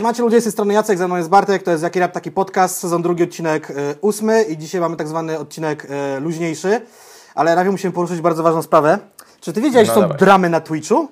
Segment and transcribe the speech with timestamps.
[0.00, 2.30] Siemacie ludzie, z tej strony Jacek, ze mną jest Bartek, to jest Jaki Rap, taki
[2.30, 5.84] podcast, sezon drugi, odcinek y, ósmy i dzisiaj mamy tak zwany odcinek
[6.16, 6.80] y, luźniejszy,
[7.34, 8.98] ale najpierw musimy poruszyć bardzo ważną sprawę.
[9.40, 10.18] Czy ty wiedziałeś, No że są dawaj.
[10.18, 11.08] dramy na Twitchu?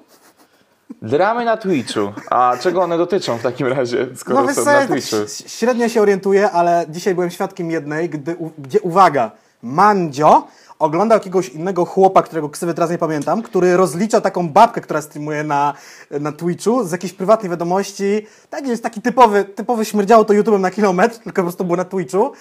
[1.03, 2.13] Dramy na Twitchu.
[2.31, 5.17] A czego one dotyczą w takim razie, skoro wiesz są co, na ja tak Twitchu?
[5.17, 9.31] ś- średnio się orientuję, ale dzisiaj byłem świadkiem jednej, gdy, u- gdzie, uwaga,
[9.63, 10.47] Mandzio
[10.79, 15.45] oglądał jakiegoś innego chłopa, którego ksywy teraz nie pamiętam, który rozlicza taką babkę, która streamuje
[15.45, 15.75] na,
[16.11, 18.27] na Twitchu z jakiejś prywatnej wiadomości.
[18.51, 21.85] Tak jest taki typowy, typowy śmierdziało to YouTube'em na kilometr, tylko po prostu było na
[21.85, 22.33] Twitchu.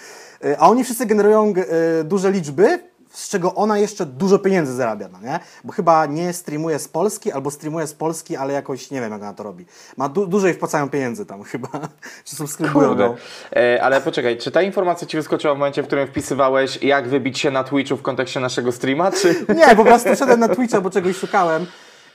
[0.46, 1.54] Y, A oni wszyscy generują
[2.02, 2.80] y, duże liczby,
[3.18, 5.40] z czego ona jeszcze dużo pieniędzy zarabia, no nie?
[5.64, 9.22] Bo chyba nie streamuje z Polski, albo streamuje z Polski, ale jakoś nie wiem, jak
[9.22, 9.66] ona to robi.
[9.98, 11.68] Ma du- dużo jej wpłacają pieniędzy tam chyba,
[12.26, 13.16] czy subskrybują Kurde.
[13.56, 17.40] E, ale poczekaj, czy ta informacja ci wyskoczyła w momencie, w którym wpisywałeś, jak wybić
[17.40, 19.46] się na Twitchu w kontekście naszego streama, czy...
[19.68, 21.66] Nie, po prostu wszedłem na Twitcha, bo czegoś szukałem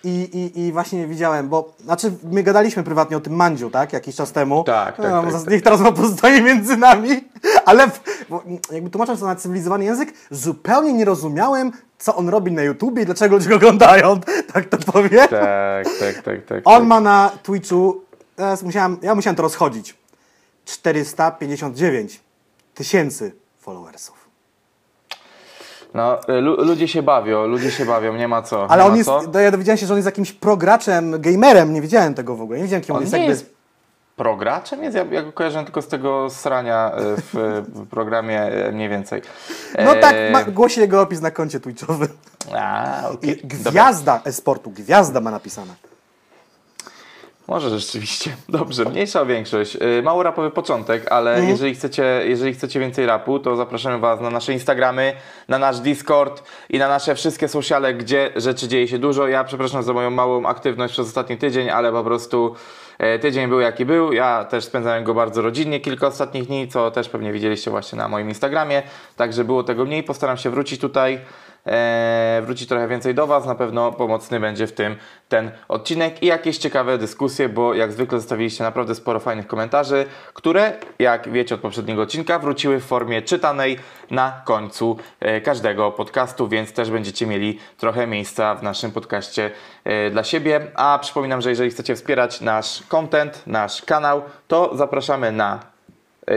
[0.04, 4.16] i, i, i właśnie widziałem, bo, znaczy my gadaliśmy prywatnie o tym Mandziu, tak, jakiś
[4.16, 4.64] czas temu.
[4.64, 5.50] Tak, tak, no, tak, tak.
[5.50, 7.08] Niech teraz ma pozostaje między nami,
[7.66, 8.00] ale w,
[8.72, 13.06] jakby tłumacząc to na cywilizowany język, zupełnie nie rozumiałem, co on robi na YouTubie i
[13.06, 14.20] dlaczego ludzie go oglądają,
[14.52, 15.28] tak to powiem.
[15.28, 16.60] Tak, tak, tak, tak.
[16.64, 16.88] On tak.
[16.88, 18.00] ma na Twitchu,
[18.36, 19.96] teraz musiałem, ja musiałem to rozchodzić,
[20.64, 22.20] 459
[22.74, 24.21] tysięcy followersów.
[25.94, 28.70] No, lu- ludzie się bawią, ludzie się bawią, nie ma co.
[28.70, 29.40] Ale on jest, co.
[29.40, 32.64] ja dowiedziałem się, że on jest jakimś prograczem, gamerem, nie wiedziałem tego w ogóle, nie
[32.64, 33.12] wiedziałem kim on, On jest.
[33.12, 33.30] nie jakby...
[33.32, 33.54] jest
[34.16, 38.72] prograczem, jest, ja, ja go kojarzę tylko z tego srania e, w, w programie e,
[38.72, 39.22] mniej więcej.
[39.84, 42.08] No E, tak, ma, głosi jego opis na koncie twitchowym.
[42.54, 43.34] A, Dobra.
[43.44, 45.74] gwiazda esportu, gwiazda ma napisane.
[47.48, 48.36] Może rzeczywiście.
[48.48, 49.74] Dobrze, mniejsza większość.
[49.74, 51.48] Yy, Mało rapowy początek, ale Mhm.
[51.50, 55.12] jeżeli, chcecie, jeżeli chcecie więcej rapu, to zapraszamy Was na nasze Instagramy,
[55.48, 59.28] na nasz Discord i na nasze wszystkie sociale, gdzie rzeczy dzieje się dużo.
[59.28, 62.54] Ja przepraszam za moją małą aktywność przez ostatni tydzień, ale po prostu
[62.98, 64.12] e, tydzień był jaki był.
[64.12, 68.08] Ja też spędzałem go bardzo rodzinnie kilka ostatnich dni, co też pewnie widzieliście właśnie na
[68.08, 68.82] moim Instagramie.
[69.16, 70.02] Także było tego mniej.
[70.02, 71.18] Postaram się wrócić tutaj
[72.42, 73.46] wróci trochę więcej do Was.
[73.46, 74.96] Na pewno pomocny będzie w tym
[75.28, 80.72] ten odcinek i jakieś ciekawe dyskusje, bo jak zwykle zostawiliście naprawdę sporo fajnych komentarzy, które,
[80.98, 83.78] jak wiecie od poprzedniego odcinka, wróciły w formie czytanej
[84.10, 89.50] na końcu e, każdego podcastu, więc też będziecie mieli trochę miejsca w naszym podcaście
[89.84, 90.60] e, dla siebie.
[90.74, 95.71] A przypominam, że jeżeli chcecie wspierać nasz content, nasz kanał, to zapraszamy na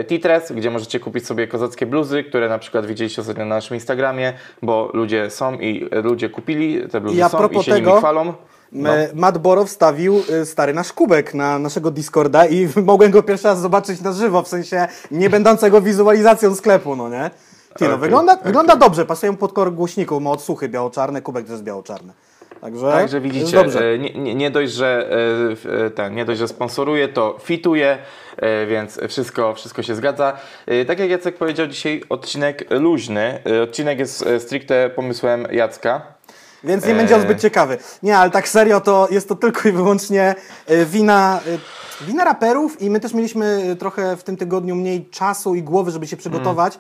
[0.08, 4.34] Titres, gdzie możecie kupić sobie kozackie bluzy, które na przykład widzieliście ostatnio na naszym Instagramie,
[4.62, 7.90] bo ludzie są i e, ludzie kupili te bluzy I a są i się tego,
[7.90, 8.34] nimi chwalą.
[8.72, 8.90] No.
[9.14, 13.60] Matt Boro wstawił y, stary nasz kubek na naszego Discorda i mogłem go pierwszy raz
[13.60, 17.32] zobaczyć na żywo, w sensie nie będącego wizualizacją sklepu, no nie?
[17.78, 18.46] Ty, no, Okej, wygląda, okej.
[18.46, 22.14] wygląda dobrze, pasują pod kolor głośników, ma odsłuchy biało-czarne, kubek też jest biało-czarny.
[22.66, 23.80] Także, Także widzicie, dobrze.
[23.80, 25.10] e, nie, nie, nie dość, że
[25.70, 27.98] e, e, ten, nie dość, że sponsoruje, to fituje,
[28.68, 30.38] więc wszystko, wszystko się zgadza.
[30.88, 33.40] Tak jak Jacek powiedział, dzisiaj odcinek luźny.
[33.64, 36.02] Odcinek jest stricte pomysłem Jacka.
[36.64, 37.78] Więc nie będzie on zbyt ciekawy.
[38.04, 40.36] Nie, ale tak serio, to jest to tylko i wyłącznie
[40.86, 41.40] wina,
[42.02, 46.08] wina raperów i my też mieliśmy trochę w tym tygodniu mniej czasu i głowy, żeby
[46.08, 46.78] się przygotować.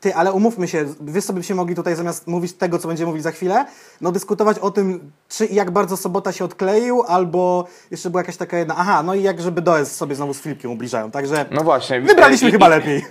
[0.00, 3.22] Ty, ale umówmy się, wy sobie byście mogli tutaj zamiast mówić tego, co będziemy mówić
[3.22, 3.66] za chwilę,
[4.00, 8.36] no dyskutować o tym, czy i jak bardzo Sobota się odkleił, albo jeszcze była jakaś
[8.36, 11.64] taka jedna, aha, no i jak żeby dojazd sobie znowu z Filipkiem ubliżają, także No
[11.64, 12.00] właśnie.
[12.00, 13.04] wybraliśmy i- chyba i- lepiej.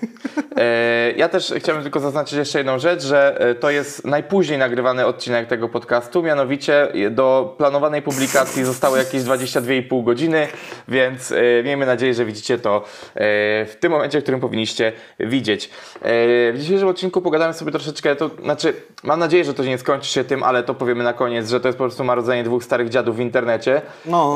[0.58, 5.06] E, Ja też chciałbym tylko zaznaczyć jeszcze jedną rzecz, że e, to jest najpóźniej nagrywany
[5.06, 10.48] odcinek tego podcastu, mianowicie do planowanej publikacji zostało jakieś 22,5 godziny,
[10.88, 12.84] więc e, miejmy nadzieję, że widzicie to
[13.66, 15.70] w tym momencie, w którym powinniście widzieć.
[16.54, 18.74] W dzisiejszym odcinku pogadamy sobie troszeczkę, to znaczy
[19.04, 21.68] mam nadzieję, że to nie skończy się tym, ale to powiemy na koniec, że to
[21.68, 23.82] jest po prostu marodzenie dwóch starych dziadów w internecie.
[24.06, 24.36] No.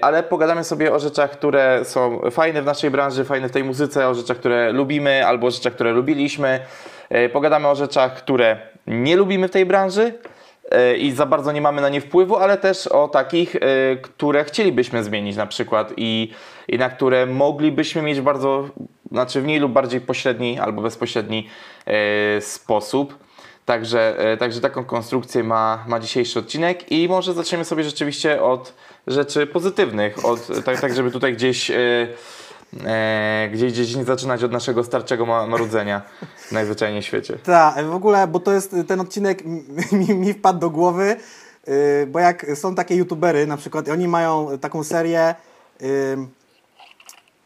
[0.00, 4.08] Ale pogadamy sobie o rzeczach, które są fajne w naszej branży, fajne w tej muzyce,
[4.08, 6.60] o rzeczach, które lubimy albo rzeczach, które lubiliśmy.
[7.08, 10.14] E, pogadamy o rzeczach, które nie lubimy w tej branży
[10.70, 13.60] e, i za bardzo nie mamy na nie wpływu, ale też o takich, e,
[13.96, 16.30] które chcielibyśmy zmienić na przykład i,
[16.68, 18.68] i na które moglibyśmy mieć bardzo,
[19.12, 21.48] znaczy w mniej lub bardziej pośredni albo bezpośredni
[22.40, 23.24] sposób.
[23.64, 28.74] Także, także taką konstrukcję ma, ma dzisiejszy odcinek i może zaczniemy sobie rzeczywiście od
[29.06, 31.70] rzeczy pozytywnych, od, tak, tak żeby tutaj gdzieś,
[32.84, 36.02] e, gdzieś, nie zaczynać od naszego starczego ma- marudzenia
[36.52, 37.38] najzwyczajniej w świecie.
[37.44, 39.44] Tak, w ogóle, bo to jest y, ten odcinek
[39.92, 41.16] mi, mi, wpadł do głowy,
[41.66, 41.74] yy,
[42.06, 45.34] bo jak są takie youtubery na przykład i oni mają taką serię
[45.80, 45.86] yy,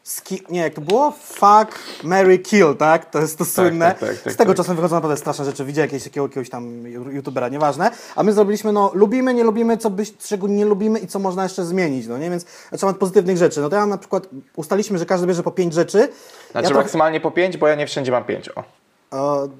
[0.09, 1.11] Ski, nie, jak to było?
[1.11, 3.09] Fuck, Mary Kill, tak?
[3.09, 3.85] To jest to słynne.
[3.85, 4.57] tak, tak, tak, Z tego tak.
[4.57, 5.65] czasem wychodzą naprawdę straszne rzeczy.
[5.65, 7.91] Widziałem jakiegoś, jakiegoś tam youtubera, nieważne.
[8.15, 11.43] A my zrobiliśmy, no, lubimy, nie lubimy, co byś, czego nie lubimy i co można
[11.43, 12.29] jeszcze zmienić, no nie?
[12.29, 13.61] Więc zaczynamy od pozytywnych rzeczy.
[13.61, 15.97] No to ja na przykład ustaliśmy, że każdy bierze po pięć rzeczy.
[15.97, 16.13] Znaczy
[16.53, 18.49] ja trochę- maksymalnie po 5, bo ja nie wszędzie mam 5.
[18.55, 18.63] O.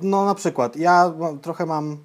[0.02, 1.98] No na przykład, ja mam- trochę mam,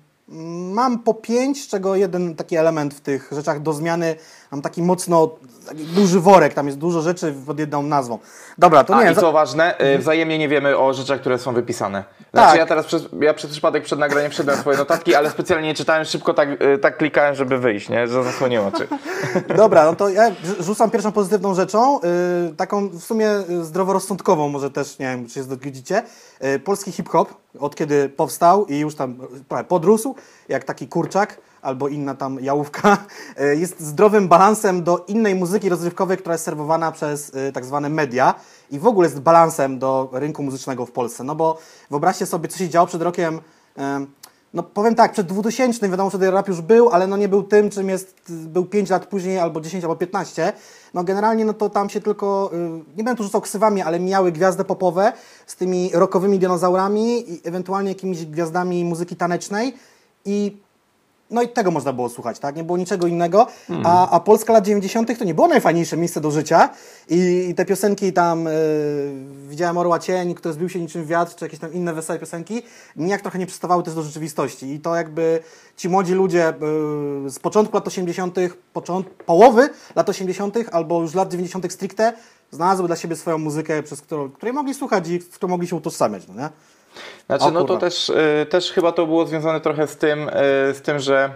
[0.72, 4.16] mam po pięć, z czego jeden taki element w tych rzeczach do zmiany,
[4.54, 5.30] mam taki mocno,
[5.68, 8.18] taki duży worek, tam jest dużo rzeczy pod jedną nazwą.
[8.58, 11.38] Dobra, to A nie, i za- co ważne, y, wzajemnie nie wiemy o rzeczach, które
[11.38, 12.04] są wypisane.
[12.32, 12.58] Znaczy Tak.
[12.58, 16.04] ja teraz przez, ja przez przypadek przed nagraniem wszedłem swoje notatki, ale specjalnie nie czytałem,
[16.04, 18.08] szybko tak, y, tak klikałem, żeby wyjść, nie?
[18.08, 18.88] Że zasłoniłem oczy.
[19.56, 22.00] Dobra, no to ja rzu- rzucam pierwszą pozytywną rzeczą,
[22.50, 23.30] y, taką w sumie
[23.62, 26.02] zdroworozsądkową, może też, nie wiem, czy się zgodzicie.
[26.64, 29.16] Polski hip-hop, od kiedy powstał i już tam
[29.68, 30.14] podrósł,
[30.48, 32.98] jak taki kurczak albo inna tam jałówka,
[33.40, 37.88] y, jest zdrowym balansem do innej muzyki rozrywkowej, która jest serwowana przez y, tak zwane
[37.88, 38.34] media
[38.70, 41.24] i w ogóle jest balansem do rynku muzycznego w Polsce.
[41.24, 41.58] No bo
[41.90, 43.40] wyobraźcie sobie, co się działo przed rokiem...
[43.76, 44.06] em,
[44.54, 47.70] no powiem tak, przed 2000 wiadomo, ten rap już był, ale no nie był tym,
[47.70, 50.52] czym jest, był 5 lat później, albo 10, albo 15.
[50.94, 54.32] No generalnie no to tam się tylko, y, nie będę tu rzucał ksywami, ale mijały
[54.32, 55.12] gwiazdy popowe
[55.46, 59.74] z tymi rockowymi dinozaurami i ewentualnie jakimiś gwiazdami muzyki tanecznej
[60.24, 60.63] i
[61.30, 62.56] no i tego można było słuchać, tak?
[62.56, 63.46] Nie było niczego innego.
[63.84, 65.18] A, a Polska lat 90.
[65.18, 66.70] to nie było najfajniejsze miejsce do życia.
[67.08, 68.50] I, i te piosenki tam, y,
[69.48, 72.62] widziałem Orła Cień, który zbił się niczym wiatr, czy jakieś tam inne wesołe piosenki,
[72.96, 74.72] nijak trochę nie przystawały też do rzeczywistości.
[74.72, 75.40] I to jakby
[75.76, 78.36] ci młodzi ludzie y, z początku lat 80.,
[78.72, 81.72] począt, połowy lat 80., albo już lat 90.
[81.72, 82.12] stricte,
[82.50, 85.76] znalazły dla siebie swoją muzykę, przez którą, której mogli słuchać i z którą mogli się
[85.76, 86.48] utożsamiać, no nie?
[87.26, 90.32] Znaczy, O no to też, y, też chyba to było związane trochę z tym, y,
[90.74, 91.30] z tym, że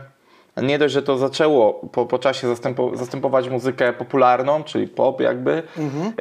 [0.62, 5.62] nie dość, że to zaczęło po, po czasie zastępo, zastępować muzykę popularną, czyli pop jakby,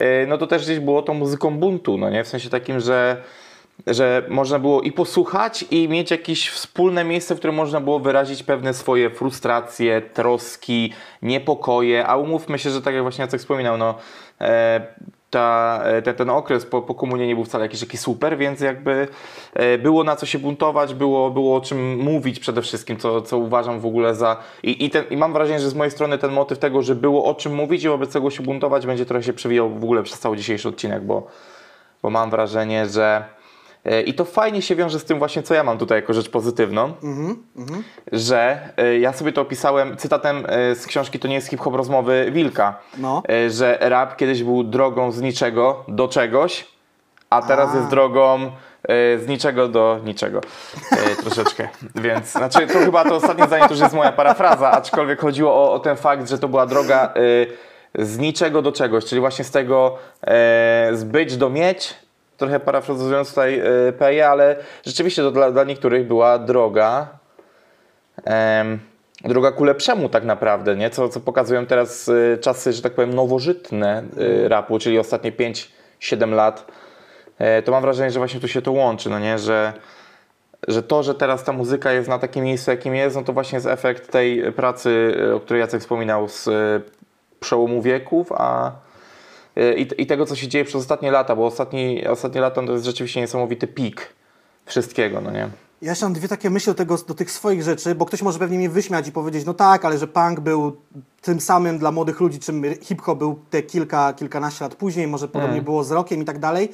[0.01, 2.24] y, no to też gdzieś było tą muzyką buntu, no nie?
[2.24, 3.24] W sensie takim, że
[3.88, 8.44] że można było i posłuchać i mieć jakieś wspólne miejsce, w którym można było wyrazić
[8.44, 13.95] pewne swoje frustracje, troski, niepokoje, a umówmy się, że tak jak właśnie Jacek wspominał, no
[14.42, 14.88] e,
[15.29, 18.62] ta, e, ten, ten okres po, po komunie nie był wcale jakiś taki super, więc
[18.62, 19.07] jakby
[19.53, 23.38] e, było na co się buntować, było, było o czym mówić przede wszystkim, co, co
[23.38, 24.38] uważam w ogóle za...
[24.63, 27.25] I, i, ten, I mam wrażenie, że z mojej strony ten motyw tego, że było
[27.25, 30.19] o czym mówić i wobec tego się buntować, będzie trochę się przewijał w ogóle przez
[30.19, 31.27] cały dzisiejszy odcinek, bo,
[32.01, 33.37] bo mam wrażenie, że...
[33.88, 36.30] e, I to fajnie się wiąże z tym właśnie, co ja mam tutaj jako rzecz
[36.30, 36.94] pozytywną,
[38.12, 42.31] że e, ja sobie to opisałem cytatem e, z książki To nie jest hip-hop rozmowy
[42.31, 43.24] Wilka, No.
[43.50, 46.66] że rap kiedyś był drogą z niczego do czegoś,
[47.30, 47.78] a teraz A.
[47.78, 48.51] jest drogą
[49.18, 50.42] z niczego do niczego.
[51.22, 51.69] Troszeczkę.
[51.95, 55.74] Więc, znaczy, to chyba to ostatnie zdanie to już jest moja parafraza, aczkolwiek chodziło o,
[55.74, 57.13] o ten fakt, że to była droga
[58.00, 61.94] z niczego do czegoś, czyli właśnie z tego e, z być do mieć,
[62.38, 64.56] trochę parafrazując tutaj e, Peję, ale
[64.86, 67.07] rzeczywiście to dla, dla niektórych była droga
[68.25, 68.80] em,
[69.24, 70.89] droga ku lepszemu tak naprawdę, nie?
[70.89, 76.31] Co, co pokazują teraz y, czasy, że tak powiem, nowożytne y, rapu, czyli ostatnie 5-7
[76.31, 76.66] lat.
[77.38, 79.39] E, to mam wrażenie, że właśnie tu się to łączy, no nie?
[79.39, 79.74] Że,
[80.68, 83.56] że to, że teraz ta muzyka jest na takim miejscu, jakim jest, no to właśnie
[83.56, 86.50] jest efekt tej pracy, o której Jacek wspominał z
[87.39, 88.72] przełomu wieków, a
[89.77, 92.86] i, i tego, co się dzieje przez ostatnie lata, bo ostatni, ostatnie lata to jest
[92.86, 94.13] rzeczywiście niesamowity pik
[94.65, 95.50] wszystkiego, no nie?
[95.81, 98.39] Ja jeszcze mam dwie takie myśli do, tego, do tych swoich rzeczy, bo ktoś może
[98.39, 100.77] pewnie mnie wyśmiać i powiedzieć, no tak, ale że punk był
[101.21, 105.62] tym samym dla młodych ludzi, czym hip-hop był te kilka, kilkanaście lat później, może podobnie
[105.62, 106.69] było z rockiem i tak dalej.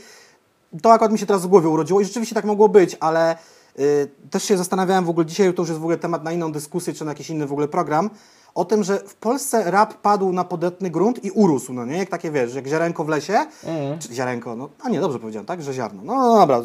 [0.81, 3.37] To akurat mi się teraz w głowie urodziło i rzeczywiście tak mogło być, ale
[3.79, 6.51] y, też się zastanawiałem w ogóle dzisiaj, to już jest w ogóle temat na inną
[6.51, 8.09] dyskusję, czy na jakiś inny w ogóle program,
[8.55, 11.97] o tym, że w Polsce rap padł na podatny grunt i urósł, no nie?
[11.97, 13.45] Jak takie, wiesz, jak ziarenko w lesie,
[13.99, 15.61] czy ziarenko, no, a nie, dobrze powiedziałem, tak?
[15.61, 16.01] Że ziarno.
[16.05, 16.61] No, no dobra,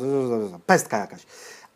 [0.66, 1.26] pestka jakaś.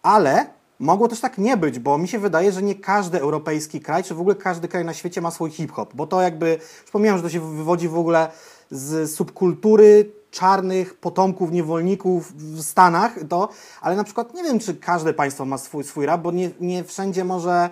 [0.02, 0.46] Ale
[0.78, 4.14] mogło też tak nie być, bo mi się wydaje, że nie każdy europejski kraj, czy
[4.14, 6.58] w ogóle każdy kraj na świecie ma swój hip-hop, bo to jakby,
[6.92, 8.28] pomijam, że to się wywodzi w ogóle
[8.70, 13.48] z subkultury czarnych potomków niewolników w Stanach, to,
[13.80, 16.84] ale na przykład nie wiem, czy każde państwo ma swój, swój rap, bo nie, nie
[16.84, 17.70] wszędzie może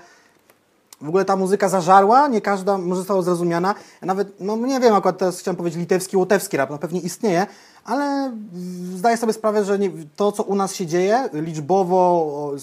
[1.01, 3.75] w ogóle ta muzyka zażarła, nie każda może została zrozumiana.
[4.03, 7.47] Ja nawet, no nie wiem, akurat teraz chciałem powiedzieć litewski, łotewski rap, no pewnie istnieje,
[7.85, 8.33] ale
[8.95, 12.55] zdaję sobie sprawę, że nie, to, co u nas się dzieje, liczbowo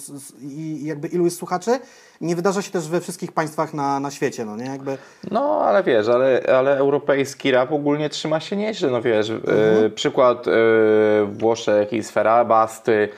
[0.41, 1.79] i jakby ilu jest słuchaczy,
[2.22, 4.65] nie wydarza się też we wszystkich państwach na, na świecie, no nie?
[4.65, 4.98] Jakby,
[5.32, 10.48] No, ale wiesz, ale, ale europejski rap ogólnie trzyma się nieźle, no wiesz, e, przykład
[10.48, 10.51] e,
[11.25, 13.10] Włoszech i Sfera Basty,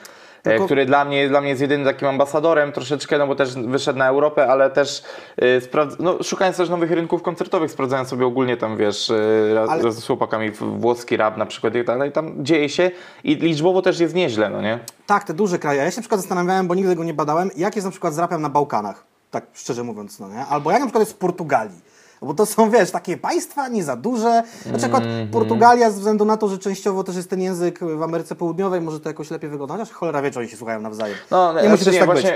[0.42, 3.98] Tylko- który dla mnie, dla mnie jest jedynym takim ambasadorem troszeczkę, no bo też wyszedł
[3.98, 5.02] na Europę, ale też
[5.36, 9.70] e, sprawdz- no, szukając też nowych rynków koncertowych, sprawdzając sobie ogólnie tam, wiesz, e, raz,
[9.70, 12.90] Ale- raz z chłopakami włoski rap na przykład i tak dalej, tam dzieje się
[13.24, 14.78] i liczbowo też jest nieźle, no nie?
[15.06, 15.82] Tak, te duże kraje.
[15.82, 18.18] Ja się na przykład zastanawiałem, bo nigdy go nie badałem, jak jest na przykład z
[18.18, 19.04] rapem na Bałkanach.
[19.30, 20.46] Tak szczerze mówiąc, no nie?
[20.46, 21.89] Albo jak na przykład jest w Portugalii.
[22.22, 24.42] Bo to są, wiesz, takie państwa nie za duże.
[24.72, 25.28] Na przykład Mhm.
[25.28, 29.00] Portugalia, ze względu na to, że częściowo też jest ten język w Ameryce Południowej, może
[29.00, 31.16] to jakoś lepiej wygląda, chociaż cholera wie, czy oni się słuchają nawzajem.
[31.30, 32.30] No, nie nie, musi znaczy też nie, tak właśnie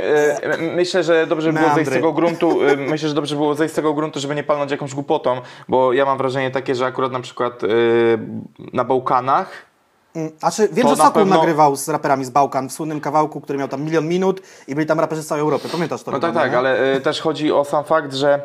[0.50, 0.60] być.
[0.70, 3.54] e, myślę, że dobrze by było zejść z tego gruntu, e, myślę, że dobrze było
[3.54, 6.86] zejść z tego gruntu, żeby nie palnąć jakąś głupotą, bo ja mam wrażenie takie, że
[6.86, 7.66] akurat na przykład e,
[8.72, 9.48] na Bałkanach
[10.16, 13.00] Mm, A czy wiem, że na Sokół pewno- nagrywał z raperami z Bałkan w słynnym
[13.00, 15.68] kawałku, który miał tam milion minut i byli tam raperzy z całej Europy.
[15.72, 16.10] Pamiętasz to?
[16.10, 16.58] No tak, tak, nie?
[16.58, 18.40] ale y, też chodzi o sam fakt, że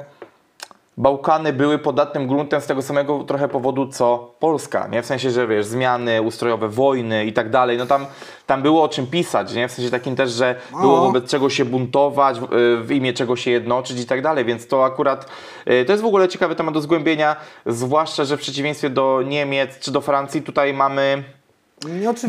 [0.99, 5.01] Bałkany były podatnym gruntem z tego samego trochę powodu co Polska, nie?
[5.01, 8.05] W sensie, że wiesz, zmiany ustrojowe, wojny i tak dalej, no tam,
[8.47, 9.67] tam było o czym pisać, nie?
[9.67, 11.01] W sensie takim też, że było No.
[11.05, 14.67] wobec czego się buntować, w, y, w imię czego się jednoczyć i tak dalej, więc
[14.67, 15.25] to akurat,
[15.69, 19.79] y, to jest w ogóle ciekawy temat do zgłębienia, zwłaszcza, że w przeciwieństwie do Niemiec
[19.79, 21.23] czy do Francji tutaj mamy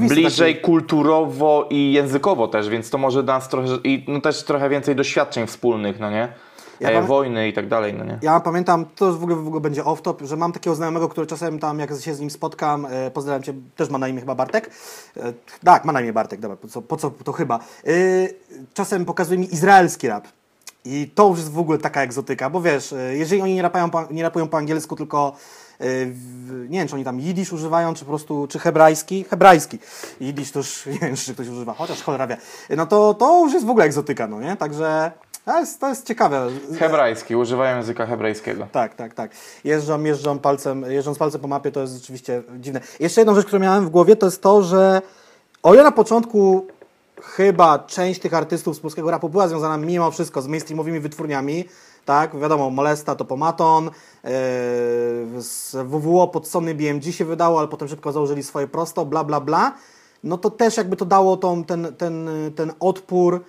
[0.09, 4.69] bliżej takie- kulturowo i językowo też, więc to może nas trochę, i no też trochę
[4.69, 6.29] więcej doświadczeń wspólnych, no nie?
[6.81, 8.19] Ja e, wojny i tak dalej, no nie?
[8.23, 11.27] Ja pamiętam, to już w ogóle, w ogóle będzie off-top, że mam takiego znajomego, który
[11.27, 14.35] czasem tam, jak się z nim spotkam, e, pozdrawiam Cię, też ma na imię chyba
[14.35, 14.71] Bartek.
[15.17, 15.33] E,
[15.65, 17.59] tak, ma na imię Bartek, dobra, po co, po co to chyba.
[17.87, 17.93] E,
[18.75, 20.29] czasem pokazuje mi izraelski rap.
[20.85, 23.91] I to już jest w ogóle taka egzotyka, bo wiesz, e, jeżeli oni nie, rapają
[23.91, 25.37] po, nie rapują po angielsku, tylko
[25.81, 25.87] e,
[26.69, 29.79] nie wiem, czy oni tam jidysz używają, czy po prostu, czy hebrajski, hebrajski.
[30.21, 32.37] Jidysz to już, nie wiem, czy ktoś używa, chociaż cholera wie.
[32.77, 34.57] No to, to już jest w ogóle egzotyka, no nie?
[34.57, 35.13] Także
[35.45, 36.49] to jest, to jest ciekawe.
[36.79, 38.67] Hebrajski, używają języka hebrajskiego.
[38.73, 39.31] Tak, tak, tak.
[39.65, 42.81] Jeżdżą, jeżdżą palcem, jeżdżąc palcem po mapie, to jest rzeczywiście dziwne.
[43.01, 45.03] Jeszcze jedną rzecz, którą miałem w głowie, to jest to, że
[45.63, 46.67] o ile na początku
[47.23, 51.65] chyba część tych artystów z polskiego rapu była związana mimo wszystko z mainstreamowymi wytwórniami,
[52.05, 54.31] tak, wiadomo, Molesta to Pomaton, yy,
[55.43, 59.41] z WWO pod Sony BMG się wydało, ale potem szybko założyli swoje prosto, bla, bla,
[59.41, 59.75] bla,
[60.25, 63.45] no to też jakby to dało tą, ten, ten, ten odpór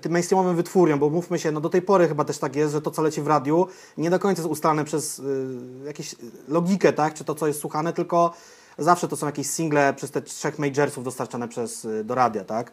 [0.00, 2.82] tym mainstreamowym wytwórniom, bo mówmy się, no do tej pory chyba też tak jest, że
[2.82, 3.66] to, co leci w radiu,
[3.98, 5.48] nie do końca jest ustalane przez y,
[5.84, 6.14] jakąś
[6.48, 8.34] logikę, tak, czy to, co jest słuchane, tylko
[8.78, 12.72] zawsze to są jakieś single przez te trzech majorsów dostarczane przez, y, do radia, tak.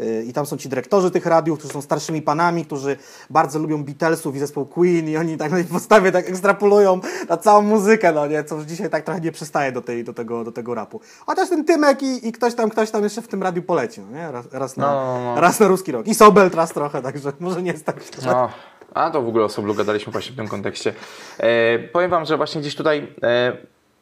[0.00, 2.96] Y, I tam są ci dyrektorzy tych radiów, którzy są starszymi panami, którzy
[3.30, 7.36] bardzo lubią Beatlesów i zespół Queen i oni tak na tej podstawie tak ekstrapolują na
[7.36, 10.44] całą muzykę, no nie, co już dzisiaj tak trochę nie przystaje do, tej, do, tego,
[10.44, 11.00] do tego rapu.
[11.26, 14.18] Chociaż ten Tymek i, i ktoś tam, ktoś tam jeszcze w tym radiu poleci, no
[14.18, 15.40] nie, raz, raz, na, No, no, no.
[15.40, 16.06] raz na ruski rok.
[16.06, 17.96] I Sobel teraz trochę, także może nie jest tak.
[18.26, 18.50] No,
[18.94, 20.94] a to w ogóle o Soblu gadaliśmy właśnie w tym kontekście.
[21.38, 23.56] E, powiem Wam, że właśnie gdzieś tutaj, e,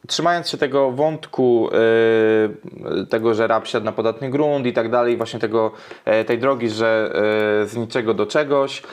[0.07, 1.69] trzymając się tego wątku,
[3.01, 5.71] e, tego, że rap siadł na podatny grunt i tak dalej, właśnie tego,
[6.05, 7.11] e, tej drogi, że
[7.63, 8.83] e, z niczego do czegoś,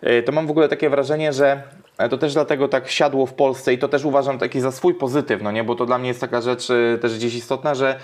[0.00, 1.62] e, to mam w ogóle takie wrażenie, że
[2.10, 5.42] to też dlatego tak siadło w Polsce i to też uważam taki za swój pozytyw,
[5.42, 6.68] no nie, bo to dla mnie jest taka rzecz
[7.00, 7.98] też gdzieś istotna, że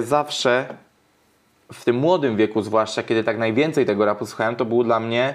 [0.00, 0.66] zawsze
[1.72, 5.34] w tym młodym wieku, zwłaszcza kiedy tak najwięcej tego rapu słuchałem, to był dla mnie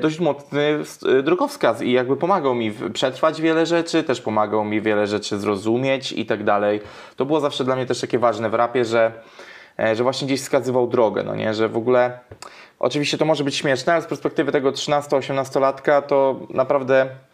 [0.00, 0.78] dość mocny
[1.18, 6.12] e, drogowskaz i jakby pomagał mi przetrwać wiele rzeczy, też pomagał mi wiele rzeczy zrozumieć
[6.12, 6.80] i tak dalej.
[7.16, 9.12] To było zawsze dla mnie też takie ważne w rapie, że,
[9.78, 12.18] e, że właśnie gdzieś wskazywał drogę, no nie, że w ogóle
[12.78, 17.29] oczywiście to może być śmieszne, ale z perspektywy tego 13-18 latka to naprawdę E,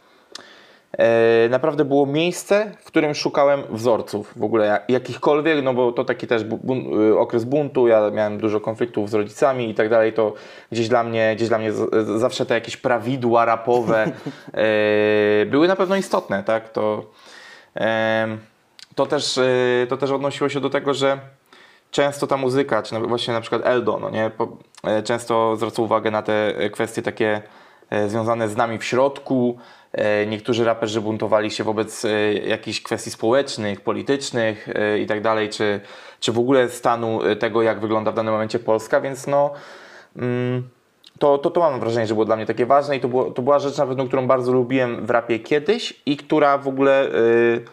[1.50, 6.26] naprawdę było miejsce, w którym szukałem wzorców w ogóle jak- jakichkolwiek, no bo to taki
[6.26, 10.12] też bu- bun- y, okres buntu, ja miałem dużo konfliktów z rodzicami i tak dalej,
[10.12, 10.32] to
[10.72, 11.72] gdzieś dla mnie, gdzieś dla mnie
[12.16, 14.04] zawsze te jakieś prawidła rapowe
[14.54, 17.04] e, były na pewno istotne, tak, to,
[18.94, 21.18] to, też, e, to też odnosiło się do tego, że
[21.90, 24.30] często ta muzyka, czy właśnie na przykład Eldo, no nie,
[24.84, 27.42] e, często zwraca uwagę na te e, kwestie takie
[27.90, 29.58] e, związane z nami w środku.
[29.96, 35.80] E, Niektórzy raperzy buntowali się wobec e, jakichś kwestii społecznych, politycznych e, i tak czy,
[36.20, 39.50] czy w ogóle stanu tego, jak wygląda w danym momencie Polska, więc no
[40.16, 40.68] mm,
[41.18, 43.42] to, to, to mam wrażenie, że było dla mnie takie ważne i to, było, to
[43.42, 47.64] była rzecz na pewno, którą bardzo lubiłem w rapie kiedyś i która w ogóle y,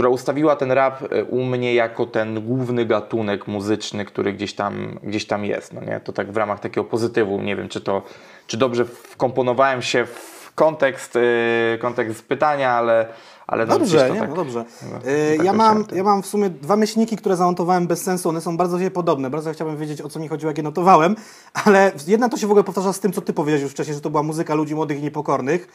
[0.00, 4.98] która ustawiła ten rap y, u mnie jako ten główny gatunek muzyczny, który gdzieś tam,
[5.02, 5.72] gdzieś tam jest.
[5.72, 6.00] No nie?
[6.04, 7.42] To tak w ramach takiego pozytywu.
[7.42, 8.02] Nie wiem, czy to
[8.46, 13.06] czy dobrze wkomponowałem się w kontekst, y, kontekst pytania, ale,
[13.46, 14.20] ale no Dobrze, to nie?
[14.20, 14.64] tak, no dobrze.
[14.92, 18.28] no, tak ja, mam, ja mam w sumie dwa myślniki, które zanotowałem bez sensu.
[18.28, 19.30] One są bardzo się podobne.
[19.30, 21.16] Bardzo chciałbym wiedzieć, o co mi chodziło, jak je notowałem.
[21.64, 24.00] Ale jedna to się w ogóle powtarza z tym, co ty powiedziałeś już wcześniej, że
[24.00, 25.68] to była muzyka ludzi młodych i niepokornych.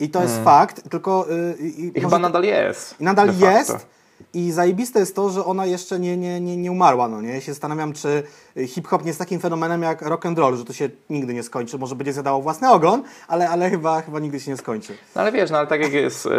[0.00, 1.26] I to jest fakt, tylko...
[1.30, 3.00] y, i- i chyba nadal jest.
[3.00, 3.46] Nadal facto.
[3.46, 3.86] jest.
[4.34, 7.34] I zajebiste jest to, że ona jeszcze nie, nie, nie, nie umarła, no nie?
[7.34, 8.22] Ja się zastanawiam, czy
[8.66, 11.78] hip-hop nie jest takim fenomenem jak rock and roll, że to się nigdy nie skończy.
[11.78, 14.92] Może będzie zjadało własny ogon, ale, ale chyba, chyba nigdy się nie skończy.
[15.14, 16.30] No ale wiesz, no ale tak jak jest yy,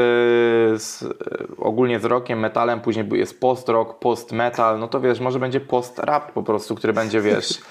[0.80, 5.60] z, yy, ogólnie z rockiem, metalem, później jest post-rock, post-metal, no to wiesz, może będzie
[5.60, 7.62] post-rap po prostu, który będzie, wiesz,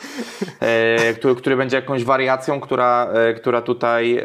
[1.07, 4.25] yy, który, który będzie jakąś wariacją, która, która tutaj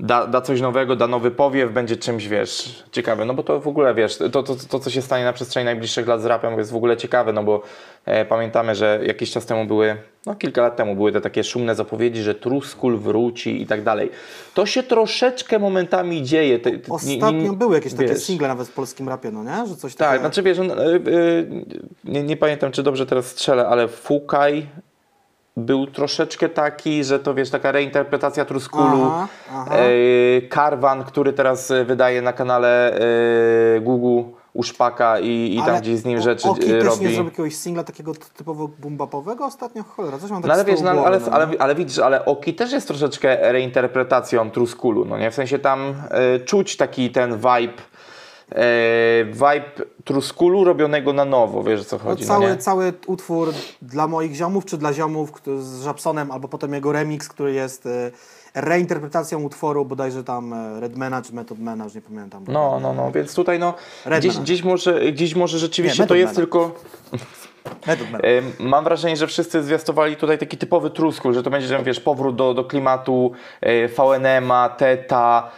[0.00, 3.24] da, da coś nowego, da nowy powiew, będzie czymś, wiesz, ciekawe.
[3.24, 6.06] No bo to w ogóle, wiesz, to, to, to co się stanie na przestrzeni najbliższych
[6.06, 7.62] lat z rapem jest w ogóle ciekawe, no bo
[8.04, 11.74] e, pamiętamy, że jakiś czas temu były, no kilka lat temu były te takie szumne
[11.74, 14.10] zapowiedzi, że Truskul wróci i tak dalej.
[14.54, 16.58] To się troszeczkę momentami dzieje.
[16.58, 19.44] Te, te, Ostatnio nie, nie, były jakieś wiesz, takie single nawet w polskim rapie, no
[19.44, 19.66] nie?
[19.66, 20.68] Że coś tak, znaczy wiesz, e, e,
[22.04, 24.66] nie, nie pamiętam, czy dobrze teraz strzelę, ale Fukaj
[25.56, 29.10] był troszeczkę taki, że to wiesz, taka reinterpretacja Truskulu.
[29.70, 35.80] E, Karwan, który teraz e, wydaje na kanale e, Google u Szpaka i, i tam
[35.80, 36.88] gdzieś z nim rzeczy Oki robi.
[36.88, 39.82] też nie zrobił jakiegoś singla takiego typowo bumbapowego ostatnio?
[39.82, 41.26] Cholera, coś mam tak no, ale, wiesz, no, ale, no.
[41.32, 45.30] ale, ale, widzisz, ale Oki też jest troszeczkę reinterpretacją Truskulu, no nie?
[45.30, 45.94] W sensie tam
[46.36, 47.82] y, czuć taki ten vibe
[48.52, 52.22] e, vibe truskulu robionego na nowo, wiesz o co chodzi.
[52.22, 53.52] No cały, no cały utwór
[53.82, 58.10] dla moich ziomów, czy dla ziomów z Żabsonem, albo potem jego remix, który jest e,
[58.54, 62.44] reinterpretacją utworu bodajże tam e, Redmana czy Methodmana, już nie pamiętam.
[62.48, 63.74] No, no, no, więc tutaj no
[64.18, 66.70] gdzieś, gdzieś, może, gdzieś może rzeczywiście nie, to jest tylko...
[68.58, 72.36] Mam wrażenie, że wszyscy zwiastowali tutaj taki typowy truskul, że to będzie, że wiesz, powrót
[72.36, 75.50] do, do klimatu e, VNM-a, Teta,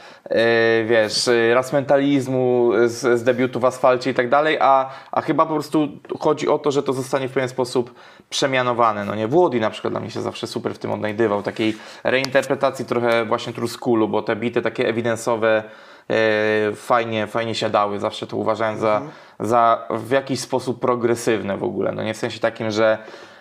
[0.86, 5.46] wiesz, e, raz mentalizmu z, z debiutu w asfalcie i tak dalej, a, a chyba
[5.46, 5.88] po prostu
[6.20, 7.94] chodzi o to, że to zostanie w pewien sposób
[8.30, 9.04] przemianowane.
[9.04, 12.84] No nie, Włody na przykład dla mnie się zawsze super w tym odnajdywał, takiej reinterpretacji
[12.84, 15.62] trochę właśnie truskulu, bo te bity takie ewidensowe
[16.10, 19.10] e, fajnie, fajnie siadały, zawsze to uważałem za, mhm.
[19.40, 22.98] za w jakiś sposób progresywne w ogóle, no nie w sensie takim, że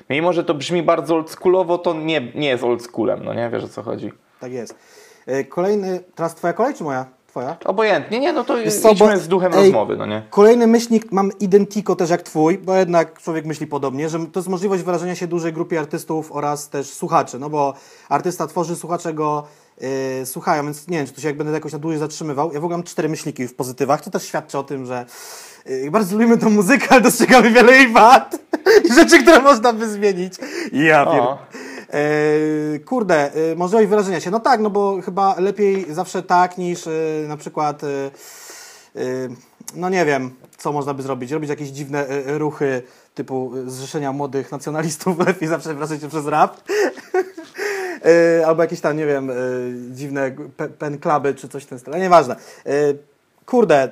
[0.09, 3.67] mimo, że to brzmi bardzo oldschoolowo, to nie, nie jest oldschoolem, no nie, wiesz o
[3.67, 4.11] co chodzi.
[4.39, 4.75] Tak jest.
[5.28, 7.06] E, kolejny, teraz twoja kolej czy moja?
[7.28, 7.58] Twoja?
[7.66, 10.24] Obojętnie, nie, no to idźmy z duchem ej, rozmowy, no nie?
[10.30, 14.50] Kolejny myślnik mam identiko też jak twój, bo jednak człowiek myśli podobnie, że to jest
[14.50, 17.74] możliwość wyrażenia się dużej grupie artystów oraz też słuchaczy, no bo
[18.10, 19.44] artysta tworzy, słuchacze go
[19.82, 22.54] yy, słuchają, więc nie wiem, czy to się jak będę jakoś na dłużej zatrzymywał.
[22.54, 25.06] Ja w ogóle mam cztery myślniki w pozytywach, to też świadczy o tym, że
[25.66, 28.38] yy, bardzo lubimy tą muzykę, ale dostrzegamy wiele jej wad
[28.90, 30.34] i rzeczy, które można by zmienić.
[30.74, 31.25] Ja wiem.
[31.92, 34.32] E, kurde, e, możliwość wyrażenia się.
[34.32, 36.92] No tak, no bo chyba lepiej zawsze tak niż e,
[37.27, 37.82] na przykład,
[39.75, 41.32] no nie wiem, co można by zrobić.
[41.32, 42.82] Robić jakieś dziwne ruchy
[43.16, 46.58] typu Zrzeszenia Młodych Nacjonalistów, lepiej zawsze wyrażać się przez rap.
[48.48, 49.32] Albo jakieś tam, nie wiem,
[49.92, 50.32] dziwne
[50.80, 51.98] pen kluby czy coś w tym stylu.
[51.98, 52.36] Nieważne.
[53.46, 53.90] Kurde,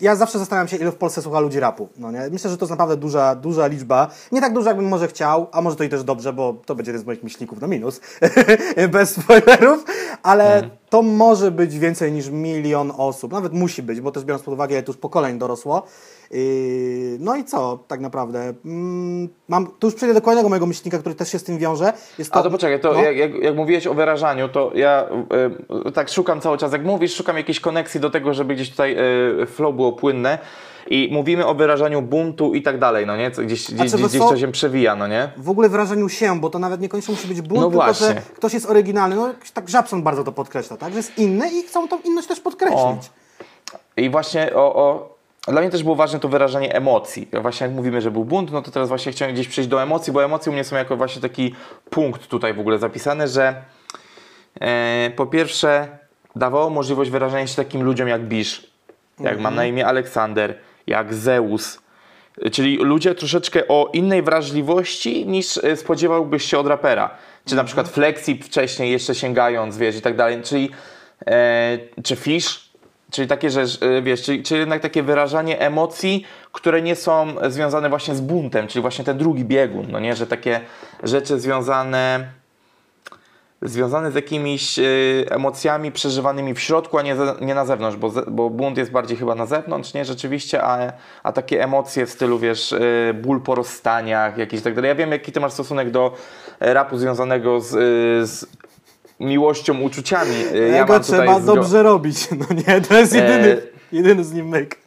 [0.00, 1.88] ja zawsze zastanawiam się, ile w Polsce słucha ludzi rapu.
[1.96, 2.28] No nie?
[2.30, 4.08] Myślę, że to jest naprawdę duża, duża liczba.
[4.32, 6.90] Nie tak duża, jakbym może chciał, a może to i też dobrze, bo to będzie
[6.90, 8.00] jeden z moich myślników na minus.
[8.92, 9.84] Bez spoilerów,
[10.22, 10.72] ale mhm.
[10.90, 13.32] To może być więcej niż milion osób.
[13.32, 15.82] Nawet musi być, bo też biorąc pod uwagę, ile to już pokoleń dorosło.
[16.30, 16.38] Yy,
[17.20, 18.54] no i co tak naprawdę?
[18.64, 21.92] Mm, mam, tu już przejdę do kolejnego mojego myślnika, który też się z tym wiąże.
[22.18, 23.02] Jest to, A to poczekaj, to no?
[23.02, 25.08] jak, jak, jak, mówiłeś o wyrażaniu, to ja
[25.86, 26.72] y, tak szukam cały czas.
[26.72, 28.96] Jak mówisz, szukam jakiejś koneksji do tego, żeby gdzieś tutaj
[29.42, 30.38] y, flow było płynne.
[30.86, 33.30] I mówimy o wyrażaniu buntu i tak dalej, no nie?
[33.30, 35.30] Gdzieś, gdzieś, gdzieś, gdzieś to się przewija, no nie?
[35.36, 38.06] W ogóle wyrażaniu się, bo to nawet niekoniecznie musi być bunt, no tylko właśnie.
[38.06, 39.16] że ktoś jest oryginalny.
[39.16, 40.92] No tak Żabson bardzo to podkreśla, tak?
[40.92, 42.80] Że jest inny i chcą tą inność też podkreślić.
[42.80, 43.00] O.
[43.96, 45.16] I właśnie o, o
[45.52, 47.28] dla mnie też było ważne to wyrażanie emocji.
[47.42, 50.12] Właśnie jak mówimy, że był bunt, no to teraz właśnie chciałem gdzieś przejść do emocji,
[50.12, 51.54] bo emocje u mnie są jako właśnie taki
[51.90, 53.62] punkt tutaj w ogóle zapisany, że
[54.60, 55.88] e, po pierwsze
[56.36, 58.70] dawało możliwość wyrażania się takim ludziom jak Bisz,
[59.18, 59.42] jak mhm.
[59.42, 61.78] mam na imię Aleksander, jak Zeus,
[62.52, 67.10] czyli ludzie troszeczkę o innej wrażliwości niż e, spodziewałbyś się od rapera.
[67.44, 67.66] Czy na mhm.
[67.66, 70.70] przykład Flexi wcześniej jeszcze sięgając, wiesz, i tak dalej, czyli
[71.26, 72.66] e, czy Fish,
[73.10, 77.88] Czyli takie, że y, wiesz, czyli, czyli jednak takie wyrażanie emocji, które nie są związane
[77.88, 80.60] właśnie z buntem, czyli właśnie ten drugi biegun, no nie, że takie
[81.02, 82.28] rzeczy związane
[83.62, 88.50] związane z jakimiś y, emocjami przeżywanymi w środku, a nie, nie na zewnątrz, bo, bo
[88.50, 90.92] bunt jest bardziej chyba na zewnątrz, nie, rzeczywiście, a,
[91.22, 94.88] a takie emocje w stylu, wiesz, y, ból po rozstaniach, jakieś tak dalej.
[94.88, 96.14] Ja wiem, jaki ty masz stosunek do
[96.60, 97.70] rapu związanego z,
[98.30, 98.46] z
[99.20, 100.34] miłością, uczuciami.
[100.72, 103.62] Ja Tego trzeba dobrze robić, no nie, to jest jedyny, e...
[103.92, 104.85] jedyny z nim myk.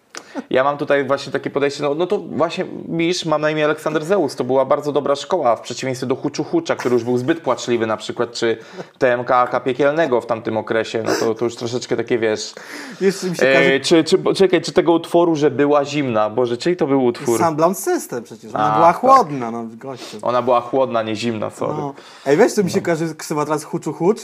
[0.49, 4.06] Ja mam tutaj właśnie takie podejście, no, no to właśnie Misz, mam na imię Aleksander
[4.06, 7.41] Zeus, to była bardzo dobra szkoła, w przeciwieństwie do Huczu Hucza, który już był zbyt
[7.41, 8.58] płaczliwy na przykład, czy
[8.97, 9.32] TMK
[9.63, 12.54] Piekielnego w tamtym okresie, no to, to już troszeczkę takie, wiesz...
[13.02, 13.73] Jeszcze mi się każe...
[13.73, 17.39] E, czy, czy, czekaj, czy tego utworu, że była zimna, Boże, czyj to był utwór?
[17.39, 19.02] Sam Blount System przecież, ona A, była tak.
[19.02, 20.17] chłodna, no gościu.
[20.21, 21.78] Ona była chłodna, nie zimna, sorry.
[21.78, 21.93] No.
[22.25, 24.19] Ej, wiesz co mi się każe ksywa teraz huczu hucz?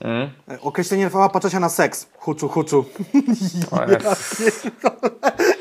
[0.00, 0.30] Mm?
[0.62, 2.06] Określenie Rafała Paczosia na seks.
[2.18, 2.84] Huczu huczu.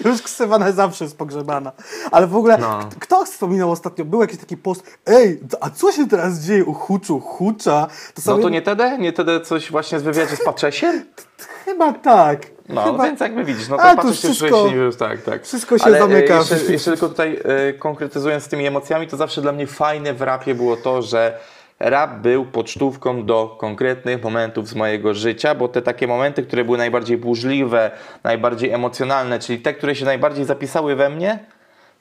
[0.05, 1.71] Już ksywa na zawsze jest pogrzebana.
[2.11, 2.79] Ale w ogóle, No.
[2.99, 7.19] kto wspominał ostatnio, był jakiś taki post, ej, a co się teraz dzieje u huczu
[7.19, 7.87] hucza?
[7.87, 8.43] To No sobie...
[8.43, 8.97] to nie tedy?
[8.97, 11.05] Nie tedy coś właśnie z wywiadzie z Paczesiem?
[11.65, 12.41] Chyba tak.
[12.69, 13.03] No, Chyba...
[13.03, 15.43] więc jakby widzisz, no to się wszystko- nie tak, tak.
[15.43, 16.37] wszystko się Ale, e, zamyka.
[16.37, 20.21] Jeszcze, jeszcze tylko tutaj e, konkretyzując z tymi emocjami, to zawsze dla mnie fajne w
[20.21, 21.39] rapie było to, że
[21.79, 26.77] rap był pocztówką do konkretnych momentów z mojego życia, bo te takie momenty, które były
[26.77, 27.91] najbardziej burzliwe,
[28.23, 31.39] najbardziej emocjonalne, czyli te, które się najbardziej zapisały we mnie,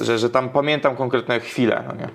[0.00, 2.08] że, że tam pamiętam konkretne chwile, no nie?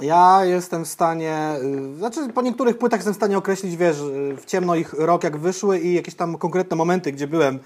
[0.00, 1.56] Ja jestem w stanie,
[1.94, 5.24] y, znaczy po niektórych płytach jestem w stanie określić, wiesz, y, w ciemno ich rok
[5.24, 7.58] jak wyszły i jakieś tam konkretne momenty, gdzie byłem,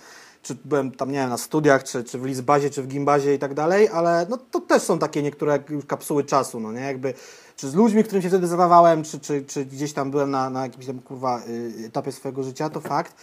[0.45, 3.39] czy byłem tam, nie wiem, na studiach, czy, czy w Lizbazie, czy w Gimbazie i
[3.39, 7.15] tak dalej, ale no to też są takie niektóre kapsuły czasu, no nie, jakby,
[7.57, 10.63] czy z ludźmi, którym się wtedy zadawałem, czy, czy, czy gdzieś tam byłem na, na
[10.63, 13.15] jakimś tam, kurwa, y, etapie swojego życia, to fakt.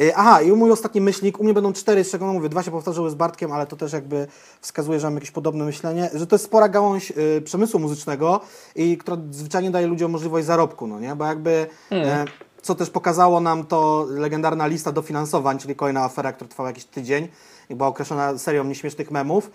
[0.00, 2.62] Y, Aha, i mój ostatni myślnik, u mnie będą cztery, z czego no mówię, dwa
[2.62, 4.26] się powtórzyły z Bartkiem, ale to też jakby
[4.60, 8.40] wskazuje, że mam jakieś podobne myślenie, że to jest spora gałąź y, przemysłu muzycznego
[8.76, 11.66] i która zwyczajnie daje ludziom możliwość zarobku, no nie, bo jakby...
[11.92, 12.24] E,
[12.62, 17.28] co też pokazało nam to legendarna lista dofinansowań, czyli kolejna afera, która trwała jakiś tydzień
[17.70, 19.50] i była określona serią nieśmiesznych memów.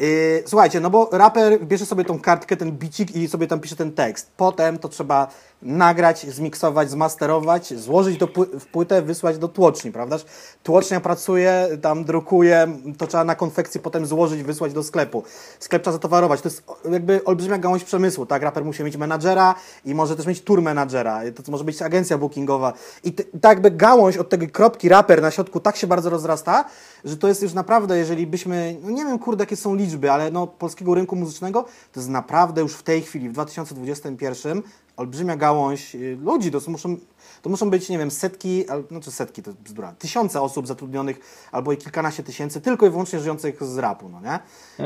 [0.00, 3.76] Yy, słuchajcie, no bo raper bierze sobie tą kartkę, ten bicik i sobie tam pisze
[3.76, 4.30] ten tekst.
[4.36, 5.28] Potem to trzeba
[5.62, 10.24] nagrać, zmiksować, zmasterować, złożyć do pły- w płytę, wysłać do tłoczni, prawdaż?
[10.62, 15.22] Tłocznia pracuje, tam drukuje, to trzeba na konfekcji potem złożyć, wysłać do sklepu.
[15.60, 16.40] Sklep trzeba zatowarować.
[16.40, 18.42] To jest jakby olbrzymia gałąź przemysłu, tak?
[18.42, 21.20] Raper musi mieć menadżera i może też mieć tour menadżera.
[21.44, 22.72] To może być agencja bookingowa.
[23.04, 26.64] I tak jakby gałąź od tego kropki raper na środku tak się bardzo rozrasta,
[27.04, 30.30] że to jest już naprawdę, jeżeli byśmy, no nie wiem kurde jakie są liczby, ale
[30.30, 34.62] no polskiego rynku muzycznego, to jest naprawdę już w tej chwili, w 2021
[34.96, 36.96] olbrzymia gałąź y, ludzi, to muszą,
[37.42, 41.20] to muszą być, nie wiem, setki, no czy setki, to bzdura, tysiące osób zatrudnionych,
[41.52, 44.38] albo i kilkanaście tysięcy, tylko i wyłącznie żyjących z rapu, no nie?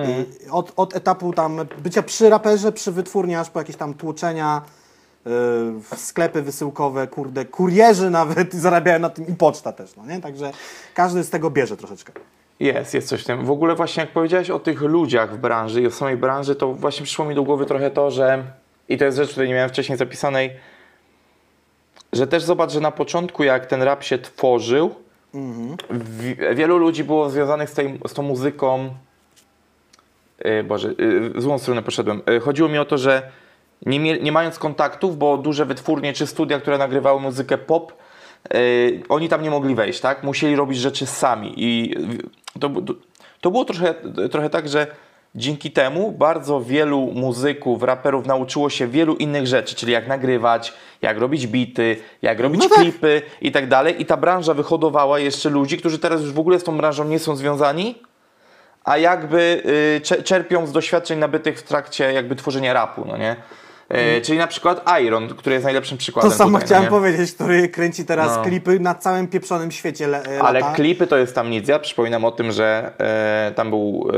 [0.09, 4.63] I od, od etapu tam bycia przy raperze, przy wytwórni, aż po jakieś tam tłoczenia,
[5.93, 10.21] y, sklepy wysyłkowe, kurde, kurierzy nawet zarabiają na tym i poczta też, no nie?
[10.21, 10.53] Także
[10.95, 12.13] każdy z tego bierze troszeczkę.
[12.61, 13.45] Jest, jest coś w tym.
[13.45, 16.73] W ogóle właśnie jak powiedziałeś o tych ludziach w branży i o samej branży, to
[16.73, 18.43] właśnie przyszło mi do głowy trochę to, że
[18.89, 20.51] i to jest rzecz, której nie miałem wcześniej zapisanej,
[22.13, 24.95] że też zobacz, że na początku jak ten rap się tworzył,
[25.91, 28.91] wi- wielu ludzi było związanych z, tej, z tą muzyką
[30.45, 32.23] Yy, Boże, yy, w złą stronę poszedłem.
[32.27, 33.31] Yy, chodziło mi o to, że
[33.87, 37.93] nie, nie mając kontaktów, bo duże wytwórnie czy studia, które nagrywały muzykę pop,
[39.09, 40.23] oni tam nie mogli wejść, tak?
[40.23, 41.53] Musieli robić rzeczy sami.
[41.57, 41.95] I
[42.61, 42.71] to,
[43.41, 43.95] to było trochę,
[44.31, 44.87] trochę tak, że
[45.35, 51.19] dzięki temu bardzo wielu muzyków, raperów nauczyło się wielu innych rzeczy, czyli jak nagrywać, jak
[51.19, 52.79] robić bity, jak robić No tak.
[52.79, 54.03] klipy i tak dalej.
[54.03, 57.19] I ta branża wyhodowała jeszcze ludzi, którzy teraz już w ogóle z tą branżą nie
[57.19, 57.95] są związani,
[58.85, 59.63] a jakby
[59.97, 63.37] y, cze- czerpią z doświadczeń nabytych w trakcie jakby tworzenia rapu, no nie?
[63.91, 66.91] Y, Czyli na przykład Iron, który jest najlepszym To przykładem samo tutaj, chciałem nie?
[66.91, 68.43] powiedzieć, który kręci teraz No.
[68.43, 70.73] klipy na całym pieprzonym świecie le, e, Ale lata.
[70.75, 71.69] klipy to jest tam nic.
[71.69, 74.11] Ja przypominam o tym, że e, tam był...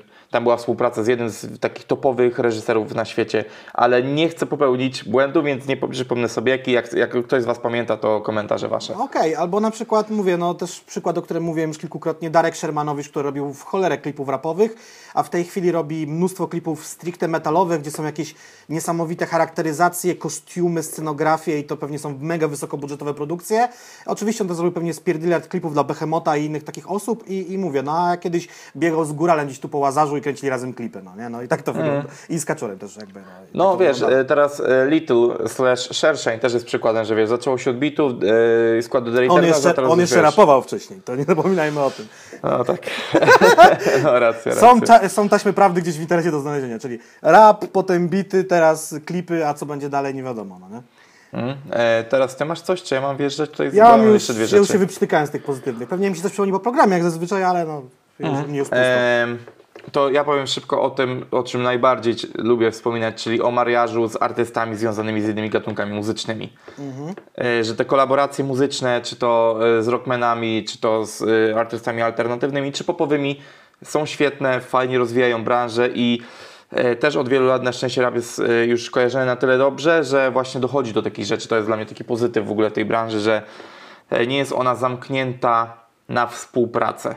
[0.00, 4.46] E, tam była współpraca z jednym z takich topowych reżyserów na świecie, ale nie chcę
[4.46, 6.72] popełnić błędu, więc nie po- przypomnę sobie jaki.
[6.72, 8.94] Jak, jak ktoś z Was pamięta, to komentarze Wasze.
[8.98, 13.08] Okej, albo na przykład, mówię, no też przykład, o którym mówiłem już kilkukrotnie, Darek Shermanowicz,
[13.08, 14.74] który robił w cholerę klipów rapowych,
[15.14, 18.34] a w tej chwili robi mnóstwo klipów stricte metalowych, gdzie są jakieś
[18.68, 23.68] niesamowite charakteryzacje, kostiumy, scenografie i to pewnie są mega wysokobudżetowe produkcje.
[24.06, 27.52] Oczywiście on to zrobił pewnie z pierdyliard klipów dla Behemota i innych takich osób i,
[27.52, 30.74] i mówię, no a kiedyś biegał z góralem gdzieś tu po Łazarzu i kręcili razem
[30.74, 31.28] klipy, no nie?
[31.28, 32.04] No i tak to wygląda.
[32.28, 33.20] I z Kaczorem też jakby.
[33.20, 34.18] No, tak No wiesz, wygląda.
[34.18, 38.12] e, teraz e, Little slash Shershine też jest przykładem, że wiesz, zaczęło się od bitów,
[38.78, 42.06] e, składu on Deleterza, jeszcze, on jeszcze rapował wcześniej, to nie zapominajmy o tym.
[42.42, 42.80] No tak.
[44.04, 44.54] no racja, racja.
[44.54, 48.94] Są, ta, są taśmy prawdy gdzieś w internecie do znalezienia, czyli rap, potem bity, teraz
[49.04, 50.82] klipy, a co będzie dalej nie wiadomo, no nie?
[51.32, 51.56] Mm.
[51.70, 53.70] E, teraz ty masz coś, czy ja mam wjeżdżać tutaj?
[53.72, 54.58] Ja już, jeszcze dwie ja rzeczy.
[54.58, 55.88] już się wyprztykałem z tych pozytywnych.
[55.88, 57.82] Pewnie mi się coś przypomni po programie, jak zazwyczaj, ale no,
[58.18, 58.76] już, już pusto.
[58.76, 59.38] Em,
[59.92, 64.22] to ja powiem szybko o tym, o czym najbardziej lubię wspominać, czyli o mariażu z
[64.22, 66.52] artystami związanymi z innymi gatunkami muzycznymi.
[67.38, 72.02] E, Że te kolaboracje muzyczne, czy to e, z rockmanami, czy to z e, artystami
[72.02, 73.40] alternatywnymi, czy popowymi,
[73.84, 76.22] są świetne, fajnie rozwijają branżę i
[76.70, 80.04] e, też od wielu lat na szczęście rap jest e, już kojarzony na tyle dobrze,
[80.04, 81.48] że właśnie dochodzi do takich rzeczy.
[81.48, 83.42] To jest dla mnie taki pozytyw w ogóle tej branży, że
[84.10, 85.76] e, nie jest ona zamknięta
[86.08, 87.14] na współpracę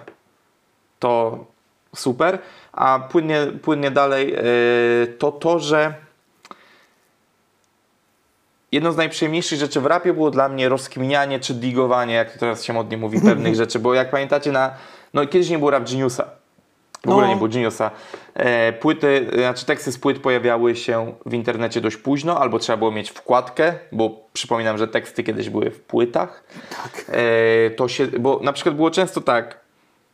[1.00, 1.46] to
[1.96, 2.40] super.
[2.74, 4.36] A płynnie, płynnie dalej
[5.18, 5.94] to to, że
[8.72, 12.64] jedną z najprzyjemniejszych rzeczy w rapie było dla mnie rozkminianie czy digowanie, jak to teraz
[12.64, 14.74] się modnie mówi, pewnych rzeczy, bo jak pamiętacie na,
[15.14, 16.37] no kiedyś nie było rap Geniusa.
[17.06, 17.34] W ogóle No.
[17.34, 17.92] nie było Geniusa.
[18.34, 22.92] E, płyty, znaczy teksty z płyt pojawiały się w internecie dość późno, albo trzeba było
[22.92, 26.44] mieć wkładkę, bo przypominam, że teksty kiedyś były w płytach.
[26.84, 27.06] Tak.
[27.10, 29.60] E, to się, bo na przykład było często tak,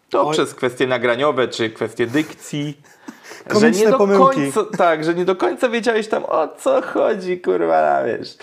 [0.09, 0.33] to Oj.
[0.33, 2.77] przez kwestie nagraniowe, czy kwestie dykcji,
[3.61, 4.35] że nie do pomyłki.
[4.51, 8.37] końca, tak, że nie do końca wiedziałeś tam o co chodzi, kurwa, na, wiesz.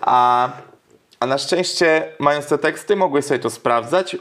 [0.00, 0.48] A,
[1.20, 4.16] a na szczęście, mając te teksty, mogłeś sobie to sprawdzać,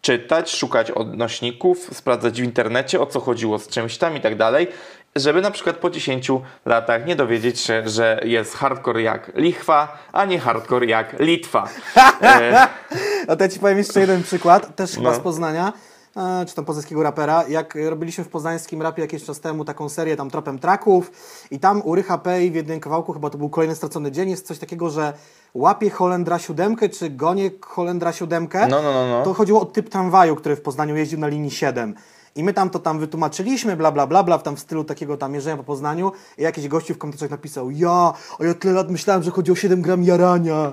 [0.00, 4.68] czytać, szukać odnośników, sprawdzać w internecie, o co chodziło z czymś tam i tak dalej,
[5.16, 6.28] żeby na przykład po 10
[6.66, 11.68] latach nie dowiedzieć się, że jest hardcore jak lichwa, a nie hardcore jak Litwa.
[12.22, 12.68] E,
[13.28, 15.16] A to ja Ci powiem jeszcze jeden przykład, też chyba No.
[15.16, 15.72] z Poznania,
[16.46, 17.44] czy tam poznańskiego rapera.
[17.48, 21.12] Jak robiliśmy w poznańskim rapie jakiś czas temu taką serię tam tropem traków
[21.50, 24.46] i tam u Rycha Pay w jednym kawałku, chyba to był kolejny stracony dzień, jest
[24.46, 25.12] coś takiego, że
[25.54, 28.68] łapie Holendra siódemkę, czy gonie Holendra siódemkę.
[28.68, 29.24] No, no, no, no.
[29.24, 31.94] To chodziło o typ tramwaju, który w Poznaniu jeździł na linii 7.
[32.36, 35.16] I my tam to tam wytłumaczyliśmy, bla, bla, bla, bla, w tam w stylu takiego
[35.16, 38.90] tam jeżdżenia po Poznaniu i jakiś gościu w komentarzach napisał ja, a ja tyle lat
[38.90, 40.72] myślałem, że chodzi o 7 gram jarania.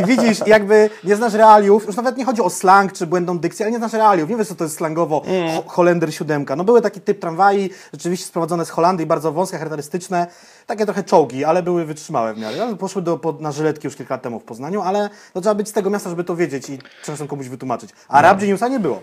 [0.00, 3.66] I widzisz, jakby nie znasz realiów, już nawet nie chodzi o slang czy błędną dykcję,
[3.66, 5.50] ale nie znasz realiów, nie wiesz co to jest slangowo Mm.
[5.56, 6.56] ho Holender siódemka.
[6.56, 10.26] No były taki typ tramwai, rzeczywiście sprowadzone z Holandii, bardzo wąskie, charakterystyczne,
[10.66, 12.56] takie trochę czołgi, ale były wytrzymałe w miarę.
[12.70, 15.54] No, poszły do, pod, na żyletki już kilka lat temu w Poznaniu, ale to trzeba
[15.54, 17.90] być z tego miasta, żeby to wiedzieć i czasem komuś wytłumaczyć.
[18.08, 19.02] A Rap Geniusa nie było.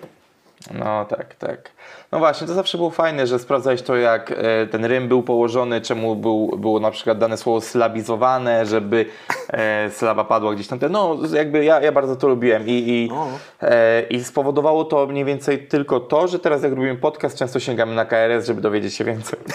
[0.73, 1.71] No tak, tak.
[2.11, 5.81] No właśnie, to zawsze było fajne, że sprawdzałeś to, jak e, ten rym był położony,
[5.81, 9.05] czemu był, było na przykład dane słowo sylabizowane, żeby
[9.49, 10.79] e, sylaba padła gdzieś tam.
[10.79, 13.27] Te- No jakby ja, ja bardzo to lubiłem i, i, O.
[13.61, 17.95] e, i spowodowało to mniej więcej tylko to, że teraz jak robimy podcast, często sięgamy
[17.95, 19.39] na KRS, żeby dowiedzieć się więcej.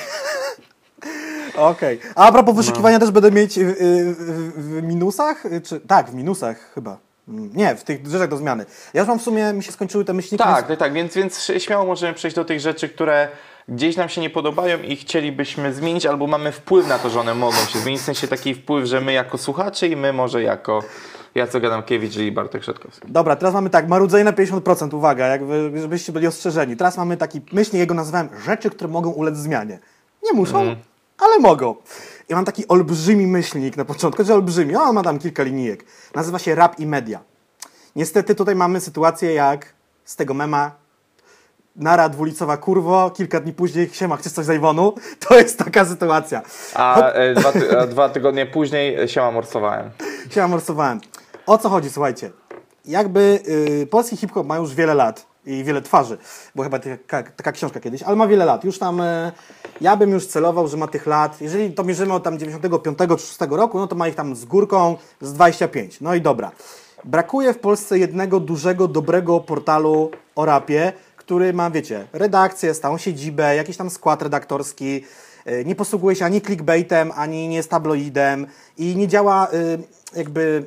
[1.56, 2.00] Okej.
[2.14, 2.62] A propos No.
[2.62, 3.72] wyszukiwania też będę mieć w,
[4.18, 5.42] w, w minusach?
[5.64, 7.05] Czy, tak, w minusach chyba.
[7.28, 8.64] Mm, Nie, w tych rzeczach do zmiany.
[8.94, 10.44] Ja już mam w sumie, mi się skończyły te myślniki.
[10.44, 13.28] Tak, tak, tak, więc, więc śmiało możemy przejść do tych rzeczy, które
[13.68, 17.34] gdzieś nam się nie podobają i chcielibyśmy zmienić, albo mamy wpływ na to, że one
[17.34, 20.82] mogą się zmienić, w sensie taki wpływ, że my jako słuchacze i my może jako
[21.34, 23.08] Jacek Adamkiewicz i Bartek Szetkowski.
[23.12, 26.76] Dobra, teraz mamy tak, marudzenie na 50%, uwaga, jakby, żebyście byli ostrzeżeni.
[26.76, 29.78] Teraz mamy taki myślnik, jego nazwałem rzeczy, które mogą ulec zmianie.
[30.24, 30.76] Nie muszą, Mhm.
[31.18, 31.74] ale mogą.
[32.28, 35.84] I mam taki olbrzymi myślnik na początku, że olbrzymi, on ma tam kilka linijek.
[36.14, 37.20] Nazywa się rap i media.
[37.96, 40.70] Niestety tutaj mamy sytuację jak z tego mema
[41.76, 44.94] Nara dwulicowa kurwo, kilka dni później siema, chcesz coś z Iwonu?
[45.28, 46.42] To jest taka sytuacja.
[46.74, 49.90] A, e, dwa, ty, a dwa tygodnie później e, się morsowałem.
[50.30, 51.00] się amorcowałem.
[51.46, 52.30] O co chodzi, słuchajcie?
[52.84, 53.40] Jakby
[53.82, 56.18] y, polski hip-hop ma już wiele lat i wiele twarzy,
[56.54, 58.64] bo chyba taka, taka książka kiedyś, ale ma wiele lat.
[58.64, 59.32] Już tam, y,
[59.80, 63.26] ja bym już celował, że ma tych lat, jeżeli to mierzymy od tam 95 czy
[63.26, 66.00] 6 roku, no to ma ich tam z górką z 25.
[66.00, 66.52] No i dobra.
[67.04, 73.56] Brakuje w Polsce jednego dużego, dobrego portalu o rapie, który ma, wiecie, redakcję, stałą siedzibę,
[73.56, 75.04] jakiś tam skład redaktorski,
[75.46, 78.46] y, nie posługuje się ani clickbaitem, ani nie jest tabloidem
[78.78, 79.78] i nie działa y,
[80.16, 80.64] jakby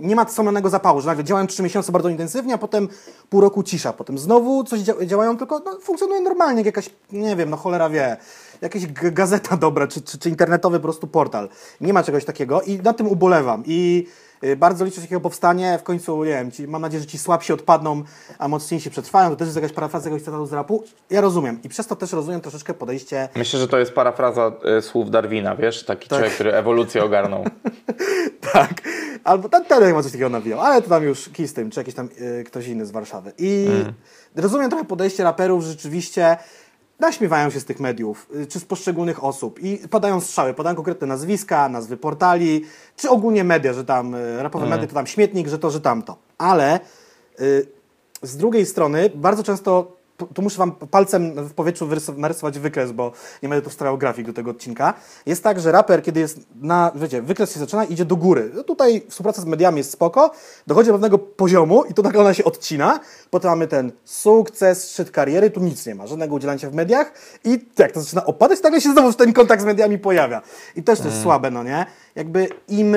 [0.00, 2.88] nie ma wspomnianego zapału, że nagle działają trzy miesiące bardzo intensywnie, a potem
[3.30, 7.36] pół roku cisza, potem znowu coś dzia- działają, tylko no, funkcjonuje normalnie, jak jakaś, nie
[7.36, 8.16] wiem, no cholera wie,
[8.60, 11.48] jakaś gazeta dobra, czy, czy, czy internetowy po prostu portal.
[11.80, 13.62] Nie ma czegoś takiego i na tym ubolewam.
[13.66, 14.06] I
[14.56, 17.52] bardzo liczę, że takiego powstanie, w końcu, nie wiem, ci, mam nadzieję, że ci słabsi
[17.52, 18.02] odpadną,
[18.38, 20.84] a mocniejsi przetrwają, to też jest jakaś parafraza jakiegoś cytatu z rapu.
[21.10, 24.82] Ja rozumiem i przez to też rozumiem troszeczkę podejście Myślę, że to jest parafraza e,
[24.82, 25.84] słów Darwina, wiesz?
[25.84, 27.44] Taki człowiek, który ewolucję ogarnął.
[28.52, 28.70] Tak.
[29.24, 31.80] Albo ten ten chyba coś takiego nawijał, ale to tam już kij z tym, czy
[31.80, 32.08] jakiś tam
[32.40, 33.32] y, ktoś inny z Warszawy.
[33.38, 33.66] I
[34.36, 36.36] rozumiem trochę podejście raperów, że rzeczywiście
[37.00, 41.06] naśmiewają się z tych mediów, y, czy z poszczególnych osób i podają strzały, podają konkretne
[41.06, 42.64] nazwiska, nazwy portali,
[42.96, 46.16] czy ogólnie media, że tam y, rapowe media to tam śmietnik, że to, że tamto.
[46.38, 46.80] Ale
[47.40, 47.66] y,
[48.22, 53.12] z drugiej strony bardzo często tu, tu muszę wam palcem w powietrzu narysować wykres, bo
[53.42, 54.94] nie będę tu wstawiał grafik do tego odcinka.
[55.26, 58.50] Jest tak, że raper, kiedy jest na, wiecie, wykres się zaczyna, idzie do góry.
[58.54, 60.30] No tutaj współpraca z mediami jest spoko,
[60.66, 63.00] dochodzi do pewnego poziomu i to nagle ona się odcina.
[63.30, 67.12] Potem mamy ten sukces, szczyt kariery, tu nic nie ma, żadnego udzielania się w mediach
[67.44, 70.42] i jak to zaczyna opadać, nagle się znowu ten kontakt z mediami pojawia.
[70.76, 71.86] I też to jest słabe, no nie?
[72.14, 72.96] Jakby im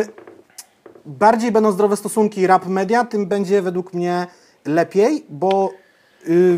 [1.06, 4.28] bardziej będą zdrowe stosunki rap media, tym będzie według mnie
[4.66, 5.72] lepiej, bo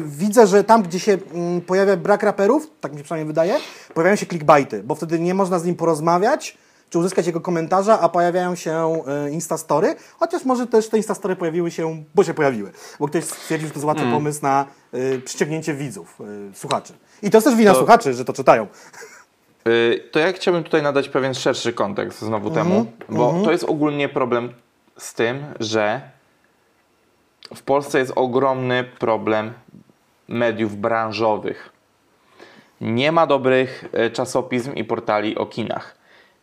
[0.05, 3.55] widzę, że tam, gdzie się mm, pojawia brak raperów, tak mi się przynajmniej wydaje,
[3.93, 6.57] pojawiają się clickbaity, bo wtedy nie można z nim porozmawiać,
[6.89, 11.71] czy uzyskać jego komentarza, a pojawiają się y, instastory, chociaż może też te instastory pojawiły
[11.71, 15.73] się, bo się pojawiły, bo ktoś stwierdził, że to jest łatwy pomysł na y, przyciągnięcie
[15.73, 16.17] widzów,
[16.51, 16.93] y, słuchaczy.
[17.23, 18.67] I to jest też wina To- słuchaczy, że to czytają.
[19.67, 24.09] Y, To ja chciałbym tutaj nadać pewien szerszy kontekst znowu temu, bo to jest ogólnie
[24.09, 24.53] problem
[24.97, 26.01] z tym, że
[27.55, 29.53] w Polsce jest ogromny problem
[30.27, 31.69] mediów branżowych.
[32.81, 35.95] Nie ma dobrych e, czasopism i portali o kinach.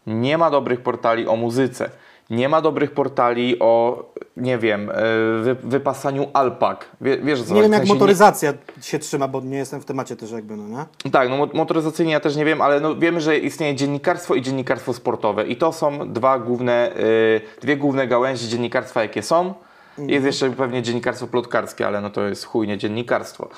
[0.07, 1.90] Nie ma dobrych portali o muzyce.
[2.31, 4.05] Nie ma dobrych portali o,
[4.37, 4.95] nie wiem, e,
[5.42, 6.87] wy, wypasaniu alpak.
[7.01, 9.85] Wie, wiesz co Nie wiem, jak sensie nie- motoryzacja się trzyma, bo nie jestem w
[9.85, 10.69] temacie też jakby, no
[11.05, 11.11] nie?
[11.11, 14.42] tak, no mo- motoryzacyjnie ja też nie wiem, ale no wiemy, że istnieje dziennikarstwo i
[14.42, 19.55] dziennikarstwo sportowe i to są dwa główne, y, dwie główne gałęzie dziennikarstwa, jakie są.
[19.99, 23.49] Jest jeszcze pewnie dziennikarstwo plotkarskie, ale no to jest chujnie dziennikarstwo.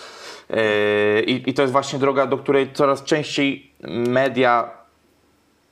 [0.51, 4.71] Y, I, I to jest właśnie droga, do której coraz częściej media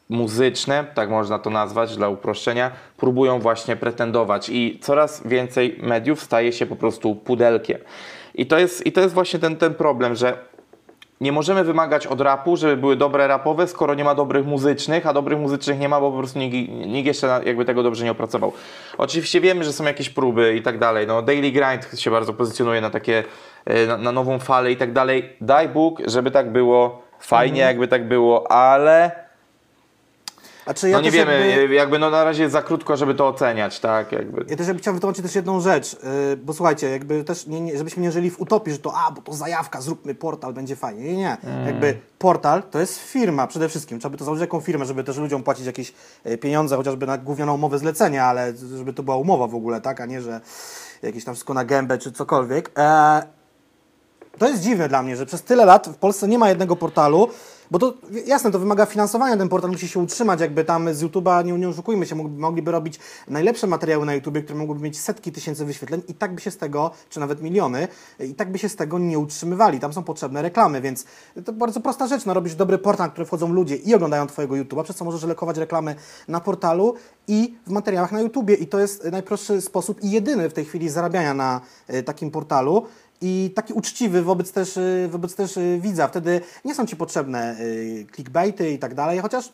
[0.08, 6.52] muzyczne, tak można to nazwać dla uproszczenia, próbują właśnie pretendować i coraz więcej mediów staje
[6.52, 7.78] się po prostu pudelkiem.
[8.34, 10.38] I to jest, i to jest właśnie ten, ten problem, że
[11.20, 15.12] nie możemy wymagać od rapu, żeby były dobre rapowe, skoro nie ma dobrych muzycznych, a
[15.12, 18.52] dobrych muzycznych nie ma, bo po prostu nikt, nikt jeszcze jakby tego dobrze nie opracował.
[18.98, 21.06] Oczywiście wiemy, że są jakieś próby i tak dalej.
[21.06, 23.24] No, Daily Grind się bardzo pozycjonuje na takie,
[23.64, 25.36] e, na, na nową falę i tak dalej.
[25.40, 29.25] Daj Bóg, żeby tak było, fajnie jakby tak było, ale
[30.66, 31.98] Ja no nie wiemy, jakby- jakby...
[31.98, 34.12] no na razie jest za krótko, żeby to oceniać, tak?
[34.12, 34.44] Jakby.
[34.48, 37.78] Ja też jakby chciałem wytłumaczyć też jedną rzecz, yy, bo słuchajcie, jakby też, nie, nie,
[37.78, 41.04] żebyśmy nie żyli w utopii, że to, a, bo to zajawka, zróbmy portal, będzie fajnie.
[41.04, 41.36] Nie, nie.
[41.66, 43.98] Jakby portal to jest firma przede wszystkim.
[43.98, 45.92] Trzeba by to założyć jaką firmę, żeby też ludziom płacić jakieś
[46.24, 50.00] e, pieniądze, chociażby na gównioną umowę zlecenia, ale żeby to była umowa w ogóle, tak,
[50.00, 50.40] a nie, że
[51.02, 52.70] jakieś tam wszystko na gębę czy cokolwiek.
[52.78, 53.22] E,
[54.38, 57.28] to jest dziwne dla mnie, że przez tyle lat w Polsce nie ma jednego portalu,
[57.70, 57.94] bo to
[58.26, 61.68] jasne, to wymaga finansowania, ten portal musi się utrzymać, jakby tam z YouTube'a, nie, nie
[61.68, 62.98] oszukujmy się, mogliby, robić
[63.28, 66.56] najlepsze materiały na YouTubie, które mogłyby mieć setki tysięcy wyświetleń i tak by się z
[66.56, 67.88] tego, czy nawet miliony,
[68.20, 69.80] i tak by się z tego nie utrzymywali.
[69.80, 71.04] Tam są potrzebne reklamy, więc
[71.44, 74.54] to bardzo prosta rzecz, no robisz dobry portal, na który wchodzą ludzie i oglądają Twojego
[74.54, 75.94] YouTube'a, przez co możesz lekować reklamy
[76.28, 76.94] na portalu
[77.28, 78.54] i w materiałach na YouTubie.
[78.54, 82.86] I to jest najprostszy sposób i jedyny w tej chwili zarabiania na e, takim portalu
[83.20, 86.08] i taki uczciwy wobec też, y, wobec też y, widza.
[86.08, 89.52] Wtedy nie są Ci potrzebne y, clickbaity i tak dalej, chociaż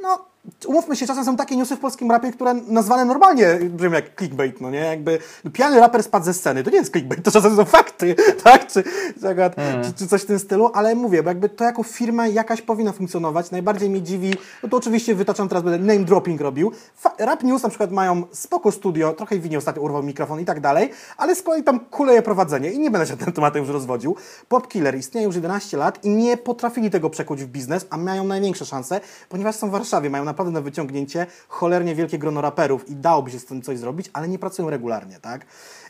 [0.00, 0.24] no,
[0.66, 4.60] umówmy się, czasem są takie newsy w polskim rapie, które nazwane normalnie brzmią jak clickbait,
[4.60, 4.78] no nie?
[4.78, 5.18] Jakby
[5.52, 8.66] pijany raper spadł ze sceny, to nie jest clickbait, to czasem są fakty, tak?
[8.66, 8.84] Czy,
[9.20, 12.26] czy, akurat, czy, czy coś w tym stylu, ale mówię, bo jakby to jako firma
[12.26, 13.50] jakaś powinna funkcjonować.
[13.50, 16.72] Najbardziej mnie dziwi, no to oczywiście wytaczam teraz, będę name dropping robił.
[16.96, 20.60] Fa- Rap News na przykład mają spoko studio, trochę winie ostatnio urwał mikrofon i tak
[20.60, 24.16] dalej, ale z kolei tam kuleje prowadzenie i nie będę się tym tematem już rozwodził.
[24.48, 28.24] Pop Killer istnieje już 11 lat i nie potrafili tego przekuć w biznes, a mają
[28.24, 32.96] największe szanse, ponieważ są w Warszawie, mają naprawdę na wyciągnięcie cholernie wielkie grono raperów i
[32.96, 35.46] dałoby się z tym coś zrobić, ale nie pracują regularnie, tak?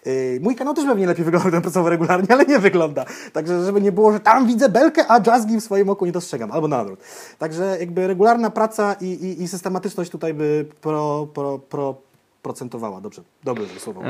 [0.06, 3.04] Yy, mój kanał też pewnie lepiej wygląda, gdybym pracował regularnie, ale nie wygląda.
[3.32, 6.52] Także żeby nie było, że tam widzę belkę, a jazzgi w swoim oku nie dostrzegam,
[6.52, 7.00] albo na odwrót.
[7.38, 11.94] Także jakby regularna praca i, i, i systematyczność tutaj by pro, pro, pro,
[12.42, 13.00] procentowała.
[13.00, 14.02] Dobrze, dobre słowo.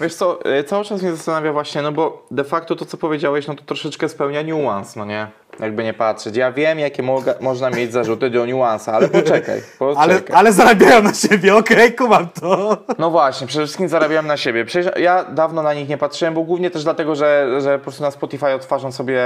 [0.00, 3.46] Wiesz co, y, cały czas mnie zastanawia właśnie, no bo de facto to, co powiedziałeś,
[3.46, 5.30] no to troszeczkę spełnia niuans, no nie?
[5.60, 6.36] Jakby nie patrzeć.
[6.36, 7.02] Ja wiem, jakie
[7.40, 10.04] można mieć zarzuty do niuansa, ale poczekaj, poczekaj.
[10.04, 12.76] Ale, ale zarabiają na siebie, okej, kumam to.
[12.98, 14.64] No właśnie, przede wszystkim zarabiałem na siebie.
[14.64, 18.02] Przecież ja dawno na nich nie patrzyłem, bo głównie też dlatego, że, że po prostu
[18.02, 19.20] na Spotify odtwarzam sobie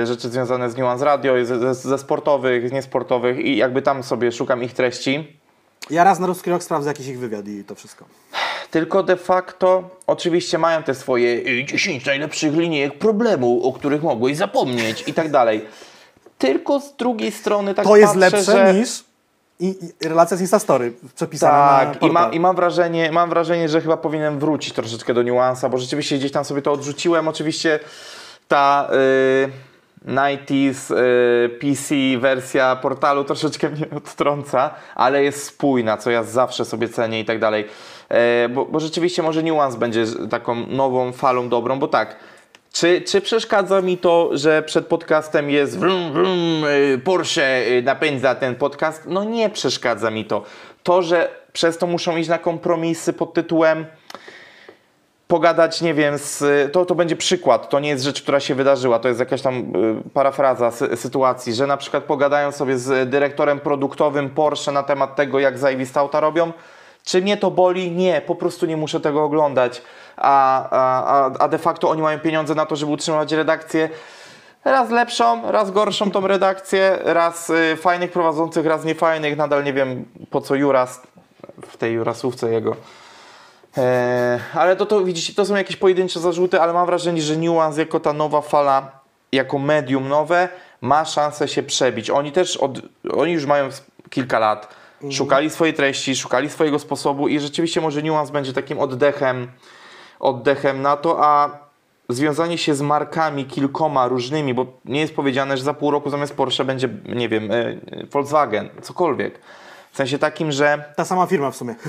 [0.00, 4.02] e, rzeczy związane z Nuance Radio, ze, ze, ze sportowych, z niesportowych i jakby tam
[4.02, 5.38] sobie szukam ich treści.
[5.90, 8.04] Ja raz na ruski rok sprawdzę jakiś ich wywiad i to wszystko.
[8.70, 14.36] Tylko de facto oczywiście mają te swoje y, 10 najlepszych linijek problemu, o których mogłeś
[14.36, 15.64] zapomnieć i tak dalej.
[16.38, 18.74] Tylko z drugiej strony tak To jest patrzę, lepsze że...
[18.74, 19.04] niż
[19.60, 23.68] i, i relacja z Instastory przepisana na Tak, i, ma, i mam, wrażenie, mam wrażenie,
[23.68, 27.28] że chyba powinienem wrócić troszeczkę do niuansa, bo rzeczywiście gdzieś tam sobie to odrzuciłem.
[27.28, 27.80] Oczywiście
[28.48, 28.88] ta
[29.46, 29.68] y,
[30.06, 36.88] 90s y, PC wersja portalu troszeczkę mnie odtrąca, ale jest spójna, co ja zawsze sobie
[36.88, 37.64] cenię i tak dalej.
[38.08, 42.16] E, bo, bo rzeczywiście może niuans będzie taką nową falą dobrą, bo tak,
[42.72, 48.34] Czy, czy przeszkadza mi to, że przed podcastem jest wrum, wrum, y, Porsche y, napędza
[48.34, 49.02] ten podcast?
[49.06, 50.42] No nie przeszkadza mi to.
[50.82, 53.86] To, że przez to muszą iść na kompromisy pod tytułem
[55.28, 58.98] pogadać, nie wiem, z, to, to będzie przykład, to nie jest rzecz, która się wydarzyła,
[58.98, 59.72] to jest jakaś tam
[60.14, 65.38] parafraza sy, sytuacji, że na przykład pogadają sobie z dyrektorem produktowym Porsche na temat tego,
[65.38, 66.52] jak zajebiste auta robią.
[67.08, 67.90] Czy mnie to boli?
[67.90, 69.82] Nie, po prostu nie muszę tego oglądać.
[70.16, 73.88] A, a, a de facto oni mają pieniądze na to, żeby utrzymać redakcję.
[74.64, 79.36] Raz lepszą, raz gorszą tą redakcję, raz y, fajnych prowadzących, raz niefajnych.
[79.36, 81.02] Nadal nie wiem po co Juras
[81.68, 82.76] w tej Jurasówce jego.
[83.76, 87.80] Eee, ale to, to widzicie, to są jakieś pojedyncze zarzuty, ale mam wrażenie, że Nuance
[87.80, 88.90] jako ta nowa fala,
[89.32, 90.48] jako medium nowe,
[90.80, 92.10] ma szansę się przebić.
[92.10, 92.78] Oni też, od,
[93.12, 93.68] oni już mają
[94.10, 94.77] kilka lat,
[95.10, 99.48] szukali swojej treści, szukali swojego sposobu i rzeczywiście może Nuance będzie takim oddechem,
[100.20, 101.58] oddechem na to, a
[102.08, 106.36] związanie się z markami kilkoma różnymi, bo nie jest powiedziane, że za pół roku zamiast
[106.36, 107.76] Porsche będzie, nie wiem, e,
[108.10, 109.38] Volkswagen, cokolwiek.
[109.92, 111.74] W sensie takim, że Ta sama firma w sumie.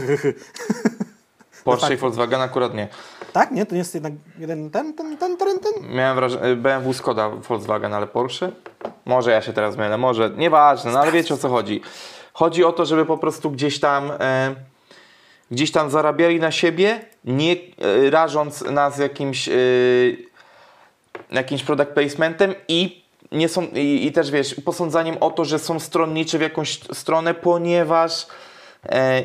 [1.63, 2.87] Porsche i Volkswagen akurat nie.
[3.33, 3.51] tak?
[3.51, 3.65] Nie?
[3.65, 5.95] To nie jest jednak jeden ten, ten, ten, ten, ten?
[5.95, 8.51] Miałem wrażenie, BMW, Skoda, Volkswagen, ale Porsche?
[9.05, 11.81] Może ja się teraz mylę, może, nieważne, no ale wiecie o co chodzi.
[12.39, 14.55] Chodzi o to, żeby po prostu gdzieś tam, e,
[15.51, 19.51] gdzieś tam zarabiali na siebie, nie e, rażąc nas jakimś, e,
[21.31, 25.79] jakimś product placementem i nie są, i, i też wiesz, posądzaniem o to, że są
[25.79, 28.27] stronniczy w jakąś stronę, ponieważ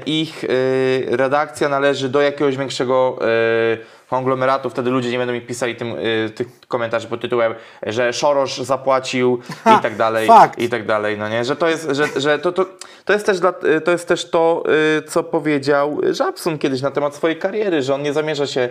[0.06, 5.76] ich e, redakcja należy do jakiegoś większego e, konglomeratu, wtedy ludzie nie będą mi pisali
[5.76, 5.96] tym,
[6.26, 9.40] e, tych komentarzy pod tytułem, że Soros zapłacił
[9.78, 10.58] i tak dalej, fakt.
[10.58, 12.66] i tak dalej, no nie, że to jest, że, że to, to,
[13.04, 14.62] to jest też dla, to jest też to,
[14.98, 18.68] e, co powiedział Żabsun kiedyś na temat swojej kariery, że on nie zamierza się e,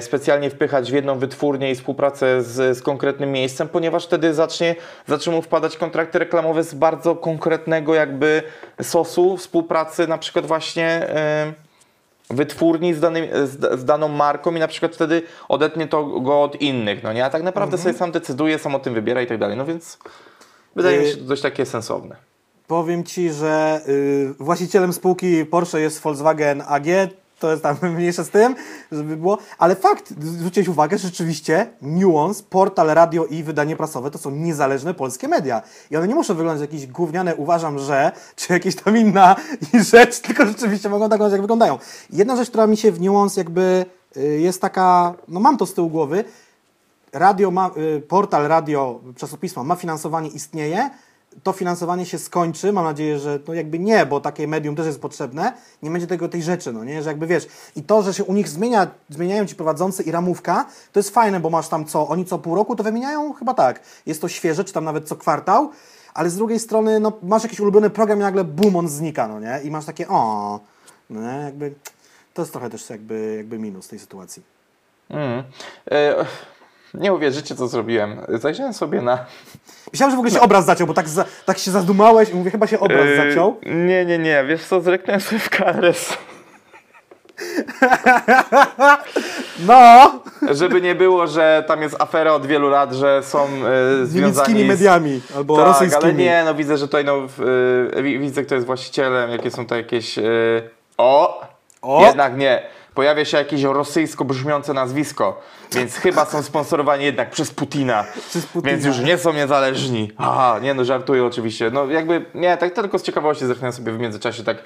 [0.00, 5.42] specjalnie wpychać w jedną wytwórnię i współpracę z, z konkretnym miejscem, ponieważ wtedy zacznie, zaczną
[5.42, 8.42] wpadać kontrakty reklamowe z bardzo konkretnego jakby
[8.82, 11.52] sosu współpracy, na przykład właśnie e,
[12.30, 16.60] wytwórni z, danym, z, z daną marką i na przykład wtedy odetnie to go od
[16.60, 17.24] innych, no nie?
[17.24, 19.98] A tak naprawdę sobie sam decyduje, sam o tym wybiera i tak dalej, no więc
[20.76, 22.16] wydaje mi się to dość takie sensowne.
[22.66, 26.86] Powiem Ci, że y, właścicielem spółki Porsche jest Volkswagen AG.
[27.42, 28.54] To jest tam mniejsze z tym,
[28.92, 29.38] żeby było.
[29.58, 34.94] Ale fakt, zwróciłeś uwagę, że rzeczywiście Nuance, portal, radio i wydanie prasowe to są niezależne
[34.94, 35.62] polskie media.
[35.90, 39.36] I one nie muszą wyglądać jak jakieś gówniane, uważam, że, czy jakieś tam inna
[39.92, 41.78] rzecz, tylko rzeczywiście mogą tak wyglądać, jak wyglądają.
[42.10, 43.84] Jedna rzecz, która mi się w Nuance jakby
[44.16, 46.24] y, jest taka, no mam to z tyłu głowy,
[47.12, 50.90] radio ma, y, portal radio, czasopismo ma finansowanie, istnieje,
[51.42, 55.00] to finansowanie się skończy, mam nadzieję, że no jakby nie, bo takie medium też jest
[55.00, 55.52] potrzebne,
[55.82, 58.34] nie będzie tego tej rzeczy, no nie, że jakby wiesz, i to, że się u
[58.34, 62.24] nich zmienia, zmieniają ci prowadzący i ramówka, to jest fajne, bo masz tam co, oni
[62.24, 63.32] co pół roku to wymieniają?
[63.32, 63.80] Chyba tak.
[64.06, 65.70] Jest to świeże, czy tam nawet co kwartał,
[66.14, 69.40] ale z drugiej strony, no masz jakiś ulubiony program i nagle boom, on znika, no
[69.40, 70.60] nie, i masz takie o,
[71.10, 71.74] no nie, jakby,
[72.34, 74.42] to jest trochę też jakby, jakby minus tej sytuacji.
[75.10, 75.44] Mm.
[75.90, 76.26] E,
[76.94, 78.16] nie uwierzycie, co zrobiłem.
[78.28, 79.18] Zajrzałem sobie na.
[79.92, 82.50] Myślałem, że w ogóle się obraz zaciął, bo tak, za, tak się zadumałeś i mówię,
[82.50, 83.56] chyba się obraz E, zaciął.
[83.66, 84.44] Nie, nie, nie.
[84.44, 86.12] Wiesz co, zreknąłem sobie w KRS.
[89.66, 90.12] No!
[90.50, 94.24] Żeby nie było, że tam jest afera od wielu lat, że są e, związani
[94.54, 96.04] Niemieckimi mediami albo tak, rosyjskimi.
[96.04, 97.18] ale nie, no widzę, że tutaj no,
[98.02, 100.18] wi- widzę, kto jest właścicielem, jakie są to jakieś...
[100.18, 100.22] E,
[100.98, 101.40] o!
[101.82, 102.06] O!
[102.06, 102.62] Jednak nie.
[102.94, 105.40] Pojawia się jakieś rosyjsko brzmiące nazwisko,
[105.72, 108.04] więc chyba są sponsorowani jednak przez Putina.
[108.28, 108.72] Przez Putina.
[108.72, 110.12] Więc już nie są niezależni.
[110.18, 111.70] Aha, nie no, żartuję oczywiście.
[111.70, 114.56] No jakby, nie, tak tylko z ciekawości zerknąłem sobie w międzyczasie tak,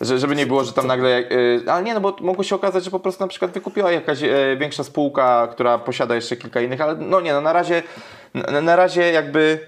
[0.00, 2.84] że, żeby nie było, że tam nagle, y, ale nie no, bo mogło się okazać,
[2.84, 6.80] że po prostu na przykład wykupiła jakaś y, większa spółka, która posiada jeszcze kilka innych,
[6.80, 7.82] ale no nie no, na razie,
[8.34, 9.58] na, na razie jakby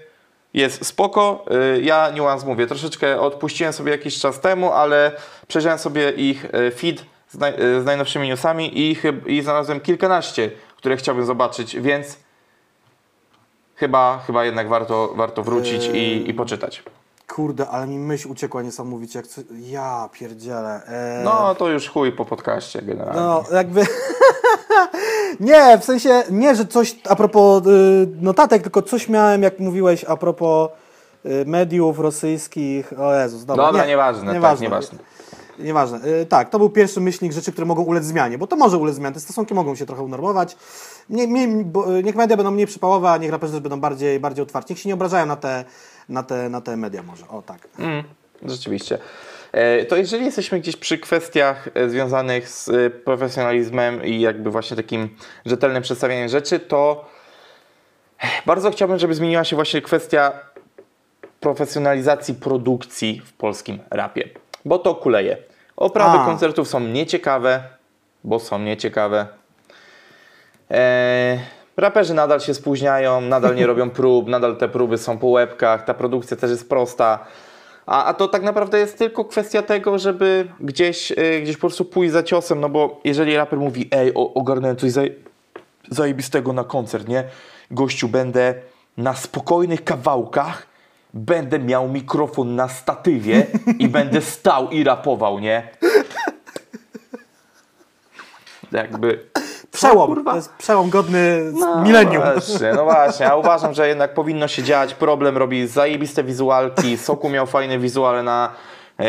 [0.53, 1.45] jest spoko.
[1.75, 5.11] Y, Ja niuans mówię, troszeczkę odpuściłem sobie jakiś czas temu, ale
[5.47, 6.45] przejrzałem sobie ich
[6.75, 11.79] feed z, naj, y, z najnowszymi newsami i, chyb, i znalazłem kilkanaście, które chciałbym zobaczyć,
[11.79, 12.17] więc
[13.75, 16.83] chyba, chyba jednak warto, warto wrócić i, i poczytać.
[17.27, 19.19] Kurde, ale mi myśl uciekła niesamowicie.
[19.19, 19.41] Jak co...
[19.59, 20.81] Ja pierdzielę.
[20.87, 23.21] Eee, No to już chuj po podcaście generalnie.
[23.21, 23.81] no jakby...
[25.39, 30.03] nie, w sensie, nie, że coś a propos y, notatek, tylko coś miałem, jak mówiłeś,
[30.05, 30.69] a propos
[31.25, 32.93] y, mediów rosyjskich.
[32.99, 33.65] O Jezus, dobra.
[33.65, 34.99] Dobra, nie, nieważne, tak, nieważne.
[35.59, 35.99] Nieważne.
[36.21, 38.95] Y, tak, to był pierwszy myślnik rzeczy, które mogą ulec zmianie, bo to może ulec
[38.95, 39.13] zmianie.
[39.13, 40.57] Te stosunki mogą się trochę unormować.
[41.09, 44.43] Nie, nie, y, niech media będą mniej przypałowe, a niech raperzy też będą bardziej, bardziej
[44.43, 44.73] otwarci.
[44.73, 45.65] Niech się nie obrażają na te,
[46.09, 47.27] na te, na te media może.
[47.27, 47.67] O tak.
[47.79, 48.03] Mm,
[48.43, 48.97] rzeczywiście.
[49.51, 54.77] E, To jeżeli jesteśmy gdzieś przy kwestiach e, związanych z e, profesjonalizmem i jakby właśnie
[54.77, 55.09] takim
[55.45, 57.05] rzetelnym przedstawianiem rzeczy, to
[58.45, 60.31] Bardzo chciałbym, żeby zmieniła się właśnie kwestia
[61.39, 64.29] profesjonalizacji produkcji w polskim rapie,
[64.67, 65.37] bo to kuleje.
[65.77, 66.25] Oprawy A.
[66.25, 67.63] koncertów są nieciekawe,
[68.23, 69.27] bo są nieciekawe.
[70.69, 71.39] Eee,
[71.77, 75.93] raperzy nadal się spóźniają, nadal nie robią prób, nadal te próby są po łebkach, ta
[75.93, 77.25] produkcja też jest prosta.
[77.85, 81.85] A, a to tak naprawdę jest tylko kwestia tego, żeby gdzieś, e, gdzieś po prostu
[81.85, 85.15] pójść za ciosem, no bo jeżeli raper mówi, ej, o, ogarnąłem coś zaj
[85.89, 87.23] zajebistego na koncert, nie?
[87.71, 88.53] Gościu, będę
[88.97, 90.66] na spokojnych kawałkach,
[91.17, 93.47] będę miał mikrofon na statywie
[93.79, 95.69] i będę stał i rapował, nie?
[98.71, 99.29] Jakby...
[99.71, 100.31] Przełom, kurwa?
[100.31, 102.23] to jest przełom godny z milenium.
[102.23, 104.93] Właśnie, no właśnie, ja uważam, że jednak powinno się dziać.
[104.93, 106.97] Problem robi zajebiste wizualki.
[106.97, 108.51] Soku miał fajne wizuale na,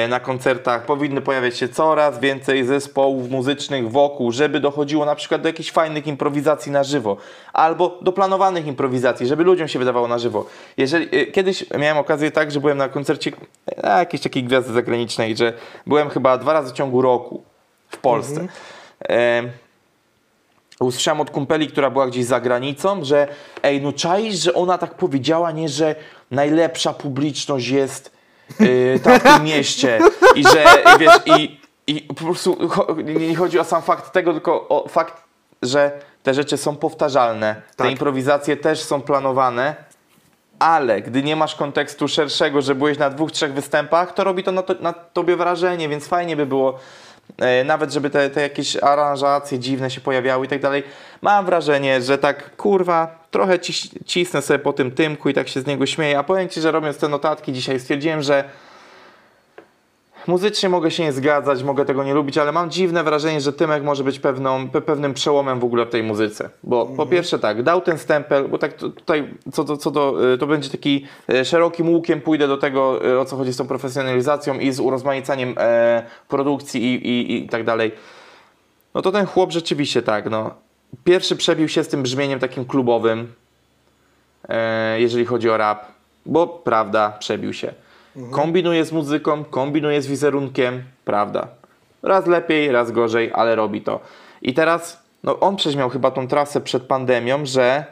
[0.09, 0.87] na koncertach.
[0.87, 6.07] Powinny pojawiać się coraz więcej zespołów muzycznych wokół, żeby dochodziło na przykład do jakichś fajnych
[6.07, 7.17] improwizacji na żywo.
[7.53, 10.47] Albo do planowanych improwizacji, żeby ludziom się wydawało na żywo.
[10.77, 13.33] Jeżeli, e, kiedyś miałem okazję tak, że byłem na koncercie
[13.67, 15.53] e, jakiejś takiej gwiazdy zagranicznej, że
[15.87, 17.43] byłem chyba dwa razy w ciągu roku
[17.89, 18.47] w Polsce.
[19.09, 19.43] E,
[20.81, 23.29] usłyszałem od kumpeli, która była gdzieś za granicą, że
[23.63, 25.95] ej, no czaisz, że ona tak powiedziała, nie, że
[26.31, 28.18] najlepsza publiczność jest
[28.61, 29.99] yy, tam w tym mieście
[30.35, 30.65] i że,
[30.99, 32.59] wiesz, i, i po prostu
[33.05, 35.25] nie chodzi o sam fakt tego, tylko o fakt,
[35.63, 35.93] że
[36.23, 37.91] te rzeczy są powtarzalne, te Tak.
[37.91, 39.75] improwizacje też są planowane,
[40.59, 44.53] ale gdy nie masz kontekstu szerszego, że byłeś na dwóch, trzech występach, to robi to
[44.53, 46.79] na, to, na tobie wrażenie, więc fajnie by było
[47.39, 50.83] e, nawet, żeby te, te jakieś aranżacje dziwne się pojawiały i tak dalej.
[51.23, 55.61] Mam wrażenie, że tak kurwa, trochę ciś, cisnę sobie po tym tymku i tak się
[55.61, 58.45] z niego śmieję, a powiem Ci, że robiąc te notatki dzisiaj stwierdziłem, że
[60.27, 63.83] Muzycznie mogę się nie zgadzać, mogę tego nie lubić, ale mam dziwne wrażenie, że Tymek
[63.83, 66.51] może być pewną, pe- pewnym przełomem w ogóle w tej muzyce.
[66.63, 70.33] Bo po pierwsze tak, dał ten stempel, bo tak tu- tutaj co do, co do,
[70.35, 73.57] y, to będzie taki y, szerokim łukiem pójdę do tego, y, o co chodzi z
[73.57, 77.93] tą profesjonalizacją i z urozmaicaniem e, produkcji i, i, i tak dalej.
[78.95, 80.55] No to ten chłop rzeczywiście tak, no.
[81.05, 83.33] Pierwszy przebił się z tym brzmieniem takim klubowym,
[84.49, 85.87] e, jeżeli chodzi o rap,
[86.27, 87.73] bo prawda, przebił się.
[88.31, 91.49] Kombinuje z muzyką, kombinuje z wizerunkiem, prawda.
[92.03, 94.01] Raz lepiej, raz gorzej, ale robi to.
[94.43, 97.85] I teraz, no on przeźmiał chyba tą trasę przed pandemią, że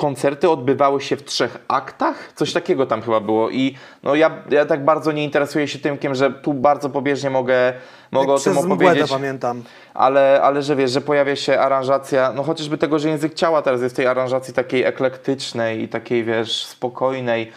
[0.00, 2.32] koncerty odbywały się w trzech aktach?
[2.36, 6.14] Coś takiego tam chyba było i no ja, ja tak bardzo nie interesuję się Tymkiem,
[6.14, 7.72] że tu bardzo pobieżnie mogę,
[8.10, 9.62] mogę o tym mgłę to opowiedzieć pamiętam.
[9.94, 13.82] ale, ale że wiesz, że pojawia się aranżacja, no chociażby tego, że język ciała teraz
[13.82, 17.52] jest tej aranżacji takiej eklektycznej i takiej, wiesz, spokojnej.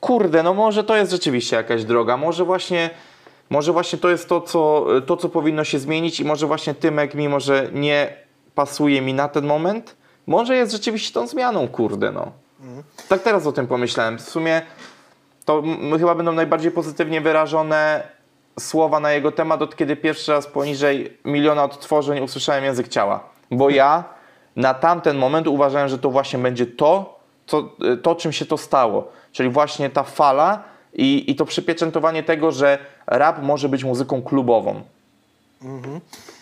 [0.00, 2.90] Kurde, no może to jest rzeczywiście jakaś droga, może właśnie,
[3.50, 7.14] może właśnie to jest to co, to, co powinno się zmienić i może właśnie Tymek,
[7.14, 8.16] mimo że nie
[8.54, 12.32] pasuje mi na ten moment, może jest rzeczywiście tą zmianą, kurde, no.
[13.08, 14.18] Tak teraz o tym pomyślałem.
[14.18, 14.62] W sumie
[15.44, 15.62] to
[15.98, 18.02] chyba będą najbardziej pozytywnie wyrażone
[18.58, 23.24] słowa na jego temat, od kiedy pierwszy raz poniżej miliona odtworzeń usłyszałem język ciała.
[23.50, 24.04] Bo ja
[24.56, 27.70] na tamten moment uważałem, że to właśnie będzie to, co,
[28.02, 29.08] to czym się to stało.
[29.32, 30.62] Czyli właśnie ta fala
[30.92, 34.82] i, i to przypieczętowanie tego, że rap może być muzyką klubową.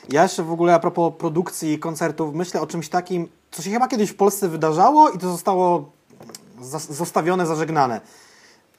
[0.09, 3.89] Ja jeszcze w ogóle a propos produkcji koncertów myślę o czymś takim, co się chyba
[3.89, 5.91] kiedyś w Polsce wydarzało i to zostało
[6.91, 8.01] zostawione, zażegnane.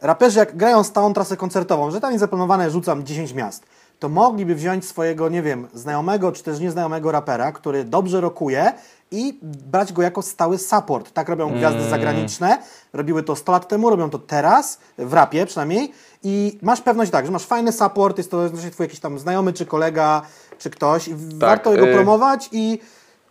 [0.01, 3.63] Raperzy jak grają stałą trasę koncertową, że tam jest zaplanowane, rzucam 10 miast,
[3.99, 8.73] to mogliby wziąć swojego, nie wiem, znajomego czy też nieznajomego rapera, który dobrze rokuje
[9.11, 11.11] i brać go jako stały support.
[11.11, 12.57] Tak robią gwiazdy zagraniczne,
[12.93, 15.93] robiły to 100 lat temu, robią to teraz, w rapie przynajmniej
[16.23, 19.53] i masz pewność tak, że masz fajny support, jest to znaczy twój jakiś tam znajomy
[19.53, 20.21] czy kolega,
[20.57, 22.79] czy ktoś i warto jego y- promować i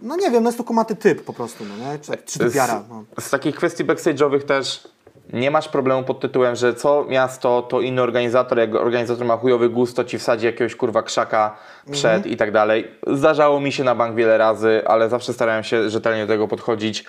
[0.01, 1.99] no nie wiem, jest to kumaty typ po prostu, no nie?
[1.99, 3.05] Czy, czy typiara, no.
[3.18, 4.88] Z, z takich kwestii backstage'owych też
[5.32, 9.68] nie masz problemu pod tytułem, że co miasto, to inny organizator, jak organizator ma chujowy
[9.68, 11.57] gust, to ci wsadzi jakiegoś kurwa krzaka
[11.92, 12.32] przed Mhm.
[12.34, 12.88] i tak dalej.
[13.07, 17.05] Zdarzało mi się na bank wiele razy, ale zawsze starałem się rzetelnie do tego podchodzić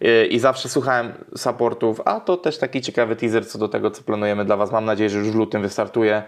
[0.00, 4.02] yy, i zawsze słuchałem supportów, a to też taki ciekawy teaser co do tego, co
[4.02, 4.72] planujemy dla Was.
[4.72, 6.22] Mam nadzieję, że już w lutym wystartuje.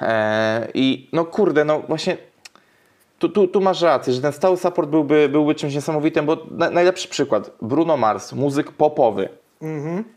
[0.00, 2.16] Eee, I no kurde, no właśnie
[3.20, 6.70] tu, tu, tu masz rację, że ten stały support byłby, byłby czymś niesamowitym, bo na,
[6.70, 9.28] najlepszy przykład, Bruno Mars, muzyk popowy.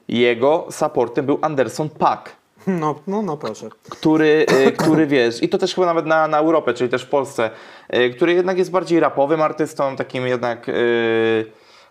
[0.07, 2.35] Jego supportem był Anderson Paak,
[2.67, 3.69] No, no, no proszę.
[3.89, 7.09] który, y, który wiesz, i to też chyba nawet na, na Europę, czyli też w
[7.09, 7.49] Polsce,
[7.95, 11.45] y, który jednak jest bardziej rapowym artystą, takim jednak, y,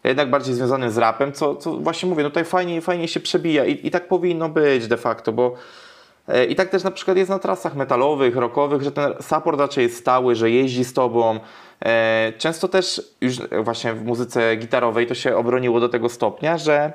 [0.05, 3.65] jednak bardziej związanym z rapem, co, co właśnie mówię, no tutaj fajnie, fajnie się przebija
[3.65, 5.55] i, i tak powinno być de facto, bo E,
[6.49, 9.97] I tak też na przykład jest na trasach metalowych, rockowych, że ten support raczej jest
[9.97, 11.41] stały, że jeździ z tobą.
[11.85, 16.93] E, Często też już właśnie w muzyce gitarowej to się obroniło do tego stopnia, że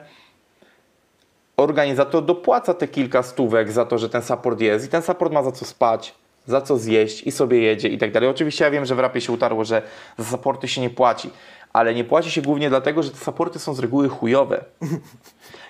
[1.57, 5.43] organizator dopłaca te kilka stówek za to, że ten support jest i ten support ma
[5.43, 6.15] za co spać,
[6.45, 8.29] za co zjeść i sobie jedzie i tak dalej.
[8.29, 9.81] Oczywiście ja wiem, że w rapie się utarło, że
[10.17, 11.29] za supporty się nie płaci,
[11.73, 14.65] ale nie płaci się głównie dlatego, że te supporty są z reguły chujowe.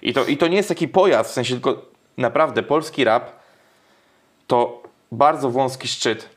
[0.02, 1.86] I to, I to nie jest taki pojazd, w sensie tylko
[2.18, 3.37] naprawdę polski rap
[4.48, 6.30] to bardzo wąski szczyt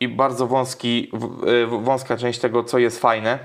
[0.00, 1.10] i bardzo wąski,
[1.64, 3.38] y, wąska część tego, co jest fajne.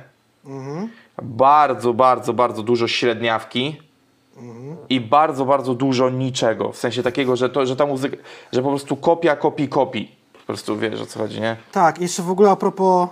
[1.22, 3.82] Bardzo, bardzo, bardzo dużo średniawki
[4.90, 6.72] i bardzo, bardzo dużo niczego.
[6.72, 8.18] W sensie takiego, że, to, że ta muzyka,
[8.52, 10.16] że po prostu kopia, kopii, kopii.
[10.34, 11.58] Po prostu wiesz o co chodzi, nie?
[11.72, 13.10] Tak, jeszcze w ogóle a propos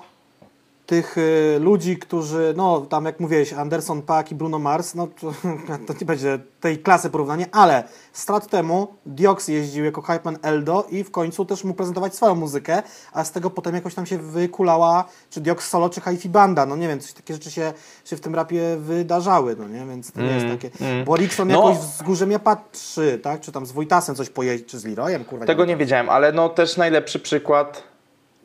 [0.85, 5.33] tych y, ludzi, którzy, no tam jak mówiłeś, Anderson Paak i Bruno Mars, no to,
[5.87, 10.87] to nie będzie tej klasy porównanie, ale 100 lat temu Diox jeździł jako hypeman Eldo
[10.89, 14.17] i w końcu też mógł prezentować swoją muzykę, a z tego potem jakoś tam się
[14.17, 17.73] wykulała czy Diox solo, czy Hi-Fi Banda, no nie wiem, coś, takie rzeczy się,
[18.05, 21.69] się w tym rapie wydarzały, no nie, więc to nie jest takie, bo Rickson No.
[21.69, 25.45] jakoś z Górzemia patrzy, tak, czy tam z Wojtasem coś pojeździ, czy z Leroyem, kurwa.
[25.45, 25.69] Tego wiem.
[25.69, 27.92] nie wiedziałem, ale no też najlepszy przykład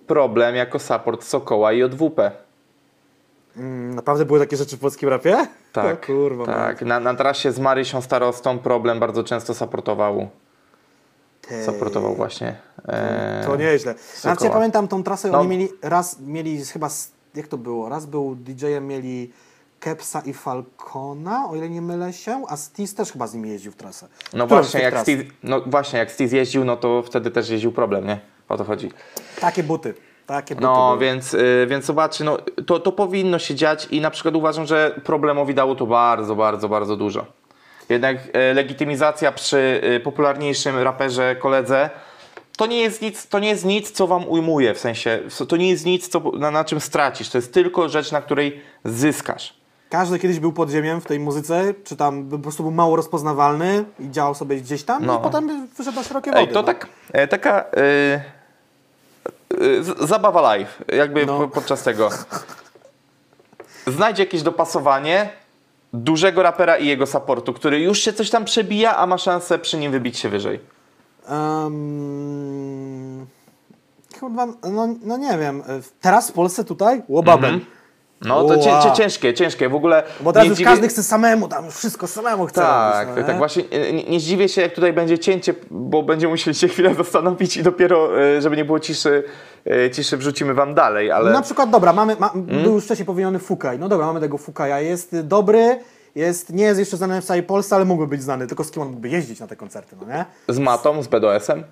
[0.09, 2.31] problem jako support Sokoła i JWP.
[3.57, 5.47] Mm, Naprawdę były takie rzeczy w polskim rapie?
[5.73, 6.45] Tak, kurwa.
[6.47, 6.83] tak.
[6.83, 10.29] Na, na trasie z Marysią Starostą problem bardzo często supportował,
[11.49, 12.57] Tej- supportował właśnie.
[12.89, 13.95] E, To nieźle.
[14.21, 15.39] Znaczy, ja pamiętam tą trasę, No.
[15.41, 16.89] oni mieli, raz mieli chyba,
[17.35, 19.33] jak to było, raz był DJ-em, mieli
[19.81, 23.73] Kepsa i Falcona, o ile nie mylę się, a Stis też chyba z nimi jeździł
[23.73, 24.09] w trasę.
[24.35, 24.99] No właśnie, jak.
[24.99, 28.21] Steve, no właśnie, jak Steve jeździł, no to wtedy też jeździł problem, nie?
[28.49, 28.91] O to chodzi.
[29.41, 29.95] Takie buty,
[30.27, 30.99] takie buty No, były.
[31.07, 35.01] więc, y, więc zobaczcie, no, to, to powinno się dziać i na przykład uważam, że
[35.05, 37.27] problemowi dało to bardzo, bardzo, bardzo dużo.
[37.89, 38.17] Jednak
[38.51, 41.91] y, legitymizacja przy y, popularniejszym raperze, koledze,
[42.57, 45.19] to nie jest nic, to nie jest nic, co wam ujmuje, w sensie,
[45.49, 48.61] to nie jest nic, co, na, na czym stracisz, to jest tylko rzecz, na której
[48.85, 49.55] zyskasz.
[49.91, 54.11] Każdy kiedyś był podziemiem w tej muzyce, czy tam po prostu był mało rozpoznawalny i
[54.11, 55.19] działał sobie gdzieś tam No.
[55.19, 56.41] i potem wyszedł na szerokie wody.
[56.43, 56.63] Ej, to no.
[56.63, 58.21] tak, e, taka z-
[60.01, 61.39] zabawa live, jakby No.
[61.39, 62.11] po, podczas tego.
[63.87, 65.31] Znajdź jakieś dopasowanie
[65.93, 69.79] dużego rapera i jego supportu, który już się coś tam przebija, a ma szansę przy
[69.79, 70.61] nim wybić się wyżej.
[71.31, 73.27] Um,
[74.21, 75.63] chyba, no, no nie wiem,
[76.01, 77.03] teraz w Polsce tutaj?
[77.09, 77.61] Łobabem.
[78.25, 78.83] No to cie, Ua.
[78.83, 79.69] cie, ciężkie, ciężkie.
[79.69, 83.21] W ogóle Bo teraz już dziwię- każdy chce samemu, tam wszystko samemu chce Tak, robić.
[83.21, 83.39] no, tak nie?
[83.39, 86.95] właśnie e, nie, nie zdziwię się, jak tutaj będzie cięcie, bo będziemy musieli się chwilę
[86.95, 89.25] zastanowić i dopiero, e, żeby nie było ciszy,
[89.67, 91.33] e, ciszy wrzucimy wam dalej, ale...
[91.33, 92.63] Na przykład, dobra, mamy, ma, Hmm?
[92.63, 93.79] był już wcześniej powiedziany Fukaj.
[93.79, 94.81] No dobra, mamy tego Fukaja.
[94.81, 95.81] Jest dobry,
[96.15, 98.47] jest, nie jest jeszcze znany w całej Polsce, ale mógłby być znany.
[98.47, 100.25] Tylko z kim on mógłby jeździć na te koncerty, no nie?
[100.49, 101.65] Z matą, z BDS-em?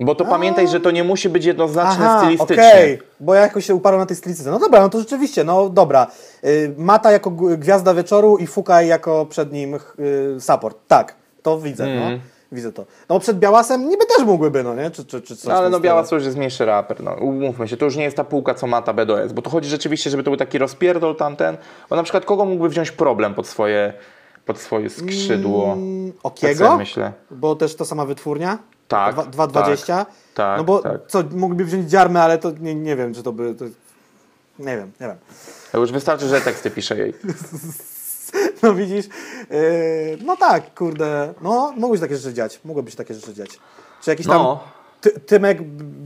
[0.00, 2.56] Bo to pamiętaj, że to nie musi być jednoznaczne Aha, stylistycznie.
[2.68, 4.50] okej, bo ja jakoś się uparłem na tej stylistyce.
[4.50, 6.06] No dobra, no to rzeczywiście, no dobra.
[6.44, 9.80] Y, Mata jako g- gwiazda wieczoru i Fukaj jako przed nim y,
[10.40, 10.78] support.
[10.88, 12.18] Tak, to widzę, no.
[12.52, 12.84] Widzę to.
[13.08, 14.90] No przed Białasem niby też mógłby, no nie?
[14.90, 15.90] Czy, czy, czy coś No ale tym no stylu.
[15.90, 18.54] Białas to już jest mniejszy raper, no umówmy się, to już nie jest ta półka
[18.54, 21.56] co Mata BDS, bo to chodzi rzeczywiście, żeby to był taki rozpierdol tamten,
[21.90, 23.92] bo na przykład kogo mógłby wziąć problem pod swoje,
[24.46, 25.72] pod swoje skrzydło?
[25.72, 26.64] Mm, Tak Okiego?
[26.66, 27.12] sobie myślę.
[27.30, 28.58] Bo też ta sama wytwórnia?
[28.88, 29.86] Tak, Dwa- 2,20?
[29.86, 31.00] tak, tak, No bo tak.
[31.08, 33.54] co, mógłby wziąć dziarmę, ale to nie, nie wiem, czy to by...
[33.54, 33.64] To...
[34.58, 35.16] Nie wiem, nie wiem.
[35.74, 37.14] Już wystarczy, że teksty pisze jej.
[38.62, 39.06] No widzisz,
[39.50, 43.48] yy, no tak, kurde, no mogły się takie rzeczy dziać, mogłyby się takie rzeczy dziać.
[44.02, 44.60] Czy jakiś tam No.
[45.00, 45.62] Ty, Tymek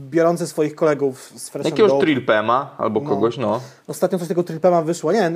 [0.09, 2.01] biorący swoich kolegów z Fresh Jakiegoś.
[2.01, 3.61] Trilpema albo kogoś, no.
[3.87, 5.31] Ostatnio coś tego Trilpema wyszło, nie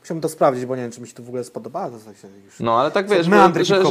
[0.00, 1.90] musiałbym to sprawdzić, bo nie wiem, czy mi się to w ogóle spodobało.
[1.90, 2.60] To się już...
[2.60, 3.26] No ale tak wiesz,
[3.62, 3.84] że,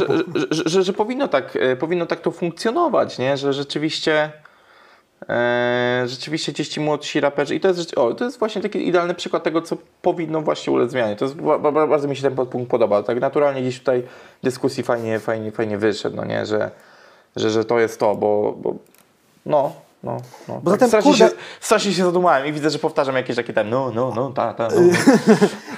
[0.50, 3.36] że, że, że, powinno, tak, e, powinno tak to funkcjonować, nie?
[3.36, 4.32] Że rzeczywiście
[5.28, 9.14] e, rzeczywiście gdzieś ci młodsi raperzy i to jest, o, to jest właśnie taki idealny
[9.14, 11.16] przykład tego, co powinno właśnie ulec zmianie.
[11.16, 13.02] To jest, ba, ba, bardzo mi się ten podpunkt podoba.
[13.02, 14.02] Tak naturalnie gdzieś tutaj
[14.42, 16.46] dyskusji fajnie, fajnie, fajnie wyszedł, no nie?
[16.46, 16.70] Że,
[17.36, 18.74] że, że to jest to, bo, bo
[19.46, 19.72] no,
[20.02, 20.16] no,
[20.48, 20.60] no.
[20.62, 21.30] Bo tak zatem, strasznie, kurde- się,
[21.60, 24.68] strasznie się zadumałem i widzę, że powtarzam jakieś takie tam no, no, no, ta, ta,
[24.68, 24.76] no.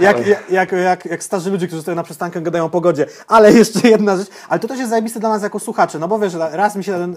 [0.01, 3.07] Jak, jak, jak, jak, jak starzy ludzie, którzy stoją na przystanku i gadają o pogodzie.
[3.29, 6.19] Ale jeszcze jedna rzecz, ale to też jest zajebiste dla nas jako słuchaczy, no bo
[6.19, 7.17] wiesz, raz mi się ten,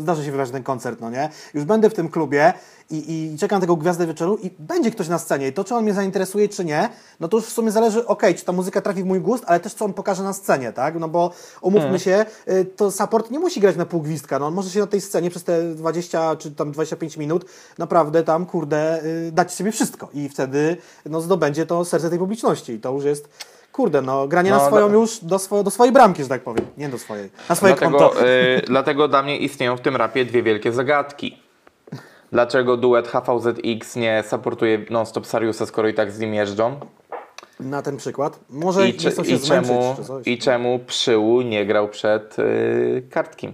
[0.00, 1.28] zdarzy się wybrać ten koncert, no nie?
[1.54, 2.52] Już będę w tym klubie
[2.92, 5.82] i, i czekam tego Gwiazdę Wieczoru i będzie ktoś na scenie i to, czy on
[5.84, 6.88] mnie zainteresuje, czy nie,
[7.20, 9.60] no to już w sumie zależy, okej, czy ta muzyka trafi w mój gust, ale
[9.60, 10.94] też co on pokaże na scenie, tak?
[10.98, 11.30] No bo
[11.60, 14.80] umówmy się, y, to support nie musi grać na pół gwizdka, no on może się
[14.80, 17.44] na tej scenie przez te 20 czy tam 25 minut
[17.78, 20.76] naprawdę tam, kurde, y, dać sobie wszystko i wtedy
[21.06, 23.28] no zdobędzie to serce tej publiczności i to już jest
[23.72, 26.42] kurde, no, granie No, na swoją do- już, do, swo- do swojej bramki, że tak
[26.42, 26.66] powiem.
[26.76, 27.98] Nie do swojej, na swoje konto.
[27.98, 31.41] Dlatego, y, dlatego dla mnie istnieją w tym rapie dwie wielkie zagadki.
[32.32, 36.80] Dlaczego duet HVZX nie supportuje non-stop Sariusa, skoro i tak z nim jeżdżą?
[37.60, 38.38] Na ten przykład.
[38.50, 40.26] Może I, nie czy, chcą się i, zmęczyć, czemu, czy coś.
[40.26, 43.52] I czemu Przyłu nie grał przed y, Kartkim?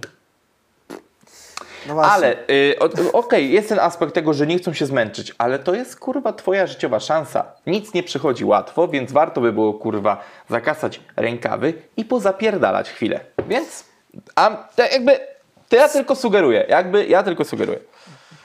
[1.87, 2.01] No.
[2.01, 2.75] Ale y,
[3.13, 6.67] okej, jest ten aspekt tego, że nie chcą się zmęczyć, ale to jest kurwa twoja
[6.67, 7.45] życiowa szansa.
[7.67, 13.19] Nic nie przychodzi łatwo, więc warto by było kurwa zakasać rękawy i pozapierdalać chwilę.
[13.47, 13.83] Więc
[14.35, 15.19] a to jakby
[15.69, 17.79] to ja tylko sugeruję, jakby ja tylko sugeruję.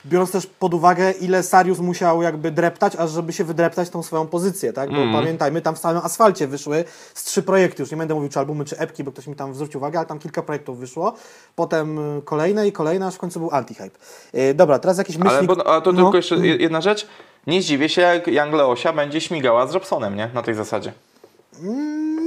[0.07, 4.27] Biorąc też pod uwagę, ile Sarius musiał jakby dreptać, aż żeby się wydreptać tą swoją
[4.27, 4.91] pozycję, tak?
[4.91, 5.13] Bo Mhm.
[5.25, 6.85] pamiętajmy, tam w samym asfalcie wyszły
[7.15, 9.55] z trzy projekty, już nie będę mówił czy albumy, czy epki, bo ktoś mi tam
[9.55, 11.15] zwrócił uwagę, ale tam kilka projektów wyszło.
[11.57, 13.91] Potem y, kolejne i kolejne, aż w końcu był anti-hype.
[14.33, 15.39] Yy, dobra, teraz jakiś myślnik...
[15.51, 16.03] Ale bo, a to no.
[16.03, 17.07] tylko jeszcze je- jedna rzecz.
[17.47, 20.31] Nie zdziwię się, jak Young Leosia będzie śmigała z Robsonem, nie?
[20.35, 20.93] Na tej zasadzie.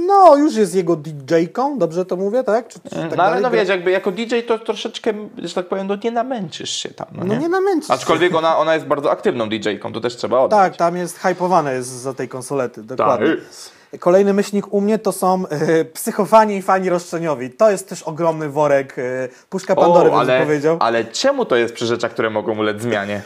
[0.06, 2.68] No, już jest jego DJ-ką, dobrze to mówię, tak?
[2.68, 3.42] Czy, czy tak no ale dalej?
[3.42, 7.06] no wiesz, jakby jako DJ to troszeczkę, że tak powiem, no nie namęczysz się tam,
[7.12, 7.40] no No nie?
[7.40, 7.94] nie namęczysz się.
[7.94, 10.58] Aczkolwiek ona, ona jest bardzo aktywną DJ-ką, to też trzeba oddać.
[10.60, 13.26] Tak, tam jest hypowane jest za tej konsolety, dokładnie.
[13.26, 13.78] jest.
[14.00, 17.50] Kolejny myślnik u mnie to są e, psychofani i fani roszczeniowi.
[17.50, 18.98] To jest też ogromny worek.
[18.98, 19.02] E,
[19.50, 20.76] puszka Pandory, O, bym ale, powiedział.
[20.80, 23.22] ale czemu to jest przy rzeczach, które mogą ulec zmianie?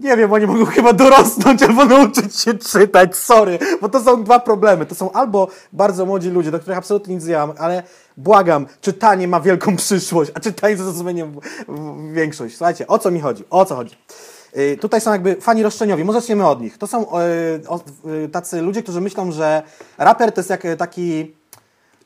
[0.00, 3.58] Nie wiem, oni mogą chyba dorosnąć albo nauczyć się czytać, sorry.
[3.80, 4.86] Bo to są dwa problemy.
[4.86, 7.82] To są albo bardzo młodzi ludzie, do których absolutnie nic nie mam, ale
[8.16, 11.40] błagam, czytanie ma wielką przyszłość, a czytanie w-
[12.12, 12.56] większość.
[12.56, 13.44] Słuchajcie, o co mi chodzi?
[13.50, 13.96] O co chodzi?
[14.56, 16.78] Y, Tutaj są jakby fani roszczeniowi, może zaczniemy od nich.
[16.78, 17.80] To są y, o,
[18.24, 19.62] y, tacy ludzie, którzy myślą, że
[19.98, 21.35] raper to jest jak y, taki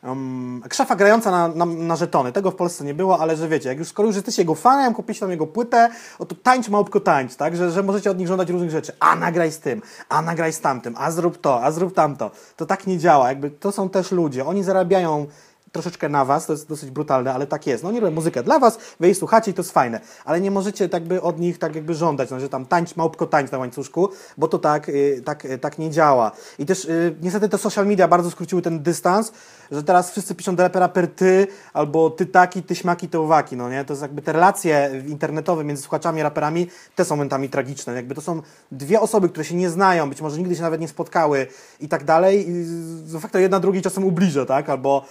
[0.02, 2.32] um, krzefa grająca na, na, na żetony.
[2.32, 4.94] Tego w Polsce nie było, ale że wiecie, jak już, skoro już jesteście jego fanem,
[4.94, 7.56] kupicie tam jego płytę, o to tańcz małpko tańcz, tak?
[7.56, 8.92] Że, że możecie od nich żądać różnych rzeczy.
[9.00, 12.30] A nagraj z tym, a nagraj z tamtym, a zrób to, a zrób tamto.
[12.56, 13.28] To tak nie działa.
[13.28, 14.46] Jakby to są też ludzie.
[14.46, 15.26] Oni zarabiają
[15.72, 17.82] troszeczkę na was, to jest dosyć brutalne, ale tak jest.
[17.82, 20.50] No oni robią muzykę dla was, wy jej słuchacie i to jest fajne, ale nie
[20.50, 23.58] możecie tak by od nich tak jakby żądać, no, że tam tańcz, małpko tańcz na
[23.58, 24.08] łańcuszku,
[24.38, 26.32] bo to tak, y, tak, y, tak nie działa.
[26.58, 29.32] I też y, niestety te social media bardzo skróciły ten dystans,
[29.70, 33.56] że teraz wszyscy piszą do rapera per ty, albo ty taki, ty śmaki, ty owaki,
[33.56, 33.84] no nie?
[33.84, 37.94] To jest jakby te relacje internetowe między słuchaczami a raperami, te są momentami tragiczne.
[37.94, 38.42] Jakby to są
[38.72, 41.46] dwie osoby, które się nie znają, być może nigdy się nawet nie spotkały
[41.80, 42.64] i tak dalej i
[43.12, 44.68] de facto jedna drugiej czasem ubliża, tak?
[44.68, 45.04] Albo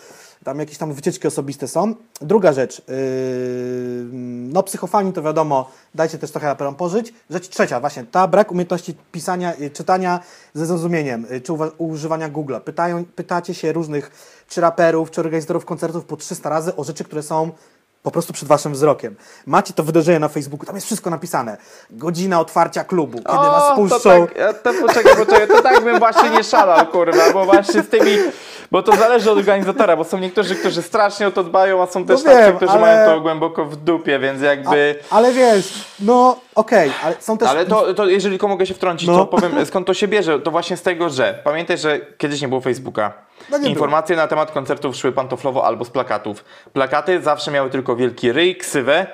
[0.44, 1.96] tam jakieś tam wycieczki osobiste są.
[2.22, 2.94] Druga rzecz, yy,
[4.54, 7.14] no psychofani to wiadomo, dajcie też trochę raperom pożyć.
[7.30, 10.20] Rzecz trzecia, właśnie, ta brak umiejętności pisania, yy, czytania
[10.54, 12.62] ze zrozumieniem, yy, czy używania Google'a.
[12.62, 14.12] Pytają, pytacie się różnych,
[14.48, 17.52] czy raperów, czy organizatorów koncertów po 300 razy o rzeczy, które są
[18.04, 19.16] po prostu przed waszym wzrokiem.
[19.46, 21.58] Macie to wydarzenie na Facebooku, tam jest wszystko napisane.
[21.90, 24.28] Godzina otwarcia klubu, kiedy was to puszczą.
[24.28, 27.90] tak, ja to poczekaj, poczekaj, to tak bym właśnie nie szalał, kurwa, bo właśnie z
[27.90, 28.18] tymi,
[28.72, 32.06] bo to zależy od organizatora, bo są niektórzy, którzy strasznie o to dbają, a są
[32.06, 34.96] też No wiem, tacy, którzy ale- mają to głęboko w dupie, więc jakby...
[35.10, 37.50] A, ale wiesz, no okej, ale są też...
[37.50, 39.18] Ale to, to jeżeli tylko mogę się wtrącić, No.
[39.18, 40.40] to powiem skąd to się bierze.
[40.40, 43.14] To właśnie z tego, że pamiętaj, że kiedyś nie było Facebooka.
[43.52, 46.46] No Informacje na temat koncertów szły pantoflowo albo z plakatów.
[46.74, 49.08] Plakaty zawsze miały tylko wielki ryj, ksywę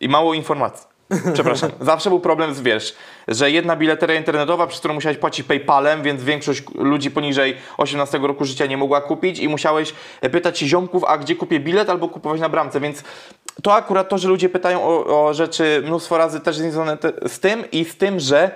[0.00, 0.92] i mało informacji.
[1.34, 1.70] Przepraszam.
[1.80, 2.96] Zawsze był problem z wiesz,
[3.28, 8.44] że jedna bileteria internetowa, przez którą musiałeś płacić PayPalem, więc większość ludzi poniżej 18 roku
[8.44, 9.94] życia nie mogła kupić i musiałeś
[10.32, 13.02] pytać się ziomków, a gdzie kupię bilet albo kupować na bramce, więc
[13.62, 17.28] to akurat to, że ludzie pytają o, o rzeczy mnóstwo razy też jest związane te-
[17.28, 18.50] z tym i z tym, że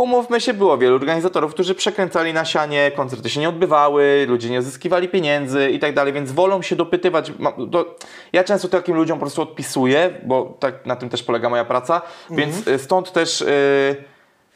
[0.00, 4.58] Umówmy się, było wielu organizatorów, którzy przekręcali na sianie, koncerty się nie odbywały, ludzie nie
[4.58, 7.32] uzyskiwali pieniędzy i tak dalej, więc wolą się dopytywać.
[8.32, 12.02] Ja często takim ludziom po prostu odpisuję, bo tak na tym też polega moja praca,
[12.30, 14.04] więc y, stąd też y,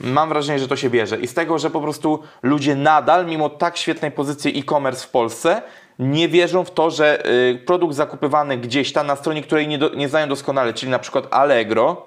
[0.01, 1.20] mam wrażenie, że to się bierze.
[1.20, 5.62] I z tego, że po prostu ludzie nadal, mimo tak świetnej pozycji e-commerce w Polsce,
[5.99, 9.95] nie wierzą w to, że y, produkt zakupywany gdzieś tam na stronie, której nie, do,
[9.95, 12.07] nie znają doskonale, czyli na przykład Allegro,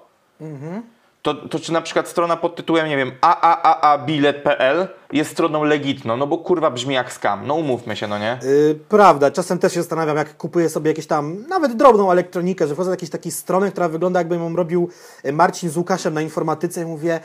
[1.27, 6.27] to, to czy na przykład strona pod tytułem, nie wiem, aaabilet.pl jest stroną legitną, no
[6.27, 8.39] bo kurwa brzmi jak scam, no umówmy się, no nie?
[8.43, 12.73] Yy, prawda, czasem też się zastanawiam, jak kupuję sobie jakieś tam, nawet drobną elektronikę, że
[12.73, 14.89] wchodzę do jakiejś takiej strony, która wygląda jakby ją robił
[15.23, 17.19] e, Marcin z Łukaszem na informatyce i mówię,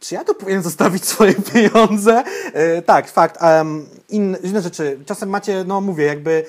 [0.00, 2.24] czy ja tu powinien zostawić swoje pieniądze?
[2.54, 3.42] Yy, tak, fakt.
[3.42, 4.98] Um, in, inne rzeczy.
[5.06, 6.44] Czasem macie, no mówię, jakby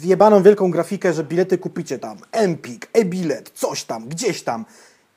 [0.00, 2.18] wjebaną wielką grafikę, że bilety kupicie tam.
[2.32, 4.64] Empik, e-bilet, coś tam, gdzieś tam.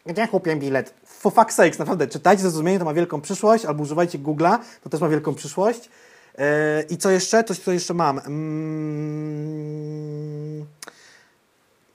[0.05, 0.93] Gdzie kupię bilet?
[1.05, 5.01] For fuck's sakes, naprawdę, czytajcie zrozumienie, to ma wielką przyszłość, albo używajcie Google'a, to też
[5.01, 5.89] ma wielką przyszłość.
[6.37, 6.43] Yy,
[6.89, 7.43] I co jeszcze?
[7.43, 8.19] Coś, co jeszcze mam.
[8.19, 9.93] Mm,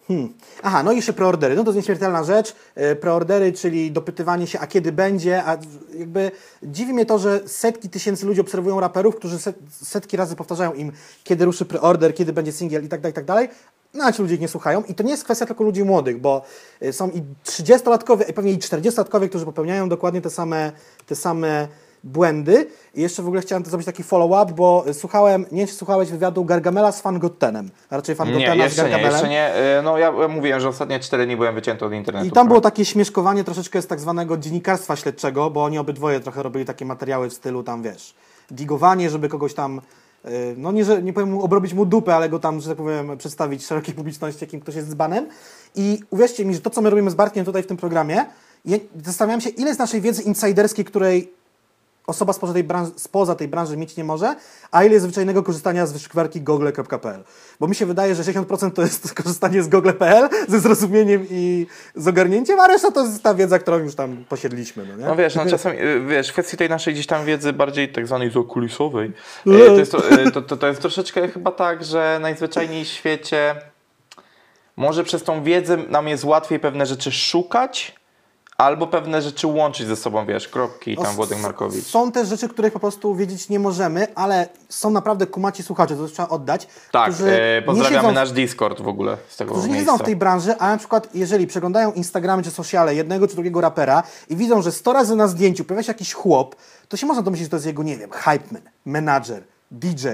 [0.08, 0.34] Hmm.
[0.62, 1.54] Aha, no i jeszcze preordery.
[1.56, 2.54] No to jest nieśmiertelna rzecz.
[2.74, 5.58] E, Preordery, czyli dopytywanie się, a kiedy będzie, a
[5.98, 6.30] jakby
[6.62, 10.92] dziwi mnie to, że setki tysięcy ludzi obserwują raperów, którzy set, setki razy powtarzają im,
[11.24, 13.48] kiedy ruszy preorder, kiedy będzie singiel i tak dalej, i tak dalej.
[13.94, 14.82] No a ci ludzie ich nie słuchają.
[14.82, 16.42] I to nie jest kwestia tylko ludzi młodych, bo
[16.80, 20.72] e, są i 30-latkowie, i pewnie i 40-latkowie, którzy popełniają dokładnie te same,
[21.06, 21.68] te same
[22.04, 22.66] błędy.
[22.94, 26.10] I jeszcze w ogóle chciałem to zrobić taki follow-up, bo słuchałem, nie wiem, czy słuchałeś
[26.10, 29.12] wywiadu Gargamela z Fangottenem, raczej Nie, Fangotena z jeszcze nie, Gargamelem.
[29.12, 29.52] jeszcze nie.
[29.82, 32.26] No ja mówiłem, że ostatnie 4 dni byłem wycięty od internetu.
[32.26, 36.42] I tam było takie śmieszkowanie troszeczkę z tak zwanego dziennikarstwa śledczego, bo oni obydwoje trochę
[36.42, 38.14] robili takie materiały w stylu tam, wiesz,
[38.50, 39.82] digowanie, żeby kogoś tam, y,
[40.56, 43.18] no nie, że nie powiem mu obrobić mu dupę, ale go tam, że tak powiem,
[43.18, 45.26] przedstawić szerokiej publiczności, jakim ktoś jest dzbanem.
[45.74, 48.26] I uwierzcie mi, że to, co my robimy z Bartkiem tutaj w tym programie,
[48.64, 51.32] ja zastanawiam się, ile z naszej wiedzy insiderskiej, której
[52.08, 54.36] osoba spoza tej, branży, spoza tej branży mieć nie może,
[54.70, 57.24] a ile jest zwyczajnego korzystania z wyszukiwarki google.pl.
[57.60, 62.08] Bo mi się wydaje, że 60% to jest korzystanie z google.pl ze zrozumieniem i z
[62.08, 64.86] ogarnięciem, a reszta to jest ta wiedza, którą już tam posiedliśmy.
[64.86, 65.04] No, nie?
[65.04, 68.06] No wiesz, no czasem, y, wiesz, w kwestii tej naszej gdzieś tam wiedzy bardziej tak
[68.06, 69.12] zwanej zakulisowej,
[69.46, 73.54] y, to jest, y, to, to, to jest troszeczkę chyba tak, że najzwyczajniej w świecie
[74.76, 77.97] może przez tą wiedzę nam jest łatwiej pewne rzeczy szukać,
[78.58, 81.84] albo pewne rzeczy łączyć ze sobą, wiesz, kropki i tam Włodek Markowicz.
[81.84, 86.08] Są też rzeczy, których po prostu wiedzieć nie możemy, ale są naprawdę kumaci słuchacze, to
[86.08, 89.92] trzeba oddać, Tak, e, pozdrawiamy siedzą nasz Discord w ogóle z tego którzy nie miejsca.
[89.92, 93.60] siedzą w tej branży, a na przykład jeżeli przeglądają Instagramy czy sociale jednego czy drugiego
[93.60, 96.56] rapera i widzą, że 100 razy na zdjęciu pojawia się jakiś chłop,
[96.88, 100.08] to się można domyślić, że to jest jego, nie wiem, hype man, menadżer, DJ,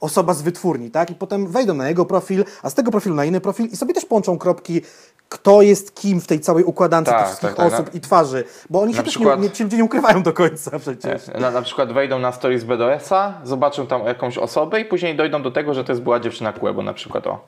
[0.00, 1.10] osoba z wytwórni, tak?
[1.10, 3.94] I potem wejdą na jego profil, a z tego profilu na inny profil i sobie
[3.94, 4.80] też połączą kropki,
[5.28, 7.80] kto jest kim w tej całej układance Tak, tych wszystkich tak, tak.
[7.80, 10.22] osób i twarzy, bo oni się Na też przykład- nie, nie, ci ludzie nie ukrywają
[10.22, 11.22] do końca przecież.
[11.40, 15.50] Na, na przykład wejdą na stories BDS-a, zobaczą tam jakąś osobę i później dojdą do
[15.50, 17.44] tego, że to jest była dziewczyna Kłebo na przykład, o.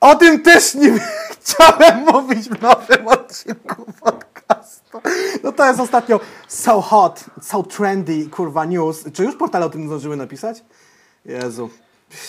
[0.00, 0.98] O tym też nie
[1.40, 4.35] chciałem mówić w nowym odcinku podcastu.
[5.44, 9.04] No to jest ostatnio so hot, so trendy, kurwa news.
[9.12, 10.64] Czy już portale o tym zdążyły napisać?
[11.24, 11.70] Jezu.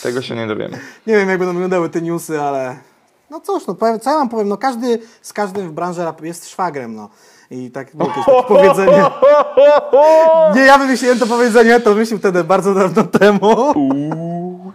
[0.03, 0.80] Tego się nie dowiemy.
[1.07, 2.78] Nie wiem, jak będą wyglądały te newsy, ale...
[3.30, 6.22] No cóż, no powiem, co ja wam powiem, no każdy z każdym w branży rap
[6.22, 7.09] jest szwagrem, no.
[7.51, 9.03] I tak było jakieś takie powiedzenie.
[10.55, 13.74] Nie, ja wymyśliłem to powiedzenie, to wymyślił wtedy bardzo dawno temu.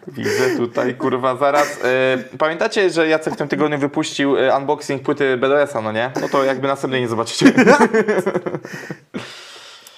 [0.08, 1.78] Widzę tutaj, kurwa, zaraz.
[1.84, 6.10] E, pamiętacie, że Jacek w tym tygodniu wypuścił e, unboxing płyty BDS-a, no nie?
[6.20, 7.52] No to jakby następnej nie zobaczycie.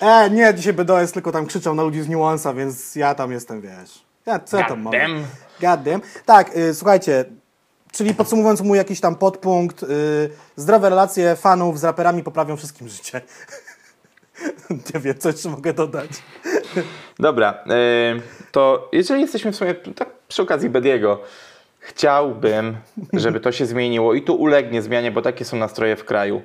[0.00, 3.60] E, nie, dzisiaj BDS tylko tam krzyczał na ludzi z niuansa, więc ja tam jestem,
[3.60, 4.04] wiesz.
[4.26, 4.92] Ja co ja tam mam?
[5.60, 6.00] Goddamn.
[6.24, 7.24] Tak, y, słuchajcie,
[7.92, 9.84] czyli podsumowując mój jakiś tam podpunkt,
[10.56, 13.20] zdrowe relacje fanów z raperami poprawią wszystkim życie.
[14.94, 16.10] nie wiem, co jeszcze mogę dodać.
[17.18, 18.16] Dobra, e,
[18.52, 21.20] to jeżeli jesteśmy w sumie, tak przy okazji Bediego,
[21.78, 22.76] chciałbym,
[23.12, 26.42] żeby to się zmieniło i tu ulegnie zmianie, bo takie są nastroje w kraju.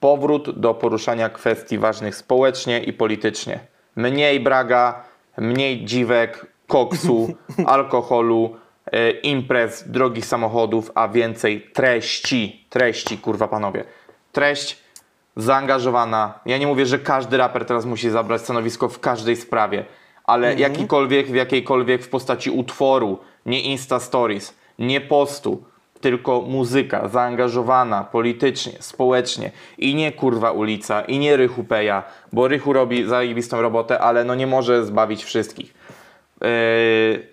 [0.00, 3.60] Powrót do poruszania kwestii ważnych społecznie i politycznie.
[3.96, 5.04] Mniej braga,
[5.38, 7.34] mniej dziwek, koksu,
[7.66, 8.56] alkoholu,
[8.92, 12.66] e, imprez, drogich samochodów, a więcej treści.
[12.70, 13.84] Treści, kurwa panowie.
[14.32, 14.85] Treść
[15.36, 16.34] zaangażowana.
[16.46, 19.84] Ja nie mówię, że każdy raper teraz musi zabrać stanowisko w każdej sprawie,
[20.24, 25.64] ale jakikolwiek, w jakiejkolwiek w postaci utworu, nie Insta Stories, nie postu,
[26.00, 32.72] tylko muzyka zaangażowana politycznie, społecznie i nie kurwa ulica, i nie Rychu Peja, bo Rychu
[32.72, 35.74] robi zajebistą robotę, ale no nie może zbawić wszystkich.
[36.40, 36.48] Yy,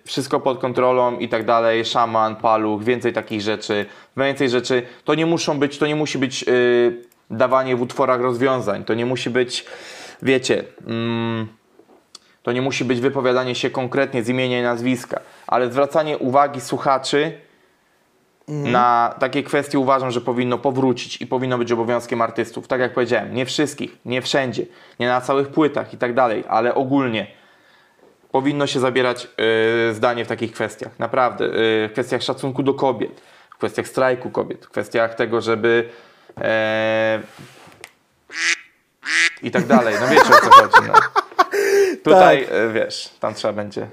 [0.04, 3.86] wszystko pod kontrolą i tak dalej, szaman, paluch, więcej takich rzeczy,
[4.16, 4.82] więcej rzeczy.
[5.04, 9.06] To nie muszą być, to nie musi być yy, dawanie w utworach rozwiązań, to nie
[9.06, 9.66] musi być,
[10.22, 11.46] wiecie, mm,
[12.42, 17.32] to nie musi być wypowiadanie się konkretnie z imienia i nazwiska, ale zwracanie uwagi słuchaczy
[18.48, 22.68] na takie kwestie uważam, że powinno powrócić i powinno być obowiązkiem artystów.
[22.68, 24.66] Tak jak powiedziałem, nie wszystkich, nie wszędzie,
[25.00, 27.26] nie na całych płytach i tak dalej, ale ogólnie
[28.30, 29.28] powinno się zabierać
[29.90, 30.98] y, zdanie w takich kwestiach.
[30.98, 31.44] Naprawdę.
[31.44, 33.20] y, w kwestiach szacunku do kobiet,
[33.50, 35.88] w kwestiach strajku kobiet, w kwestiach tego, żeby
[36.40, 37.22] e,
[39.42, 39.94] i tak dalej.
[40.00, 40.88] No wiecie o co chodzi.
[40.88, 40.94] No.
[42.04, 43.86] Tutaj, y, wiesz, tam trzeba będzie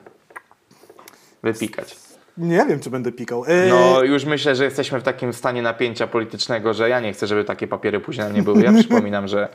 [1.43, 1.95] wypikać.
[2.37, 3.45] Nie wiem, czy będę pikał.
[3.47, 7.27] E, No już myślę, że jesteśmy w takim stanie napięcia politycznego, że ja nie chcę,
[7.27, 8.63] żeby takie papiery później na mnie były.
[8.63, 9.47] Ja przypominam, że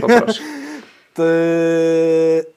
[0.00, 0.42] poproszę.
[1.14, 1.22] To,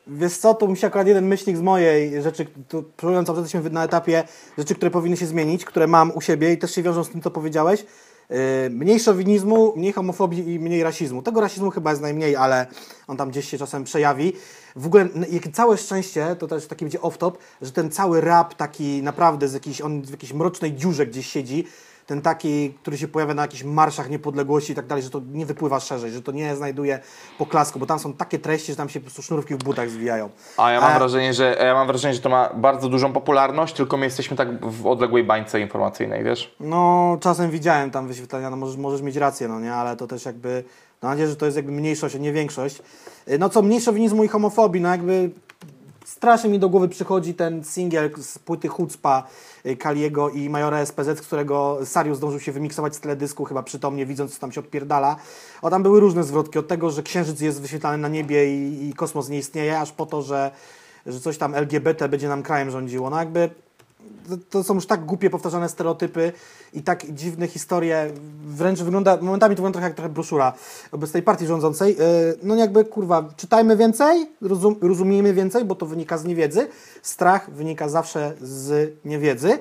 [0.07, 3.69] wiesz co, to mi się akurat jeden myślnik z mojej rzeczy, tu, próbując, że jesteśmy
[3.69, 4.23] na etapie
[4.57, 7.21] rzeczy, które powinny się zmienić, które mam u siebie i też się wiążą z tym,
[7.21, 7.85] co powiedziałeś.
[8.31, 11.21] Y, mniej szowinizmu, mniej homofobii i mniej rasizmu.
[11.21, 12.67] Tego rasizmu chyba jest najmniej, ale
[13.07, 14.33] on tam gdzieś się czasem przejawi.
[14.75, 15.07] W ogóle
[15.53, 19.81] całe szczęście, to też taki będzie off-top, że ten cały rap taki naprawdę z jakiejś,
[19.81, 21.67] on w jakiejś mrocznej dziurze gdzieś siedzi,
[22.05, 25.45] ten taki, który się pojawia na jakichś marszach niepodległości i tak dalej, że to nie
[25.45, 26.99] wypływa szerzej, że to nie znajduje
[27.37, 30.29] poklasku, bo tam są takie treści, że tam się po prostu sznurówki w butach zwijają.
[30.57, 33.75] A ja mam A- wrażenie, że ja mam wrażenie, że to ma bardzo dużą popularność,
[33.75, 36.55] tylko my jesteśmy tak w odległej bańce informacyjnej, wiesz?
[36.59, 40.25] No, czasem widziałem tam wyświetlenia, no możesz, możesz mieć rację, no nie, ale to też
[40.25, 40.63] jakby,
[41.01, 42.81] mam nadzieję, że to jest jakby mniejszość, a nie większość.
[43.29, 45.29] Y, No co, mniej szowinizmu i homofobii, no jakby
[46.05, 51.17] strasznie mi do głowy przychodzi ten singiel z płyty Hucpa y, Kaliego i Majora SPZ,
[51.17, 55.15] z którego Sarius zdążył się wymiksować z teledysku, chyba przytomnie, widząc, co tam się odpierdala.
[55.61, 58.93] O, tam były różne zwrotki, od tego, że księżyc jest wyświetlany na niebie i, i
[58.93, 60.51] kosmos nie istnieje, aż po to, że,
[61.05, 63.09] że coś tam LGBT będzie nam krajem rządziło.
[63.09, 63.49] No jakby
[64.29, 66.31] to, to są już tak głupie, powtarzane stereotypy
[66.73, 68.11] i tak dziwne historie.
[68.45, 70.53] Wręcz wygląda, momentami to wygląda trochę jak trochę broszura
[70.91, 71.97] obecnej partii rządzącej.
[71.97, 72.03] Yy,
[72.43, 76.67] No jakby, kurwa, czytajmy więcej, rozum, rozumiejmy więcej, bo to wynika z niewiedzy.
[77.01, 79.59] Strach wynika zawsze z niewiedzy.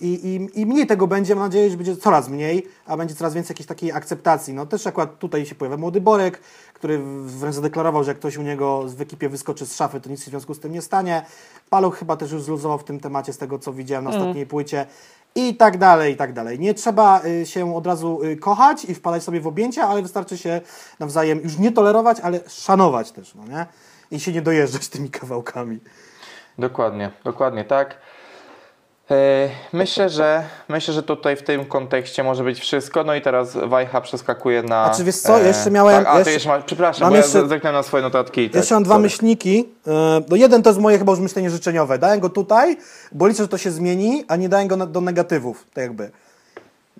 [0.00, 0.06] I,
[0.54, 3.54] i, I mniej tego będzie, mam nadzieję, że będzie coraz mniej, a będzie coraz więcej
[3.54, 4.54] jakiejś takiej akceptacji.
[4.54, 6.40] No też akurat tutaj się pojawia młody Borek,
[6.74, 10.20] który wręcz zadeklarował, że jak ktoś u niego w ekipie wyskoczy z szafy, to nic
[10.20, 11.22] się w związku z tym nie stanie.
[11.70, 14.86] Paluch chyba też już zluzował w tym temacie, z tego co widziałem na ostatniej płycie.
[15.34, 16.58] I tak dalej, i tak dalej.
[16.58, 20.38] Nie trzeba y, się od razu y, kochać i wpadać sobie w objęcia, ale wystarczy
[20.38, 20.60] się
[21.00, 23.66] nawzajem już nie tolerować, ale szanować też, no nie?
[24.10, 25.78] I się nie dojeżdżać tymi kawałkami.
[26.58, 27.96] Dokładnie, dokładnie tak.
[29.10, 33.04] E, Myślę, że myślę, że tutaj w tym kontekście może być wszystko.
[33.04, 34.84] No i teraz Wajcha przeskakuje na.
[34.84, 35.38] A czy wiesz co?
[35.38, 38.40] Jeszcze miałem- Tak, a jeszcze- jeszcze ma, przepraszam, mam jeszcze- ja zerknąłem na swoje notatki.
[38.40, 39.02] i Tak, Jeszcze mam dwa sorry.
[39.02, 39.68] myślniki.
[39.86, 39.90] E,
[40.28, 41.98] No jeden to jest moje chyba już myślenie życzeniowe.
[41.98, 42.76] Dałem go tutaj,
[43.12, 45.64] bo liczę, że to się zmieni, a nie dałem go na, do negatywów.
[45.74, 46.10] Tak jakby.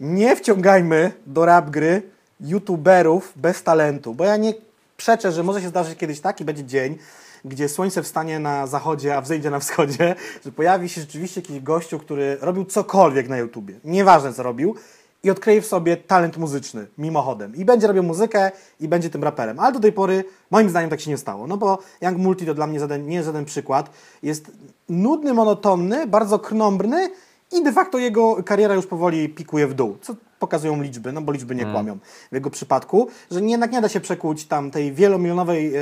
[0.01, 2.03] Nie wciągajmy do rap gry
[2.41, 4.55] youtuberów bez talentu, bo ja nie
[4.97, 6.99] przeczę, że może się zdarzyć kiedyś taki będzie dzień,
[7.47, 11.99] gdzie słońce wstanie na zachodzie, a wzejdzie na wschodzie, że pojawi się rzeczywiście jakiś gościu,
[11.99, 13.75] który robił cokolwiek na YouTubie.
[13.85, 14.75] Nieważne co robił.
[15.23, 17.57] I odkryje w sobie talent muzyczny, mimochodem.
[17.57, 19.61] I będzie robił muzykę i będzie tym raperem.
[19.61, 21.47] Ale do tej pory, moim zdaniem, tak się nie stało.
[21.47, 23.91] No bo Young Multi to dla mnie żaden, nie żaden przykład.
[24.23, 24.51] Jest
[24.89, 27.11] nudny, monotonny, bardzo krnąbrny
[27.53, 29.99] i de facto jego kariera już powoli pikuje w dół.
[30.01, 31.99] Co pokazują liczby, no bo liczby nie kłamią
[32.33, 35.81] w jego przypadku, że jednak nie da się przekuć tam tej wielomilionowej e,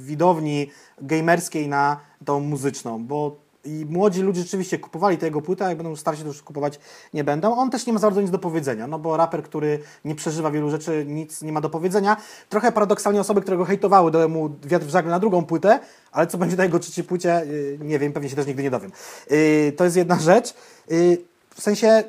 [0.00, 5.68] widowni gamerskiej na tą muzyczną, bo i młodzi ludzie rzeczywiście kupowali te jego płyty, a
[5.68, 6.80] jak będą starsi, to już kupować
[7.14, 7.56] nie będą.
[7.56, 10.50] On też nie ma za bardzo nic do powiedzenia, no bo raper, który nie przeżywa
[10.50, 12.16] wielu rzeczy, nic nie ma do powiedzenia.
[12.48, 15.80] Trochę paradoksalnie osoby, które go hejtowały, dały mu wiatr w żagle na drugą płytę,
[16.12, 18.70] ale co będzie na jego trzeciej płycie, yy, nie wiem, pewnie się też nigdy nie
[18.70, 18.92] dowiem.
[19.30, 20.54] Yy, to jest jedna rzecz.
[20.90, 21.18] Yy,
[21.54, 22.04] w sensie,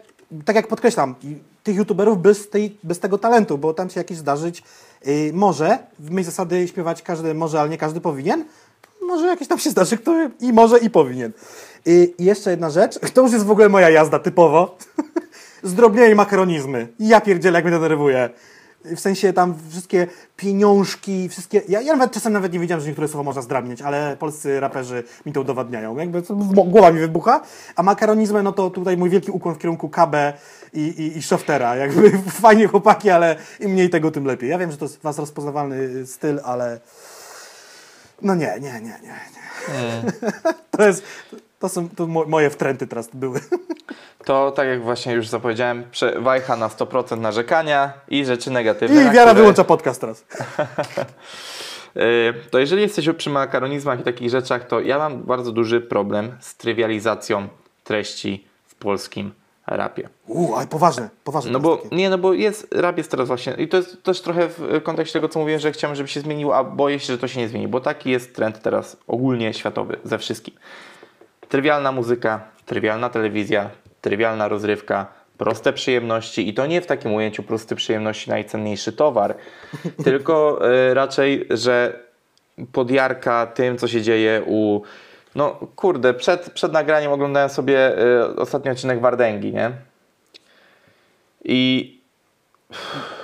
[0.45, 1.15] tak jak podkreślam,
[1.63, 4.63] tych youtuberów bez, tej, bez tego talentu, bo tam się jakiś zdarzyć
[5.05, 8.45] yy, może, w myśl zasady śpiewać każdy może, ale nie każdy powinien,
[9.01, 11.31] może jakieś tam się zdarzy, kto i może i powinien.
[11.85, 14.77] I i jeszcze jedna rzecz, to już jest w ogóle moja jazda typowo.
[15.63, 16.87] Zdrobnienie makaronizmy.
[16.99, 18.29] Ja pierdzielę, jak mnie denerwuje.
[18.85, 20.07] W sensie tam wszystkie
[20.37, 21.61] pieniążki, wszystkie...
[21.69, 25.03] Ja, ja nawet czasem nawet nie wiedziałem, że niektóre słowa można zdrabniać, ale polscy raperzy
[25.25, 25.97] mi to udowadniają.
[25.97, 27.41] Jakby to, głowa mi wybucha.
[27.75, 30.15] A makaronizmy, no to tutaj mój wielki ukłon w kierunku KB
[30.73, 31.75] i, i, i Shoftera.
[31.75, 32.11] Jakby
[32.41, 34.49] fajnie chłopaki, ale im mniej tego, tym lepiej.
[34.49, 36.79] Ja wiem, że to jest was rozpoznawalny styl, ale...
[38.21, 38.97] No nie, nie, nie, nie.
[39.03, 40.11] nie.
[40.71, 41.03] to jest,
[41.59, 43.39] to są to mo- moje wtręty teraz były.
[44.25, 45.83] To tak jak właśnie już zapowiedziałem,
[46.19, 49.01] Wajcha na 100% narzekania i rzeczy negatywne.
[49.01, 50.25] I Wiara które- wyłącza podcast teraz.
[51.95, 56.31] Yy, To jeżeli jesteśmy przy makaronizmach i takich rzeczach, to ja mam bardzo duży problem
[56.39, 57.47] z trywializacją
[57.83, 59.31] treści w polskim
[59.67, 60.09] rapie.
[60.27, 61.51] Uuu, ale poważne, poważne.
[61.51, 61.95] No bo takie.
[61.95, 65.13] nie, no bo jest, rap jest teraz właśnie i to jest też trochę w kontekście
[65.19, 67.47] tego, co mówiłem, że chciałem, żeby się zmieniło, a boję się, że to się nie
[67.49, 70.53] zmieni, bo taki jest trend teraz ogólnie światowy ze wszystkim.
[71.49, 73.69] Trywialna muzyka, trywialna telewizja,
[74.01, 79.35] trywialna rozrywka, proste przyjemności i to nie w takim ujęciu proste przyjemności najcenniejszy towar,
[80.03, 81.99] tylko y, raczej, że
[82.71, 84.81] podjarka tym, co się dzieje u
[85.35, 89.71] no kurde, przed, przed nagraniem oglądałem sobie y, ostatni odcinek Wardęgi, nie?
[91.43, 91.93] I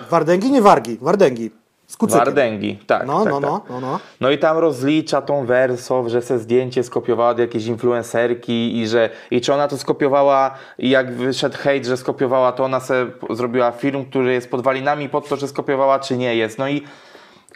[0.09, 1.62] Wardęgi, nie wargi, Wardęgi.
[1.93, 2.25] Z kucykiem.
[2.25, 3.07] Wardęgi, tak.
[3.07, 3.49] No, tak, no, tak.
[3.51, 3.99] no, no, no.
[4.21, 9.09] No i tam rozlicza tą Wersow, że se zdjęcie skopiowała od jakiejś influencerki i że
[9.31, 13.71] i czy ona to skopiowała i jak wyszedł hejt, że skopiowała, to ona se zrobiła
[13.71, 16.57] film, który jest podwalinami pod to, że skopiowała, czy nie jest.
[16.57, 16.83] No i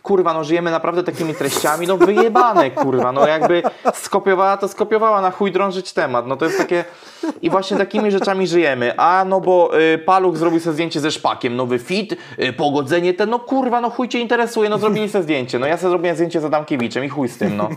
[0.01, 5.31] kurwa, no żyjemy naprawdę takimi treściami, no wyjebane, kurwa, no jakby skopiowała, to skopiowała, na
[5.31, 6.85] chuj drążyć temat, no to jest takie,
[7.41, 11.55] i właśnie takimi rzeczami żyjemy, a no bo y, Paluch zrobił sobie zdjęcie ze szpakiem,
[11.55, 15.59] nowy fit, y, pogodzenie ten, no kurwa, no chuj cię interesuje, no zrobili sobie zdjęcie,
[15.59, 17.69] no ja sobie zrobiłem zdjęcie z Adamkiewiczem i chuj z tym, no.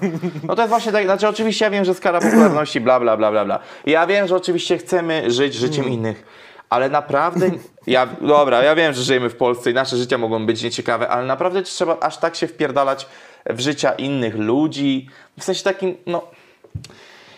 [0.45, 3.31] No to jest właśnie tak, znaczy oczywiście ja wiem, że skala popularności, bla, bla, bla,
[3.31, 3.59] bla, bla.
[3.87, 6.25] Ja wiem, że oczywiście chcemy żyć życiem innych,
[6.71, 7.51] ale naprawdę,
[7.87, 11.27] ja, dobra, ja wiem, że żyjemy w Polsce i nasze życia mogą być nieciekawe, ale
[11.27, 13.07] naprawdę trzeba aż tak się wpierdalać
[13.47, 15.09] w życia innych ludzi,
[15.39, 16.23] w sensie takim, no...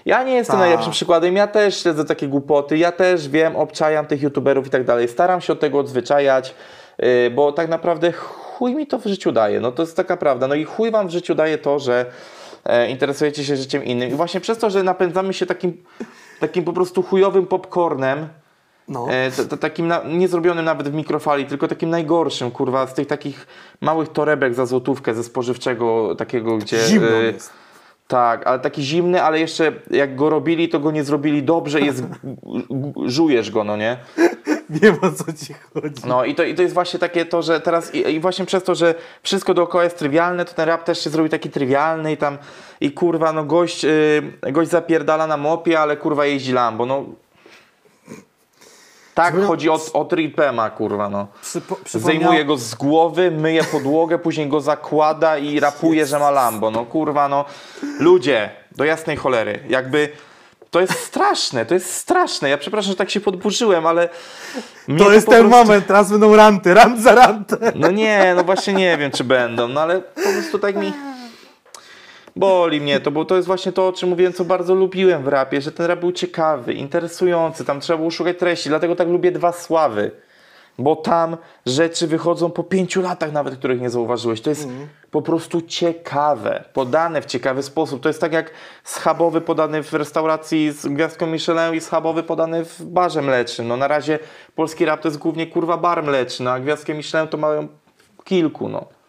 [0.06, 0.60] Ja nie jestem Tak.
[0.60, 4.84] najlepszym przykładem, ja też śledzę takie głupoty, ja też wiem, obczajam tych youtuberów i tak
[4.84, 6.54] dalej, staram się od tego odzwyczajać,
[6.98, 10.48] yy, bo tak naprawdę chuj mi to w życiu daje, no to jest taka prawda,
[10.48, 12.06] no i chuj wam w życiu daje to, że
[12.64, 14.10] e, interesujecie się życiem innym.
[14.10, 15.84] I właśnie przez to, że napędzamy się takim,
[16.40, 18.28] takim po prostu chujowym popcornem,
[18.88, 19.06] No.
[19.10, 22.94] E, to, to takim na, nie zrobionym nawet w mikrofali, tylko takim najgorszym, kurwa, z
[22.94, 23.46] tych takich
[23.80, 26.78] małych torebek za złotówkę ze spożywczego takiego, gdzie...
[26.78, 27.50] Zimno e, jest.
[28.08, 32.02] Tak, ale taki zimny, ale jeszcze jak go robili, to go nie zrobili dobrze, jest,
[32.02, 32.16] g-
[32.70, 33.96] g- żujesz go, no nie?
[34.70, 36.02] Wiem o co ci chodzi.
[36.06, 38.62] No i to, i to jest właśnie takie to, że teraz i, i właśnie przez
[38.64, 42.16] to, że wszystko dookoła jest trywialne, to ten rap też się zrobi taki trywialny i
[42.16, 42.38] tam
[42.80, 47.04] i kurwa, no gość, yy, gość zapierdala na mopie, ale kurwa jeździ Lambo, no.
[49.14, 51.26] Tak Zrobią- chodzi o, o tripema, kurwa, no.
[51.42, 56.70] Przypo, Zdejmuje go z głowy, myje podłogę, później go zakłada i rapuje, że ma Lambo.
[56.70, 57.44] No kurwa, no.
[57.98, 59.60] Ludzie, do jasnej cholery.
[59.68, 60.08] Jakby
[60.70, 62.48] to jest straszne, to jest straszne.
[62.48, 64.08] Ja przepraszam, że tak się podburzyłem, ale.
[64.98, 67.56] To jest po ten prostu- moment, teraz będą ranty, rant za rantę.
[67.74, 70.92] No nie, no właśnie nie wiem, czy będą, no ale po prostu tak mi.
[72.36, 75.28] Boli mnie to, bo to jest właśnie to, o czym mówiłem, co bardzo lubiłem w
[75.28, 79.32] rapie, że ten rap był ciekawy, interesujący, tam trzeba było szukać treści, dlatego tak lubię
[79.32, 80.10] dwa sławy.
[80.78, 84.40] Bo tam rzeczy wychodzą po pięciu latach nawet, których nie zauważyłeś.
[84.40, 84.68] To jest
[85.10, 88.02] po prostu ciekawe, podane w ciekawy sposób.
[88.02, 88.50] To jest tak jak
[88.84, 93.68] schabowy podany w restauracji z gwiazdką Michelin i schabowy podany w barze mlecznym.
[93.68, 94.18] No na razie
[94.54, 97.68] polski rap to jest głównie kurwa bar mleczny, a gwiazdkę Michelin to mają
[98.24, 99.01] kilku, no.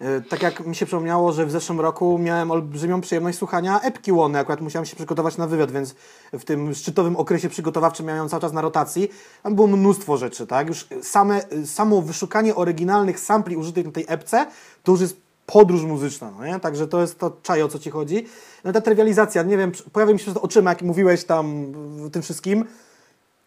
[0.00, 4.12] E, Tak jak mi się przypomniało, że w zeszłym roku miałem olbrzymią przyjemność słuchania epki
[4.12, 4.38] Łony.
[4.38, 5.94] Akurat musiałem się przygotować na wywiad, więc
[6.32, 9.08] w tym szczytowym okresie przygotowawczym miałem cały czas na rotacji.
[9.42, 10.68] Tam było mnóstwo rzeczy, tak?
[10.68, 14.46] Już same, samo wyszukanie oryginalnych sampli użytych na tej epce
[14.82, 15.16] to już jest
[15.46, 16.60] podróż muzyczna, no nie?
[16.60, 18.26] Także to jest to czaj, o co ci chodzi.
[18.64, 21.72] No ta trywializacja, nie wiem, pojawia mi się przed oczyma, jak mówiłeś tam
[22.12, 22.64] tym wszystkim,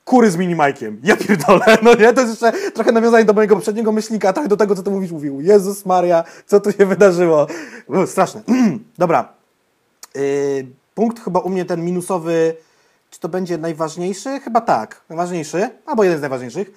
[0.05, 1.01] kury z minimajkiem.
[1.03, 2.13] Ja pierdolę, no nie?
[2.13, 5.11] To jest jeszcze trochę nawiązanie do mojego poprzedniego myślnika, trochę do tego, co ty mówisz,
[5.11, 5.41] mówił.
[5.41, 7.47] Jezus Maria, co tu się wydarzyło?
[7.87, 8.41] U, straszne.
[8.97, 9.33] Dobra.
[10.15, 10.21] Yy,
[10.95, 12.55] punkt chyba u mnie ten minusowy,
[13.09, 14.39] czy to będzie najważniejszy?
[14.39, 16.71] Chyba tak, najważniejszy, albo jeden z najważniejszych.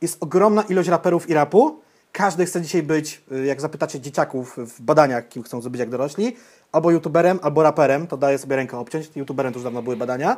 [0.00, 1.80] Jest ogromna ilość raperów i rapu.
[2.12, 6.36] Każdy chce dzisiaj być, yy, jak zapytacie dzieciaków w badaniach, kim chcą być jak dorośli,
[6.72, 9.10] albo youtuberem, albo raperem, to daje sobie rękę obciąć.
[9.16, 10.36] Youtuberem to już dawno były badania.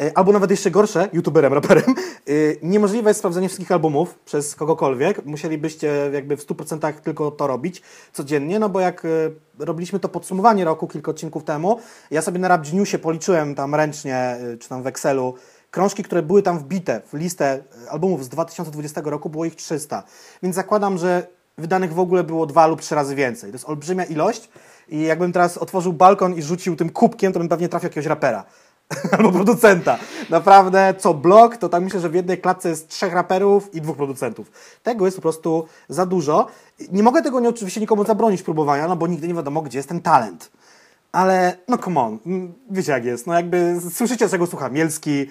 [0.00, 1.94] E, Albo nawet jeszcze gorsze, youtuberem, raperem.
[2.28, 5.24] Y, Niemożliwe jest sprawdzenie wszystkich albumów przez kogokolwiek.
[5.24, 7.82] Musielibyście jakby w 100% tylko to robić
[8.12, 11.80] codziennie, no bo jak y, robiliśmy to podsumowanie roku kilka odcinków temu,
[12.10, 15.34] ja sobie na Rabgeniusie policzyłem tam ręcznie, czy tam w Excelu,
[15.70, 20.02] krążki, które były tam wbite w listę albumów z 2020 roku, było ich 300.
[20.42, 21.26] Więc zakładam, że
[21.58, 23.50] wydanych w ogóle było dwa lub trzy razy więcej.
[23.50, 24.48] To jest olbrzymia ilość
[24.88, 28.44] i jakbym teraz otworzył balkon i rzucił tym kubkiem, to bym pewnie trafił jakiegoś rapera.
[29.18, 29.98] Albo producenta.
[30.30, 33.96] Naprawdę, co blok, to tak myślę, że w jednej klatce jest trzech raperów i dwóch
[33.96, 34.50] producentów.
[34.82, 36.46] Tego jest po prostu za dużo.
[36.92, 39.88] Nie mogę tego nie, oczywiście nikomu zabronić próbowania, no bo nigdy nie wiadomo, gdzie jest
[39.88, 40.50] ten talent.
[41.12, 43.26] Ale, no come on, mm, wiecie jak jest.
[43.26, 45.26] No jakby, słyszycie, czego słucha Mielski,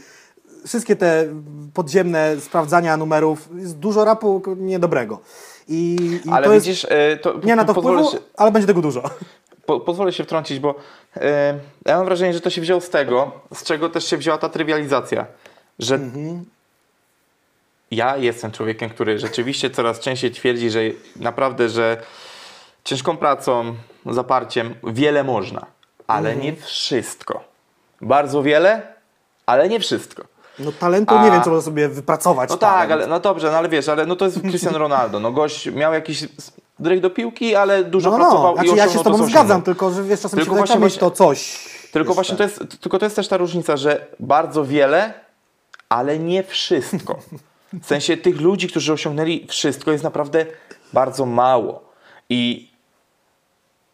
[0.66, 1.26] wszystkie te
[1.74, 5.20] podziemne sprawdzania numerów, jest dużo rapu niedobrego.
[5.68, 8.68] I, i Ale to jest, widzisz, y, to nie na to wpływu, się, ale będzie
[8.68, 9.03] tego dużo.
[9.66, 10.76] Po, pozwolę się wtrącić, bo
[11.18, 11.22] y,
[11.86, 14.49] ja mam wrażenie, że to się wzięło z tego, z czego też się wzięła ta
[14.49, 15.26] trywializacja,
[15.80, 15.99] że
[17.91, 20.80] ja jestem człowiekiem, który rzeczywiście coraz częściej twierdzi, że
[21.16, 21.97] naprawdę, że
[22.84, 25.66] ciężką pracą, zaparciem wiele można,
[26.07, 27.43] ale nie wszystko.
[28.01, 28.82] Bardzo wiele,
[29.45, 30.24] ale nie wszystko.
[30.59, 32.49] No talentu A- nie wiem, co można sobie wypracować.
[32.49, 32.80] No talent.
[32.82, 35.20] tak, ale no dobrze, no ale wiesz, ale no to jest Cristiano Ronaldo.
[35.20, 36.24] No gość miał jakiś
[36.80, 38.56] drych do piłki, ale dużo No, no, pracował.
[38.56, 40.58] Znaczy, i ja się z to, tobą co zgadzam, tylko że wiesz, czasem Tylko się
[40.58, 41.70] właśnie- mieć to coś.
[41.92, 42.60] Tylko Wiesz, właśnie to tak.
[42.60, 45.14] jest, tylko to jest też ta różnica, że bardzo wiele,
[45.90, 47.20] ale nie wszystko.
[47.74, 50.46] W sensie tych ludzi, którzy osiągnęli wszystko jest naprawdę
[50.94, 51.84] bardzo mało.
[52.30, 52.72] I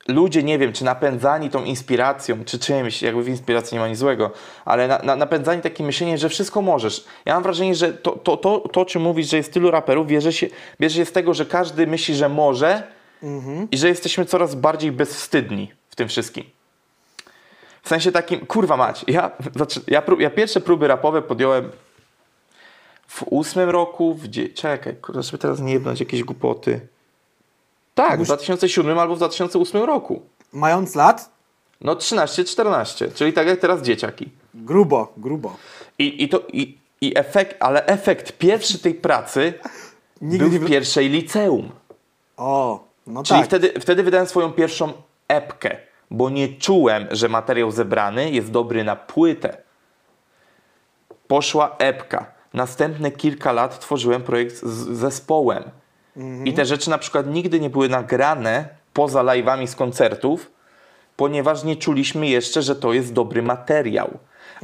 [0.08, 3.98] ludzie, nie wiem, czy napędzani tą inspiracją, czy czymś, jakby w inspiracji nie ma nic
[3.98, 4.32] złego,
[4.66, 7.06] ale na, na, napędzani takim myśleniem, że wszystko możesz.
[7.26, 10.34] Ja mam wrażenie, że to, to, to, to czym mówisz, że jest tylu raperów, bierze
[10.34, 10.48] się,
[10.80, 12.84] bierze się z tego, że każdy myśli, że może
[13.72, 16.44] i że jesteśmy coraz bardziej bezwstydni w tym wszystkim.
[17.84, 21.72] W sensie takim, kurwa mać, ja, znaczy, ja, pró- ja pierwsze próby rapowe podjąłem
[23.08, 26.88] w ósmym roku, w czekaj, żeby teraz nie jebnąć jakieś głupoty.
[27.94, 30.22] Tak, w 2007 albo w 2008 roku.
[30.54, 31.32] Mając lat,
[31.82, 34.30] No 13-14, czyli tak jak teraz dzieciaki.
[34.54, 35.56] grubo, grubo.
[36.00, 39.54] I, i to, i, i efekt, ale efekt pierwszy tej pracy
[40.22, 40.60] Nigdy był nie...
[40.60, 41.70] w pierwszej liceum.
[42.38, 43.48] O, no Czyli tak.
[43.48, 44.94] wtedy, wtedy wydałem swoją pierwszą
[45.28, 45.78] epkę,
[46.12, 49.58] bo nie czułem, że materiał zebrany jest dobry na płytę.
[51.28, 52.26] Poszła epka.
[52.54, 55.64] Następne kilka lat tworzyłem projekt z zespołem.
[56.46, 60.52] I te rzeczy na przykład nigdy nie były nagrane poza live'ami z koncertów,
[61.16, 64.18] ponieważ nie czuliśmy jeszcze, że to jest dobry materiał.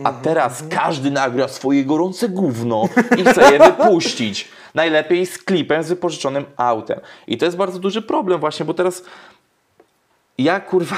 [0.03, 4.47] A teraz każdy nagra swoje gorące gówno i chce je wypuścić.
[4.75, 6.99] Najlepiej z klipem z wypożyczonym autem.
[7.27, 9.03] I to jest bardzo duży problem właśnie, bo teraz
[10.37, 10.97] ja kurwa,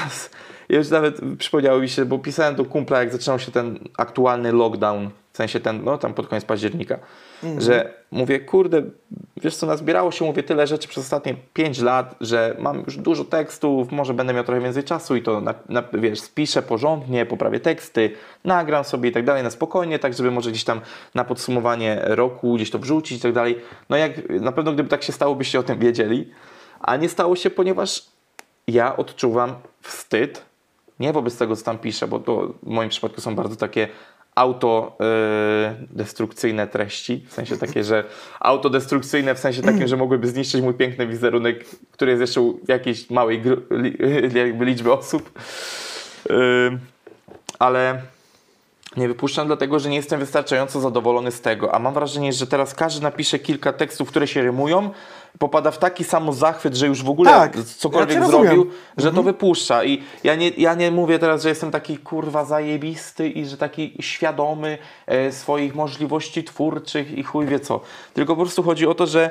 [0.68, 5.10] już nawet przypomniało mi się, bo pisałem do kumpla, jak zaczynał się ten aktualny lockdown,
[5.40, 6.98] sensie ten, no tam pod koniec października,
[7.58, 8.82] że mówię, kurde,
[9.36, 13.24] wiesz co, nazbierało się, mówię, tyle rzeczy przez ostatnie 5 lat, że mam już dużo
[13.24, 17.60] tekstów, może będę miał trochę więcej czasu i to, na, na, wiesz, spiszę porządnie, poprawię
[17.60, 18.10] teksty,
[18.44, 20.80] nagram sobie i tak dalej na spokojnie, tak żeby może gdzieś tam
[21.14, 23.58] na podsumowanie roku gdzieś to wrzucić i tak dalej.
[23.88, 26.30] No jak, na pewno gdyby tak się stało, byście o tym wiedzieli,
[26.80, 28.02] a nie stało się, ponieważ
[28.66, 30.50] ja odczuwam wstyd,
[31.00, 33.88] nie wobec tego, co tam piszę, bo to w moim przypadku są bardzo takie
[34.34, 38.04] autodestrukcyjne treści, w sensie takie, że
[38.40, 43.10] autodestrukcyjne w sensie takim, że mogłyby zniszczyć mój piękny wizerunek, który jest jeszcze u jakiejś
[43.10, 43.96] małej li,
[44.60, 45.38] liczby osób.
[47.58, 48.02] Ale
[48.96, 52.74] nie wypuszczam dlatego, że nie jestem wystarczająco zadowolony z tego, a mam wrażenie, że teraz
[52.74, 54.90] każdy napisze kilka tekstów, które się rymują,
[55.38, 58.46] popada w taki sam zachwyt, że już w ogóle Tak, cokolwiek ja cię rozumiem.
[58.46, 59.84] zrobił, że to wypuszcza.
[59.84, 63.96] I ja nie, ja nie mówię teraz, że jestem taki kurwa zajebisty i że taki
[64.00, 67.80] świadomy e, swoich możliwości twórczych i chuj wie co.
[68.14, 69.30] Tylko po prostu chodzi o to, że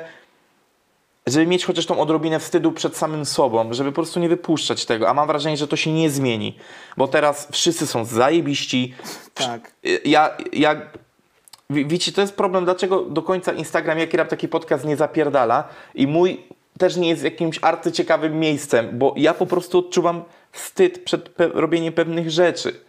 [1.26, 5.08] żeby mieć chociaż tą odrobinę wstydu przed samym sobą, żeby po prostu nie wypuszczać tego.
[5.08, 6.56] A mam wrażenie, że to się nie zmieni,
[6.96, 8.94] bo teraz wszyscy są zajebiści.
[9.34, 9.72] Tak.
[10.04, 10.80] Ja, ja
[11.70, 15.68] wi- wiecie, to jest problem, dlaczego do końca Instagram, jaki rap taki podcast nie zapierdala
[15.94, 16.40] i mój
[16.78, 20.22] też nie jest jakimś arcyciekawym miejscem, bo ja po prostu odczuwam
[20.52, 22.80] wstyd przed pe- robieniem pewnych rzeczy.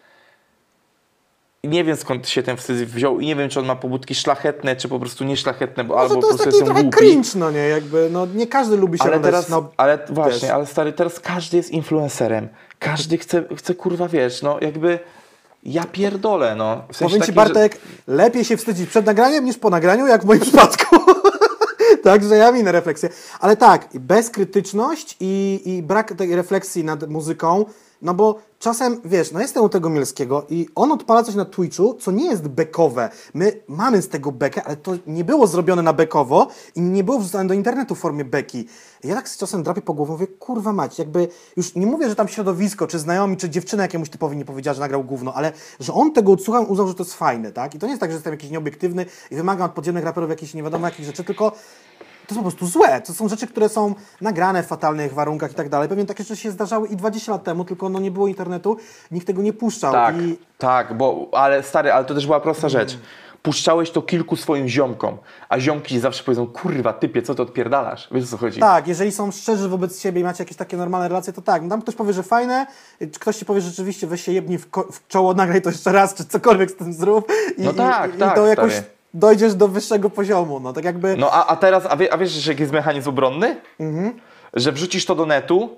[1.63, 4.75] Nie wiem skąd się ten wstyd wziął i nie wiem, czy on ma pobudki szlachetne,
[4.75, 6.97] czy po prostu nieszlachetne, bo Może albo to po jest taki trochę głupi.
[6.97, 7.59] cringe, no nie?
[7.59, 11.57] Jakby, no nie każdy lubi się Ale teraz, no, ale właśnie, ale stary, teraz każdy
[11.57, 12.49] jest influencerem.
[12.79, 14.99] Każdy chce, chce kurwa, wiesz, no jakby
[15.63, 16.83] ja pierdolę, no.
[16.91, 20.07] W sensie Powiem Ci takim, że- Bartek, lepiej się wstydzić przed nagraniem niż po nagraniu,
[20.07, 20.95] jak w moim przypadku.
[22.03, 23.09] Także ja minę refleksję.
[23.39, 27.65] Ale tak, bezkrytyczność i, i brak tej refleksji nad muzyką,
[28.01, 31.93] no bo czasem, wiesz, no jestem u tego Mielskiego i on odpala coś na Twitchu,
[31.93, 33.09] co nie jest bekowe.
[33.33, 37.19] My mamy z tego bekę, ale to nie było zrobione na bekowo i nie było
[37.19, 38.67] wrzucane do internetu w formie beki.
[39.03, 42.15] Ja tak z czasem drapię po głowie, mówię, kurwa mać, jakby już nie mówię, że
[42.15, 45.93] tam środowisko, czy znajomi, czy dziewczyna jakiemuś typowi nie powiedziała, że nagrał gówno, ale że
[45.93, 47.75] on tego odsłuchał, uznał, że to jest fajne, tak?
[47.75, 50.53] I to nie jest tak, że jestem jakiś nieobiektywny i wymagam od podziemnych raperów jakichś
[50.53, 51.51] nie wiadomo jakich rzeczy, tylko
[52.31, 53.01] to są po prostu złe.
[53.01, 55.89] To są rzeczy, które są nagrane w fatalnych warunkach i tak dalej.
[55.89, 58.77] Pewnie takie rzeczy się zdarzały i 20 lat temu, tylko no nie było internetu,
[59.11, 59.93] nikt tego nie puszczał.
[59.93, 62.97] Tak, I tak, bo, ale stary, ale to też była prosta rzecz.
[63.41, 65.17] Puszczałeś to kilku swoim ziomkom,
[65.49, 68.07] a ziomki zawsze powiedzą, kurwa, typie, co to odpierdalasz?
[68.11, 68.59] Wiesz o co chodzi?
[68.59, 71.61] tak, jeżeli są szczerzy wobec siebie i macie jakieś takie normalne relacje, to tak.
[71.61, 72.67] No Tam ktoś powie, że fajne,
[73.19, 76.13] ktoś ci powie, że rzeczywiście weź się jebnij w, w czoło, nagraj to jeszcze raz,
[76.13, 79.00] czy cokolwiek z tym zrób i, No tak, i, tak, i to jakoś stary.
[79.13, 80.59] Dojdziesz do wyższego poziomu.
[80.59, 81.17] No tak jakby...
[81.17, 83.55] No a, a teraz, a, wie, a wiesz, że jaki jest mechanizm obronny?
[83.79, 84.13] Mhm.
[84.53, 85.69] Że wrzucisz to do netu,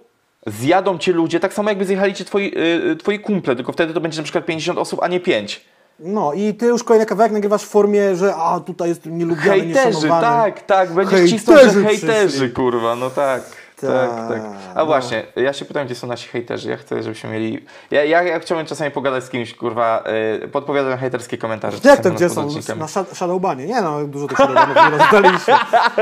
[0.48, 2.54] zjadą cię ludzie, tak samo jakby zjechali cię twoi,
[2.92, 5.66] y, twoi kumple, tylko wtedy to będzie na przykład 50 osób, a nie 5.
[6.00, 10.08] No i ty już kolejny kawałek nagrywasz w formie, że a tutaj jest nielubiany, Hejterzy,
[10.08, 11.84] tak, tak, będziesz cisnął, że przyszli.
[11.86, 13.42] hejterzy, kurwa, no tak.
[13.88, 14.42] Tak, Tak, tak.
[14.76, 14.86] A no.
[14.86, 16.70] właśnie, ja się pytam, gdzie są nasi hejterzy.
[16.70, 17.66] Ja chcę, żebyśmy mieli.
[17.92, 20.04] Ja, ja, ja chciałbym czasami pogadać z kimś, kurwa,
[20.42, 21.78] yy, podpowiadam hejterskie komentarze.
[21.84, 22.48] Jak to gdzie są?
[22.78, 23.66] Na Sha- Shadowbanie.
[23.66, 25.54] Nie no, dużo tych Shadowbanów nie rozdaliśmy.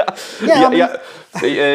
[0.47, 0.89] Nie, Ja, mamy- ja,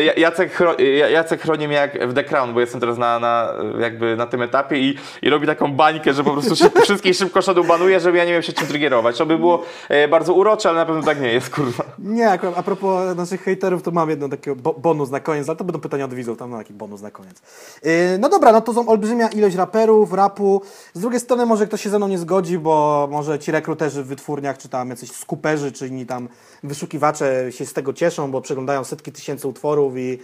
[0.00, 3.18] ja, Jacek, chro, ja- Jacek chroni mnie jak w The Crown, bo jestem teraz na,
[3.18, 3.48] na,
[3.80, 7.42] jakby na tym etapie i, i robi taką bańkę, że po prostu szyb, wszystkich szybko
[7.42, 9.18] shadowbanuje, żeby ja nie wiem się czym triggerować.
[9.18, 9.64] To by było
[10.10, 11.84] bardzo urocze, ale na pewno tak nie jest, kurwa.
[11.98, 15.64] Nie, a propos naszych hejterów, to mam jedno takiego bo bonus na koniec, ale to
[15.64, 17.42] będą pytania od widzów, tam na taki bonus na koniec.
[17.82, 20.62] Yy, no dobra, no to są olbrzymia ilość raperów, rapu.
[20.94, 24.06] Z drugiej strony może ktoś się ze mną nie zgodzi, bo może ci rekruterzy w
[24.06, 26.28] wytwórniach, czy tam jacyś skuperzy, czy inni tam
[26.62, 30.18] wyszukiwacze się z tego cieszą, bo przeglądają setki tysięcy utworów i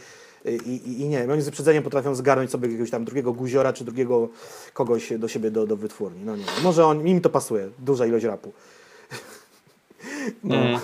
[0.44, 3.84] I, i, i nie oni z wyprzedzeniem potrafią zgarnąć sobie jakiegoś tam drugiego guziora czy
[3.84, 4.28] drugiego
[4.74, 6.24] kogoś do siebie do, do wytwórni.
[6.24, 6.44] No nie.
[6.62, 8.52] Może on, im to pasuje, duża ilość rapu.
[10.44, 10.54] No.
[10.54, 10.80] Mm.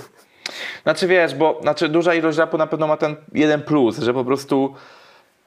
[0.83, 4.25] Znaczy wiesz, bo znaczy duża ilość rapu na pewno ma ten jeden plus, że po
[4.25, 4.75] prostu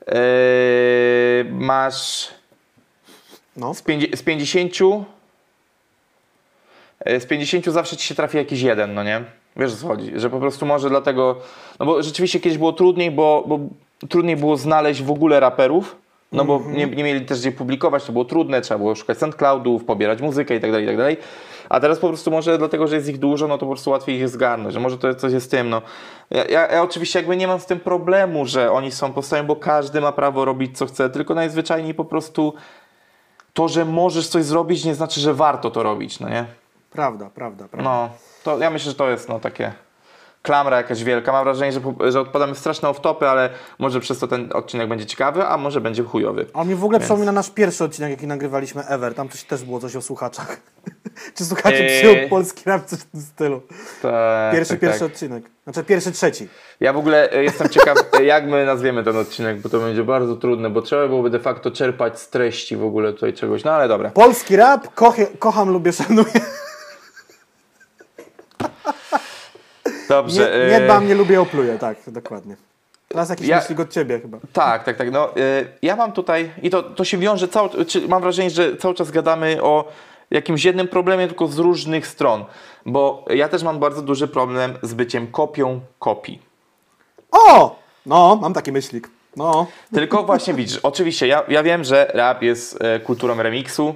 [0.07, 0.13] yy,
[1.51, 2.27] masz
[3.57, 3.73] No.
[3.73, 3.83] z,
[4.15, 4.79] z 50
[7.05, 9.23] yy, z 50 zawsze ci się trafi jakiś jeden, no nie?
[9.55, 11.35] Wiesz o co chodzi, że po prostu może dlatego,
[11.79, 13.59] no bo rzeczywiście kiedyś było trudniej, bo, bo
[14.09, 15.95] trudniej było znaleźć w ogóle raperów,
[16.31, 19.85] no bo nie, nie mieli też gdzie publikować, to było trudne, trzeba było szukać SoundCloudów,
[19.85, 21.17] pobierać muzykę i tak dalej, i tak dalej.
[21.69, 24.19] A teraz po prostu może dlatego, że jest ich dużo, no to po prostu łatwiej
[24.19, 25.81] ich zgarnąć, że może to coś jest z tym, no.
[26.29, 29.55] Ja, ja, ja oczywiście jakby nie mam z tym problemu, że oni są powstają, bo
[29.55, 32.53] każdy ma prawo robić co chce, tylko najzwyczajniej po prostu
[33.53, 36.45] to, że możesz coś zrobić nie znaczy, że warto to robić, no nie?
[36.91, 37.89] Prawda, prawda, prawda.
[37.89, 38.09] No,
[38.43, 39.71] to ja myślę, że to jest no takie
[40.41, 41.31] klamra jakaś wielka.
[41.31, 43.49] Mam wrażenie, że, że odpadamy w straszne off-topy, ale
[43.79, 46.45] może przez to ten odcinek będzie ciekawy, a może będzie chujowy.
[46.53, 49.13] On mi w ogóle przypomina nasz pierwszy odcinek, jaki nagrywaliśmy ever.
[49.15, 50.57] Tam coś też było coś o słuchaczach.
[51.37, 52.01] Czy słuchacze Eee.
[52.01, 53.61] przyjął polski rap, coś w tym stylu.
[54.01, 55.09] Tak, Pierwszy, tak, pierwszy tak.
[55.09, 55.43] odcinek.
[55.63, 56.47] Znaczy pierwszy, trzeci.
[56.79, 60.03] Ja w ogóle e, jestem ciekaw, e, jak my nazwiemy ten odcinek, bo to będzie
[60.03, 63.71] bardzo trudne, bo trzeba byłoby de facto czerpać z treści w ogóle tutaj czegoś, no
[63.71, 64.09] ale dobra.
[64.09, 66.31] Polski rap, kochie, kocham, lubię, szanuję.
[70.11, 70.41] Dobrze.
[70.41, 71.77] Nie, nie e, dbam, nie lubię, opluję.
[71.79, 72.55] Tak, dokładnie.
[73.07, 74.37] Teraz jakiś Ja- myślik od ciebie chyba.
[74.53, 75.11] Tak, tak, tak.
[75.11, 77.69] No, y, ja mam tutaj, i to, to się wiąże, cały,
[78.07, 79.87] mam wrażenie, że cały czas gadamy o
[80.31, 82.45] jakimś jednym problemie, tylko z różnych stron.
[82.85, 86.39] Bo ja też mam bardzo duży problem z byciem kopią kopii.
[87.31, 87.75] O!
[88.05, 89.09] No, mam taki myślik.
[89.35, 89.67] No.
[89.93, 93.95] Tylko właśnie widzisz, oczywiście ja, ja wiem, że rap jest e, kulturą remiksu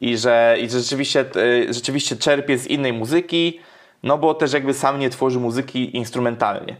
[0.00, 3.60] i że, i że rzeczywiście, e, rzeczywiście czerpie z innej muzyki,
[4.02, 6.76] no bo też jakby sam nie tworzy muzyki instrumentalnie.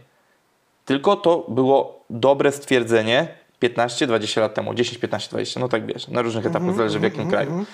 [0.85, 3.27] Tylko to było dobre stwierdzenie
[3.63, 7.29] 15-20 lat temu, 10, 15, 20, no tak wiesz, na różnych etapach, zależy w jakim
[7.29, 7.65] kraju.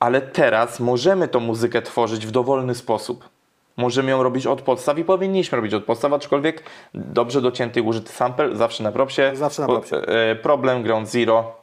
[0.00, 3.28] Ale teraz możemy tą muzykę tworzyć w dowolny sposób.
[3.76, 6.62] Możemy ją robić od podstaw i powinniśmy robić od podstaw, aczkolwiek
[6.94, 9.30] dobrze docięty i użyty sample, zawsze na propsie.
[9.34, 9.96] Zawsze na propsie.
[9.96, 11.56] e, Problem, Ground Zero,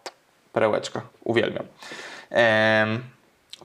[0.54, 1.66] perełeczka, uwielbiam.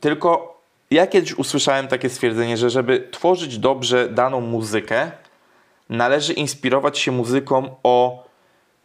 [0.01, 0.54] Tylko
[0.91, 5.11] ja kiedyś usłyszałem takie stwierdzenie, że żeby tworzyć dobrze daną muzykę,
[5.89, 8.25] należy inspirować się muzyką o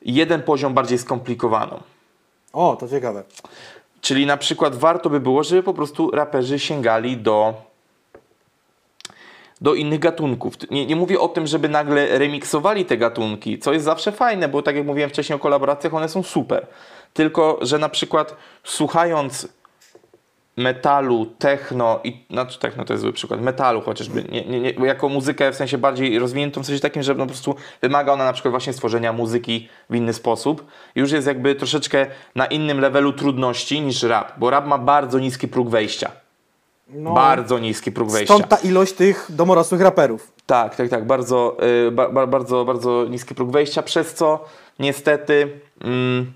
[0.01, 1.79] jeden poziom bardziej skomplikowaną.
[2.53, 3.23] O, to ciekawe.
[4.01, 7.53] Czyli na przykład warto by było, żeby po prostu raperzy sięgali do,
[9.61, 10.53] do innych gatunków.
[10.71, 14.61] Nie, nie mówię o tym, żeby nagle remiksowali te gatunki, co jest zawsze fajne, bo
[14.61, 16.67] tak jak mówiłem wcześniej o kolaboracjach, one są super.
[17.13, 19.47] Tylko, że na przykład słuchając
[20.59, 25.09] metalu, techno i znaczy techno to jest zły przykład, metalu chociażby, nie, nie, nie, jako
[25.09, 28.51] muzykę w sensie bardziej rozwiniętą, w sensie takim, że po prostu wymaga ona na przykład
[28.51, 30.65] właśnie stworzenia muzyki w inny sposób.
[30.95, 35.47] Już jest jakby troszeczkę na innym levelu trudności niż rap, bo rap ma bardzo niski
[35.47, 36.11] próg wejścia.
[36.93, 38.33] No, Bardzo niski próg wejścia.
[38.33, 40.31] Stąd ta ilość tych domorosłych raperów.
[40.45, 41.07] Tak, tak, tak.
[41.07, 41.57] Bardzo,
[41.87, 44.45] y, ba, ba, bardzo, bardzo niski próg wejścia, przez co
[44.79, 46.33] niestety, mm,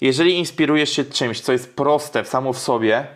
[0.00, 3.06] jeżeli inspirujesz się czymś, co jest proste samo w sobie,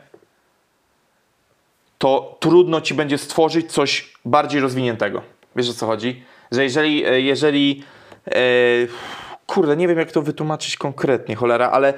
[2.01, 5.23] to trudno ci będzie stworzyć coś bardziej rozwiniętego.
[5.57, 6.25] Wiesz o co chodzi?
[6.53, 7.85] Że jeżeli, e, jeżeli
[8.27, 8.33] e,
[9.47, 11.95] kurde, nie wiem jak to wytłumaczyć konkretnie, cholera, ale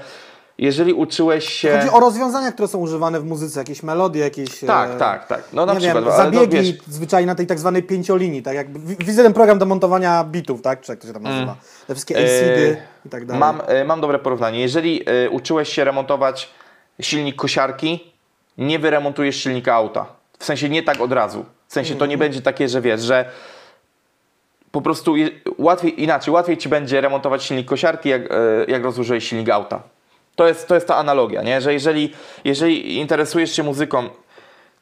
[0.59, 1.79] jeżeli uczyłeś się...
[1.79, 4.61] Chodzi o rozwiązania, które są używane w muzyce, jakieś melodie, jakieś...
[4.61, 5.43] Tak, e, tak, tak.
[5.53, 5.95] No na przykład.
[5.95, 9.67] wiem, no, zabiegi wiesz, zwyczajnie na tej tak zwanej pięciolinii, tak widzę ten program do
[9.67, 11.57] montowania bitów, tak, czy jak to się tam nazywa,
[11.87, 13.43] te wszystkie ACD i tak dalej.
[13.43, 13.57] Mm.
[13.57, 14.61] Mam, mam dobre porównanie.
[14.61, 16.49] Jeżeli uczyłeś się remontować
[17.01, 18.12] silnik kosiarki,
[18.59, 20.07] nie wyremontujesz silnika auta.
[20.39, 21.45] W sensie nie tak od razu.
[21.69, 23.25] W sensie to nie będzie takie, że wiesz, że
[24.73, 25.15] po prostu
[25.59, 28.35] łatwiej, inaczej, łatwiej ci będzie remontować silnik kosiarki, jak, e,
[28.69, 29.83] jak rozłożyłeś silnik auta.
[30.37, 31.61] To jest, to jest ta analogia, nie?
[31.61, 32.13] że jeżeli,
[32.45, 34.09] jeżeli interesujesz się muzyką,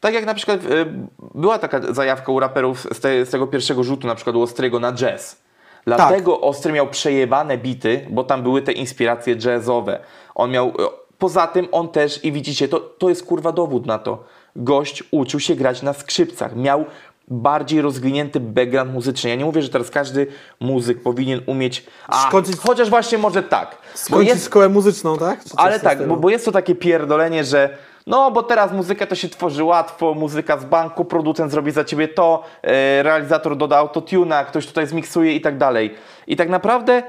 [0.00, 0.86] tak jak na przykład e,
[1.34, 4.80] była taka zajawka u raperów z, te, z tego pierwszego rzutu, na przykład u Ostrego
[4.80, 5.42] na jazz.
[5.84, 10.00] Dlatego Ostry miał przejebane bity, bo tam były te inspiracje jazzowe.
[10.34, 10.72] On miał.
[11.20, 14.24] Poza tym on też, i widzicie, to, to jest kurwa dowód na to.
[14.56, 16.56] Gość uczył się grać na skrzypcach.
[16.56, 16.84] Miał
[17.28, 19.30] bardziej rozwinięty background muzyczny.
[19.30, 20.26] Ja nie mówię, że teraz każdy
[20.60, 21.86] muzyk powinien umieć.
[22.08, 23.76] A, Skończyć- chociaż właśnie może tak.
[23.94, 25.44] Skończyć jest, szkołę muzyczną, tak?
[25.44, 29.14] Czy ale tak, bo, bo jest to takie pierdolenie, że no bo teraz muzykę to
[29.14, 34.44] się tworzy łatwo, muzyka z banku, producent zrobi za ciebie to, e, realizator doda autotuna,
[34.44, 35.94] ktoś tutaj zmiksuje i tak dalej.
[36.26, 37.02] I tak naprawdę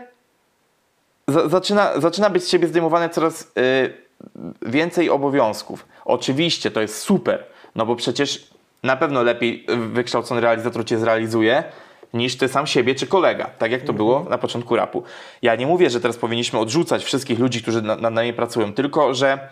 [1.27, 3.89] zaczyna, zaczyna być z ciebie zdejmowane coraz e,
[4.61, 5.85] więcej obowiązków.
[6.05, 7.45] Oczywiście to jest super,
[7.75, 8.47] no bo przecież
[8.83, 11.63] na pewno lepiej wykształcony realizator cię zrealizuje,
[12.13, 15.03] niż ty sam siebie czy kolega, tak jak to było na początku rapu.
[15.41, 19.13] Ja nie mówię, że teraz powinniśmy odrzucać wszystkich ludzi, którzy na- nad nami pracują, tylko
[19.13, 19.49] że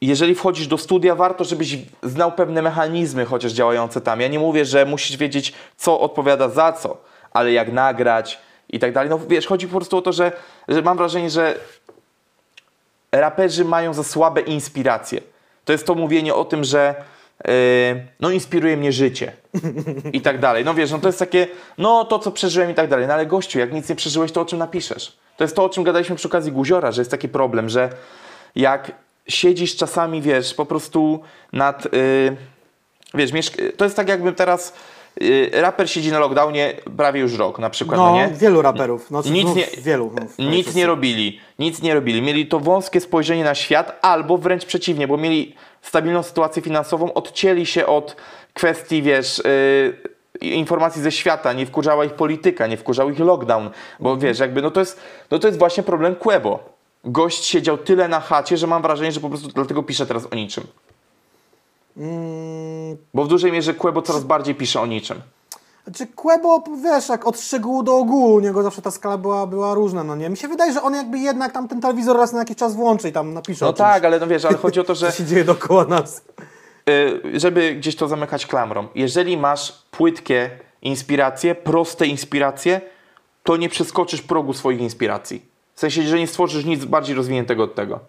[0.00, 4.20] jeżeli wchodzisz do studia, warto, żebyś znał pewne mechanizmy chociaż działające tam.
[4.20, 6.96] Ja nie mówię, że musisz wiedzieć, co odpowiada za co,
[7.36, 8.38] ale jak nagrać
[8.68, 9.10] i tak dalej.
[9.10, 10.32] No wiesz, chodzi po prostu o to, że,
[10.68, 11.54] że mam wrażenie, że
[13.12, 15.20] raperzy mają za słabe inspiracje.
[15.64, 16.94] To jest to mówienie o tym, że
[17.44, 17.52] yy,
[18.20, 19.32] no inspiruje mnie życie
[20.12, 20.64] i tak dalej.
[20.64, 21.46] No wiesz, no to jest takie,
[21.78, 23.06] no to co przeżyłem i tak dalej.
[23.06, 25.16] No ale gościu, jak nic nie przeżyłeś, to o czym napiszesz?
[25.36, 27.90] To jest to, o czym gadaliśmy przy okazji Guziora, że jest taki problem, że
[28.56, 28.92] jak
[29.28, 31.22] siedzisz czasami, wiesz, po prostu
[31.52, 32.36] nad, yy,
[33.14, 34.72] wiesz, to jest tak jakby teraz
[35.52, 38.28] raper siedzi na lockdownie prawie już rok na przykład, no, No, nie?
[38.34, 39.10] wielu raperów.
[39.10, 40.12] No, Nic no, nie, wielu.
[40.38, 42.22] No, nic nie robili, nic nie robili.
[42.22, 47.66] Mieli to wąskie spojrzenie na świat, albo wręcz przeciwnie, bo mieli stabilną sytuację finansową, odcięli
[47.66, 48.16] się od
[48.54, 49.42] kwestii, wiesz,
[50.42, 53.70] yy, informacji ze świata, nie wkurzała ich polityka, nie wkurzał ich lockdown,
[54.00, 54.20] bo Mhm.
[54.28, 56.76] wiesz, jakby, no to jest, no to jest właśnie problem Quebo.
[57.04, 60.34] Gość siedział tyle na chacie, że mam wrażenie, że po prostu dlatego pisze teraz o
[60.34, 60.64] niczym.
[61.96, 65.20] Mm, Bo w dużej mierze Quebo coraz bardziej pisze o niczym.
[65.84, 69.74] Znaczy Quebo, wiesz, jak od szczegółu do ogółu, u niego zawsze ta skala była, była
[69.74, 70.28] różna, no nie?
[70.30, 73.08] Mi się wydaje, że on jakby jednak tam ten telewizor raz na jakiś czas włączy
[73.08, 75.24] i tam napisze No tak, ale no wiesz, ale chodzi o to, że co się
[75.24, 76.24] dzieje dookoła nas.
[76.88, 80.50] y, żeby gdzieś to zamykać klamrą, jeżeli masz płytkie
[80.82, 82.80] inspiracje, proste inspiracje,
[83.42, 85.42] to nie przeskoczysz progu swoich inspiracji.
[85.74, 88.00] W sensie, że nie stworzysz nic bardziej rozwiniętego od tego.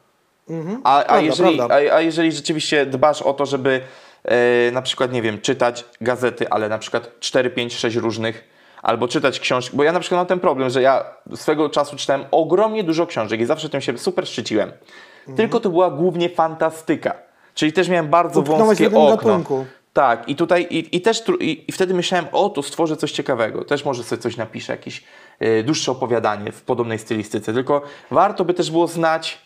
[0.49, 0.81] A, a, Mhm.
[0.81, 1.75] Prawda, jeżeli, prawda.
[1.75, 3.81] a, a jeżeli rzeczywiście dbasz o to, żeby
[4.23, 8.43] e, na przykład, nie wiem, czytać gazety, ale na przykład 4, 5, 6 różnych,
[8.81, 11.03] albo czytać książki, bo ja na przykład mam ten problem, że ja
[11.35, 14.71] swego czasu czytałem ogromnie dużo książek i zawsze tym się super szczyciłem.
[15.19, 15.37] Mhm.
[15.37, 17.13] Tylko to była głównie fantastyka.
[17.53, 19.15] Czyli też miałem bardzo Utknąłeś wąskie okno.
[19.15, 19.65] gatunku.
[19.93, 23.65] Tak, i tutaj i, i też i, i wtedy myślałem, o, tu stworzę coś ciekawego.
[23.65, 25.03] Też może sobie coś napiszę, jakieś
[25.39, 27.53] e, dłuższe opowiadanie w podobnej stylistyce.
[27.53, 29.37] Tylko warto by też było znać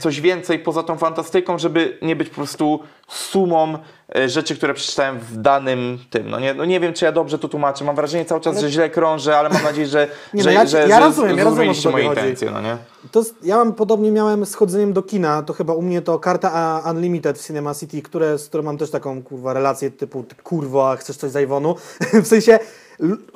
[0.00, 3.78] coś więcej poza tą fantastyką, żeby nie być po prostu sumą
[4.16, 6.30] e, rzeczy, które przeczytałem w danym tym.
[6.30, 7.84] No nie, no nie wiem, czy ja dobrze to tłumaczę.
[7.84, 10.66] Mam wrażenie cały czas, że źle krążę, ale mam nadzieję, że, Nie, że, no ja-
[10.66, 12.20] że, ja że rozumiem, ja rozumiem, moje chodzi.
[12.20, 12.76] intencje, no nie?
[13.12, 16.18] To jest, ja mam podobnie miałem z chodzeniem do kina, to chyba u mnie to
[16.18, 20.34] karta Unlimited w Cinema City, które, z którą mam też taką kurwa relację typu ty,
[20.34, 21.74] kurwa, chcesz coś Iwonu?
[22.24, 22.58] w sensie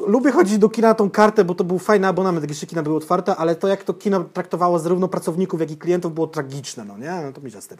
[0.07, 2.97] lubię chodzić do kina na tą kartę, bo to był fajny abonament, jeszcze kina były
[2.97, 6.99] otwarte, ale to jak to kino traktowało zarówno pracowników, jak i klientów było tragiczne, no
[6.99, 7.23] nie?
[7.25, 7.79] No to mi z tym.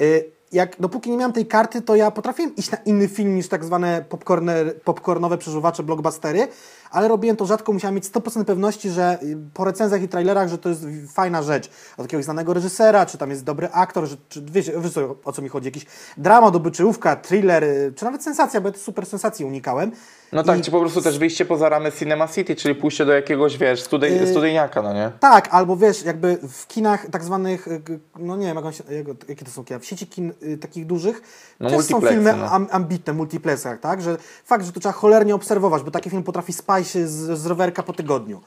[0.00, 3.48] Y, jak, dopóki nie miałem tej karty, to ja potrafiłem iść na inny film niż
[3.48, 4.04] tak zwane
[4.84, 6.48] popcornowe przeżuwacze, blockbustery,
[6.94, 10.58] ale robiłem to rzadko, musiałem mieć 100% pewności, że y, po recenzjach i trailerach, że
[10.58, 11.70] to jest fajna rzecz.
[11.96, 15.42] Od jakiegoś znanego reżysera, czy tam jest dobry aktor, że, czy wiecie, wiecie o co
[15.42, 19.44] mi chodzi, jakiś dramat, obyczajówka, thriller, y, czy nawet sensacja, bo ja to super sensacji
[19.44, 19.90] unikałem.
[20.32, 23.12] No tak, I- czy po prostu też wyjście poza ramy Cinema City, czyli pójście do
[23.12, 25.10] jakiegoś, wiesz, studyj, Yy, studyjniaka, no nie?
[25.20, 27.82] Tak, albo wiesz, jakby w kinach tak zwanych, y,
[28.18, 30.86] no nie wiem, jak się, jak, jakie to są kina, w sieci kin y, takich
[30.86, 31.22] dużych,
[31.60, 32.46] No, też są filmy no.
[32.50, 36.52] am, ambitne, multiplexach, tak, że fakt, że to trzeba cholernie obserwować, bo taki film potrafi
[36.88, 38.40] z, z rowerka po tygodniu.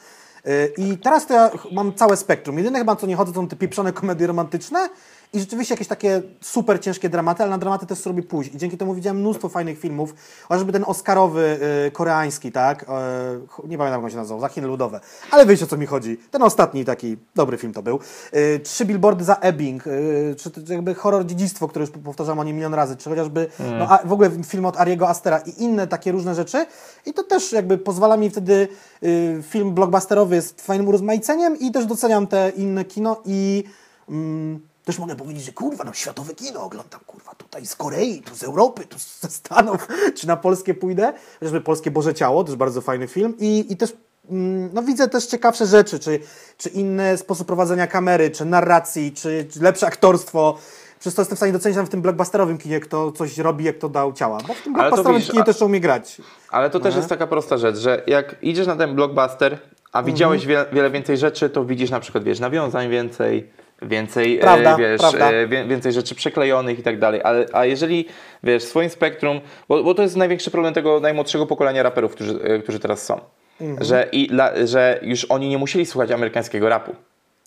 [0.47, 2.57] Y, I teraz to ja mam całe spektrum.
[2.57, 4.89] Jedyne chyba, co nie chodzą, to są te pieprzone komedie romantyczne
[5.33, 8.53] i rzeczywiście jakieś takie super ciężkie dramaty, ale na dramaty też sobie pójść.
[8.53, 10.13] I dzięki temu widziałem mnóstwo fajnych filmów,
[10.47, 12.85] chociażby ten oscarowy y, koreański, tak?
[12.89, 14.99] E, nie pamiętam, jak on się nazywał, za Chiny Ludowe.
[15.31, 16.17] Ale wiecie, o co mi chodzi.
[16.31, 17.99] Ten ostatni taki dobry film to był.
[18.33, 22.53] Y, Trzy billboardy za Ebbing, y, czy jakby horror dziedzictwo, które już powtarzam o nie
[22.53, 23.47] milion razy, czy chociażby
[23.79, 26.65] no, a, w ogóle film od Ariego Astera i inne takie różne rzeczy.
[27.05, 28.67] I to też jakby pozwala mi wtedy,
[29.03, 33.63] y, film blockbusterowy jest fajnym urozmaiceniem i też doceniam te inne kino i
[34.09, 38.35] mm, też mogę powiedzieć, że kurwa, no światowe kino oglądam, kurwa, tutaj z Korei, tu
[38.35, 39.88] z Europy, tu ze Stanów,
[40.18, 43.93] czy na polskie pójdę, chociażby Polskie Boże Ciało, też bardzo fajny film i, i też
[44.30, 46.19] mm, no widzę też ciekawsze rzeczy, czy,
[46.57, 50.57] czy inny sposób prowadzenia kamery, czy narracji, czy, czy lepsze aktorstwo.
[50.99, 53.89] Przez to jestem w stanie docenić w tym blockbusterowym kinie, kto coś robi, jak to
[53.89, 54.38] dał ciała.
[54.47, 56.22] Bo w tym blockbusterowym widzisz, kinie a- też umie grać.
[56.49, 59.59] Ale to też jest taka prosta rzecz, że jak idziesz na ten blockbuster,
[59.91, 60.49] a widziałeś Mhm.
[60.65, 63.49] wiele, wiele więcej rzeczy, to widzisz na przykład, wiesz, nawiązań więcej,
[63.81, 65.31] więcej, Prawda, e, wiesz, prawda.
[65.31, 67.21] E, więcej rzeczy przeklejonych i tak dalej.
[67.23, 68.05] Ale, a jeżeli,
[68.43, 72.39] wiesz, w swoim spektrum, bo, bo to jest największy problem tego najmłodszego pokolenia raperów, którzy,
[72.43, 73.19] e, którzy teraz są.
[73.61, 73.83] Mhm.
[73.83, 76.95] Że, i, la, że już oni nie musieli słuchać amerykańskiego rapu.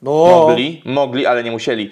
[0.02, 1.90] No, Mogli, mogli, ale nie musieli.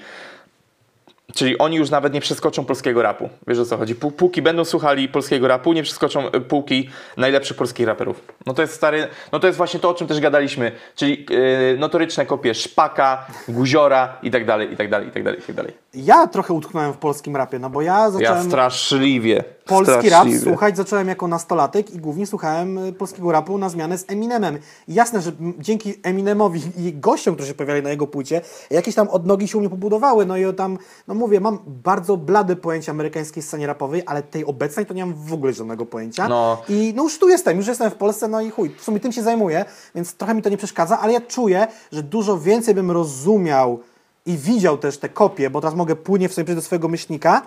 [1.34, 3.28] Czyli oni już nawet nie przeskoczą polskiego rapu.
[3.46, 3.94] Wiesz o co chodzi?
[3.94, 8.20] Pó- Póki będą słuchali polskiego rapu, nie przeskoczą e, półki najlepszych polskich raperów.
[8.46, 10.72] No to jest stary, no to jest właśnie to, o czym też gadaliśmy.
[10.96, 15.40] Czyli yy, notoryczne kopie Szpaka, Guziora i tak dalej, i tak dalej, i tak dalej,
[15.40, 15.72] i tak dalej.
[15.94, 18.46] ja trochę utknąłem w polskim rapie, no bo ja Ja zacząłem...
[18.46, 23.98] straszliwie, polski rap słuchać zacząłem jako nastolatek i głównie słuchałem y, polskiego rapu na zmianę
[23.98, 24.58] z Eminemem.
[24.88, 28.40] I jasne, że dzięki Eminemowi i gościom, którzy się pojawiali na jego płycie,
[28.70, 30.26] jakieś tam odnogi się u mnie pobudowały.
[30.26, 30.78] No i tam,
[31.08, 35.14] no mówię, mam bardzo blade pojęcie amerykańskiej scenie rapowej, ale tej obecnej to nie mam
[35.14, 36.28] w ogóle żadnego pojęcia.
[36.28, 36.62] No.
[36.68, 39.12] I no już tu jestem, już jestem w Polsce, no i chuj, w sumie tym
[39.12, 39.64] się zajmuję,
[39.94, 43.80] więc trochę mi to nie przeszkadza, ale ja czuję, że dużo więcej bym rozumiał
[44.26, 47.42] i widział też te kopie, bo teraz mogę płynnie w sobie przejść do swojego myślnika,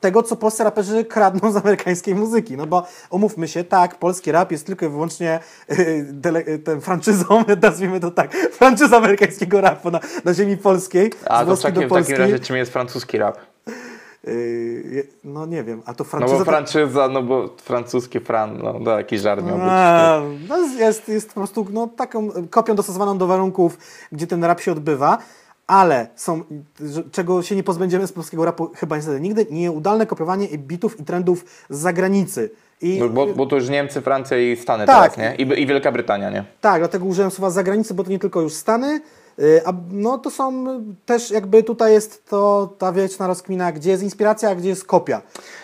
[0.00, 2.56] tego, co polscy raperzy kradną z amerykańskiej muzyki.
[2.56, 7.44] No bo umówmy się, tak, polski rap jest tylko i wyłącznie yy, dele, ten franczyzą,
[7.62, 11.80] nazwijmy to tak, franczyza amerykańskiego rapu na, na ziemi polskiej, A to w Polski takim,
[11.82, 12.12] do w Polski.
[12.12, 13.38] takim razie czym jest francuski rap?
[14.24, 16.32] Yy, no nie wiem, a to No franczyza...
[16.34, 19.66] bo to- franczyza, no bo francuski fran, no to jakiś żart miał być.
[19.70, 23.78] A, no jest, jest po prostu no, taką kopią dostosowaną do warunków,
[24.12, 25.18] gdzie ten rap się odbywa,
[25.70, 26.42] ale są,
[27.12, 31.44] czego się nie pozbędziemy z polskiego rapu chyba niestety nigdy, nieudolne kopiowanie bitów i trendów
[31.70, 32.50] z zagranicy.
[32.80, 35.14] I, No, bo, bo to już Niemcy, Francja i Stany Tak.
[35.14, 35.44] teraz, nie?
[35.44, 36.44] I, I Wielka Brytania, nie?
[36.60, 39.00] Tak, dlatego użyłem słowa zagranicy, bo to nie tylko już Stany,
[39.38, 40.64] y, a no to są
[41.06, 45.22] też jakby tutaj jest to ta wieczna rozkmina, gdzie jest inspiracja, a gdzie jest kopia.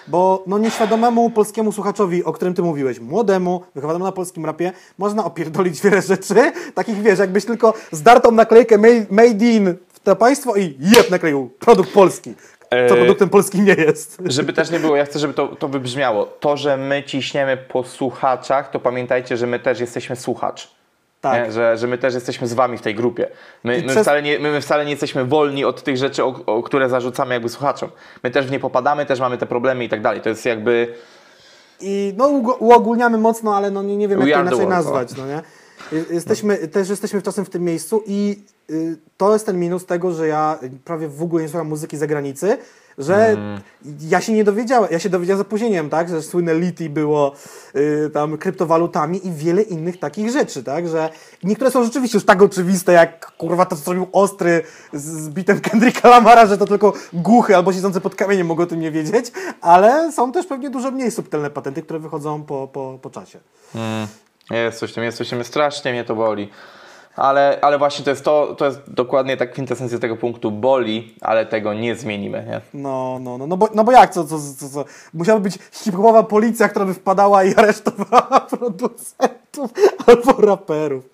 [0.09, 5.25] Bo no nieświadomemu polskiemu słuchaczowi, o którym ty mówiłeś, młodemu, wychowanemu na polskim rapie, można
[5.25, 6.35] opierdolić wiele rzeczy,
[6.75, 8.79] takich wiesz, jakbyś tylko zdartą naklejkę
[9.11, 9.75] made, in
[10.07, 12.35] to państwo i jeb nakleił produkt polski,
[12.71, 14.23] co E, produktem polskim nie jest.
[14.25, 16.27] Żeby też nie było, ja chcę, żeby to, to wybrzmiało.
[16.27, 20.71] To, że my ciśniemy po słuchaczach, to pamiętajcie, że my też jesteśmy słuchacz.
[21.21, 21.53] Tak.
[21.53, 23.29] Że, że my też jesteśmy z wami w tej grupie.
[23.65, 26.35] My, my, przez- wcale nie, my, my wcale nie jesteśmy wolni od tych rzeczy, o,
[26.47, 27.91] o które zarzucamy jakby słuchaczom.
[28.23, 30.21] My też w nie popadamy, też mamy te problemy i tak dalej.
[30.21, 30.95] To jest jakby...
[31.81, 32.29] I no
[32.59, 35.43] uogólniamy mocno, ale no nie, nie wiem jak to inaczej nazwać, no nie?
[35.93, 40.13] Y- Jesteśmy, też jesteśmy czasem w tym miejscu i y, to jest ten minus tego,
[40.13, 42.59] że ja prawie w ogóle nie słucham muzyki z zagranicy,
[42.99, 43.61] że Mm.
[44.01, 47.33] ja się nie dowiedziałem, ja się dowiedziałem z opóźnieniem, tak, że słynne Liti było
[47.77, 51.11] y, tam kryptowalutami i wiele innych takich rzeczy, tak, że
[51.43, 55.61] niektóre są rzeczywiście już tak oczywiste, jak kurwa to, co zrobił Ostry z, z bitem
[55.61, 59.33] Kendricka Lamara, że to tylko głuchy albo siedzący pod kamieniem mogą o tym nie wiedzieć,
[59.61, 63.39] ale są też pewnie dużo mniej subtelne patenty, które wychodzą po, po, po czasie.
[64.51, 66.51] Jest coś w tym, jest coś w tym, strasznie mnie to boli.
[67.17, 70.51] Ale, ale właśnie to jest to, to jest dokładnie tak kwintesencja tego punktu.
[70.51, 72.61] Boli, ale tego nie zmienimy, nie?
[72.83, 74.85] No, no, no, no bo, no bo jak, co, co, co, co?
[75.15, 79.71] Musiała być hip-hopowa policja, która by wpadała i aresztowała producentów
[80.07, 81.05] albo raperów.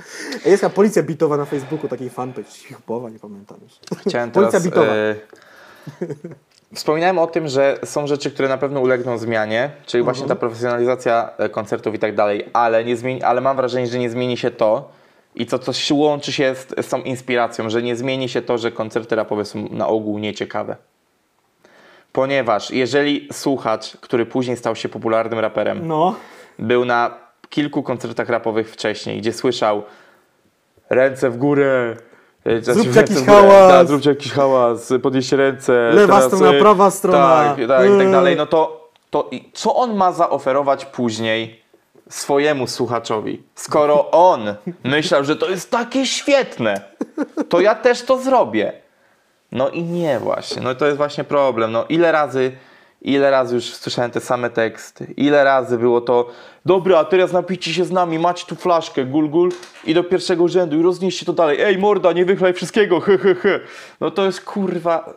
[0.47, 4.01] Jest taka policja bitowa na Facebooku, takiej fanpage hip-hopowa, nie pamiętam już.
[4.07, 4.93] Chciałem Policja teraz, bitowa.
[4.93, 5.15] e,
[6.75, 11.31] Wspominałem o tym, że są rzeczy, które na pewno ulegną zmianie, czyli właśnie ta profesjonalizacja
[11.39, 14.51] e, koncertów i tak dalej, ale, nie zmieni, ale mam wrażenie, że nie zmieni się
[14.51, 14.91] to
[15.35, 18.73] i to coś łączy się z, z tą inspiracją, że nie zmieni się to, że
[18.73, 20.77] koncerty rapowe są na ogół nieciekawe.
[22.13, 26.15] Ponieważ jeżeli słuchacz, który później stał się popularnym raperem, No,
[26.59, 27.15] był na
[27.49, 29.83] kilku koncertach rapowych wcześniej, gdzie słyszał
[30.91, 31.97] ręce w górę.
[32.45, 33.73] E, znaczy, Zróbcie jakiś hałas.
[33.73, 35.73] Tak, zróbcie jakiś hałas, podnieście ręce.
[35.73, 37.19] Lewa teraz, strona, e, prawa strona.
[37.19, 38.13] Tak, tak i tak Eee.
[38.13, 38.37] dalej.
[38.37, 41.63] No to, to i co on ma zaoferować później
[42.11, 43.43] swojemu słuchaczowi?
[43.55, 44.55] Skoro on
[44.85, 46.81] myślał, że to jest takie świetne,
[47.49, 48.73] to ja też to zrobię.
[49.53, 51.73] No i nie właśnie, no to jest właśnie problem.
[51.73, 52.53] No ile razy,
[53.05, 56.31] ile razy już słyszałem te same teksty, ile razy było to
[56.67, 59.53] dobra, a teraz napijcie się z nami, macie tu flaszkę, gul gul
[59.85, 61.61] i do pierwszego rzędu i roznieście to dalej.
[61.61, 63.61] Ej morda, nie wychlaj wszystkiego, he he he.
[64.01, 65.15] No to jest kurwa...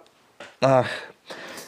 [0.62, 1.15] Ach.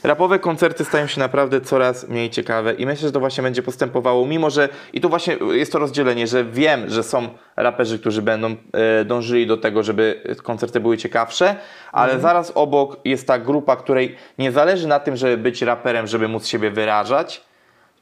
[0.03, 4.25] Rapowe koncerty stają się naprawdę coraz mniej ciekawe i myślę, że to właśnie będzie postępowało,
[4.25, 8.55] mimo że i tu właśnie jest to rozdzielenie, że wiem, że są raperzy, którzy będą
[8.73, 11.55] e, dążyli do tego, żeby koncerty były ciekawsze,
[11.91, 16.27] ale zaraz obok jest ta grupa, której nie zależy na tym, żeby być raperem, żeby
[16.27, 17.41] móc siebie wyrażać,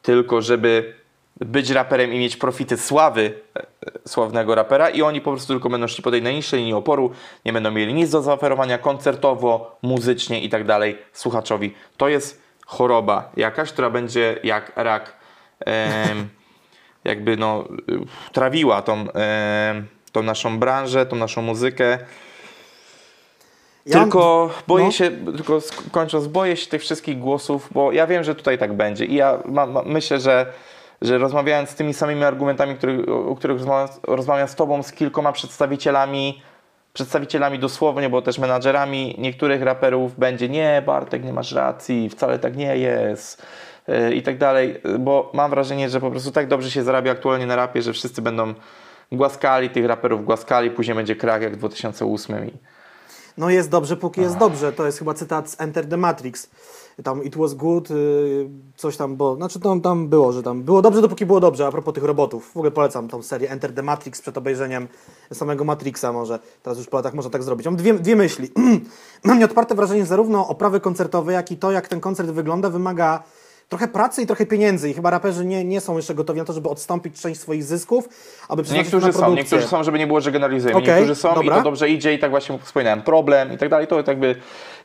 [0.02, 0.94] tylko żeby
[1.40, 3.66] być raperem i mieć profity sławy e, e,
[4.08, 7.12] sławnego rapera i oni po prostu tylko będą szli po tej najniższej linii oporu,
[7.46, 11.74] nie będą mieli nic do zaoferowania koncertowo, muzycznie i tak dalej słuchaczowi.
[11.98, 15.14] To jest choroba jakaś, która będzie jak rak
[15.60, 16.30] em,
[17.04, 22.00] jakby no y, trawiła tą, em, tą naszą branżę, tą naszą muzykę.
[23.86, 24.92] Ja mam- tylko boję no.
[24.92, 25.60] się, tylko
[25.92, 29.40] kończąc, boję się tych wszystkich głosów, bo ja wiem, że tutaj tak będzie i ja
[29.46, 30.54] ma, ma, myślę, że,
[31.02, 35.32] że rozmawiając z tymi samymi argumentami, który, o których rozmawiam, rozmawiam z Tobą, z kilkoma
[35.32, 36.42] przedstawicielami,
[36.94, 42.56] przedstawicielami dosłownie, bo też menadżerami niektórych raperów będzie nie, Bartek, nie masz racji, wcale tak
[42.56, 43.46] nie jest
[43.88, 47.46] yy, i tak dalej, bo mam wrażenie, że po prostu tak dobrze się zarabia aktualnie
[47.46, 48.54] na rapie, że wszyscy będą
[49.12, 52.52] głaskali tych raperów, głaskali, później będzie krak jak w 2008 i
[53.38, 54.74] No jest dobrze, póki jest dobrze.
[54.74, 56.50] To jest chyba cytat z Enter the Matrix.
[57.04, 60.82] Tam It Was Good, y, coś tam, bo, znaczy tam, tam było, że tam było
[60.82, 62.52] dobrze, dopóki było dobrze, a propos tych robotów.
[62.52, 64.88] W ogóle polecam tą serię Enter the Matrix przed obejrzeniem
[65.34, 67.66] samego Matrixa może, teraz już po latach można tak zrobić.
[67.66, 68.50] Mam dwie, dwie myśli.
[69.24, 73.24] Mam nieodparte wrażenie, zarówno oprawy koncertowe, jak i to, jak ten koncert wygląda, wymaga
[73.70, 76.54] trochę pracy i trochę pieniędzy i chyba raperzy nie, nie są jeszcze gotowi na to,
[76.54, 78.10] żeby odstąpić część swoich zysków,
[78.50, 79.44] aby przeznaczyć Niektórzy na są, produkcję.
[79.44, 80.80] niektórzy są, żeby nie było, że generalizujemy.
[80.80, 81.56] Okej, niektórzy są dobra.
[81.56, 84.36] i to dobrze idzie i tak właśnie wspominałem, problem i tak dalej, to jakby, e,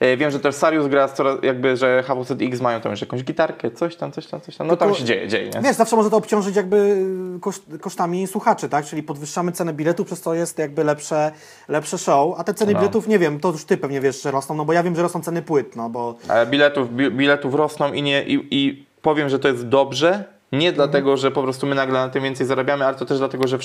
[0.01, 3.97] wiem, że też Sarius gra coraz, jakby, że HWZX mają tam już jakąś gitarkę, coś
[3.97, 5.61] tam, coś tam, coś tam, no tam Tylko- się dzieje, dzieje, nie?
[5.63, 7.05] Wiesz, zawsze może to obciążyć jakby
[7.41, 8.85] koszt, kosztami słuchaczy, tak?
[8.85, 11.33] Czyli podwyższamy cenę biletu, przez co jest jakby lepsze,
[11.69, 12.79] lepsze show, a te ceny No.
[12.81, 15.03] biletów, nie wiem, to już ty pewnie wiesz, że rosną, no bo ja wiem, że
[15.03, 16.15] rosną ceny płyt, no bo...
[16.29, 20.73] Ale biletów, bi, biletów rosną i, nie, i, i powiem, że to jest dobrze, nie
[20.73, 23.59] dlatego, że po prostu my nagle na tym więcej zarabiamy, ale to też dlatego, że,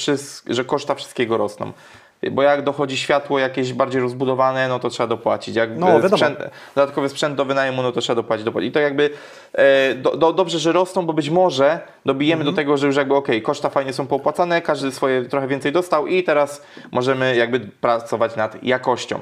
[0.47, 1.71] że koszta wszystkiego rosną.
[2.31, 5.55] Bo jak dochodzi światło jakieś bardziej rozbudowane, no to trzeba dopłacić.
[5.55, 6.39] Jak No, sprzęt,
[6.75, 8.45] dodatkowy sprzęt do wynajmu, no to trzeba dopłacić.
[8.45, 8.69] dopłacić.
[8.69, 9.09] I to jakby
[9.53, 12.55] e, do, do, dobrze, że rosną, bo być może dobijemy Mhm.
[12.55, 16.07] do tego, że już jakby okej, koszta fajnie są poopłacane, każdy swoje trochę więcej dostał
[16.07, 16.61] i teraz
[16.91, 19.19] możemy jakby pracować nad jakością.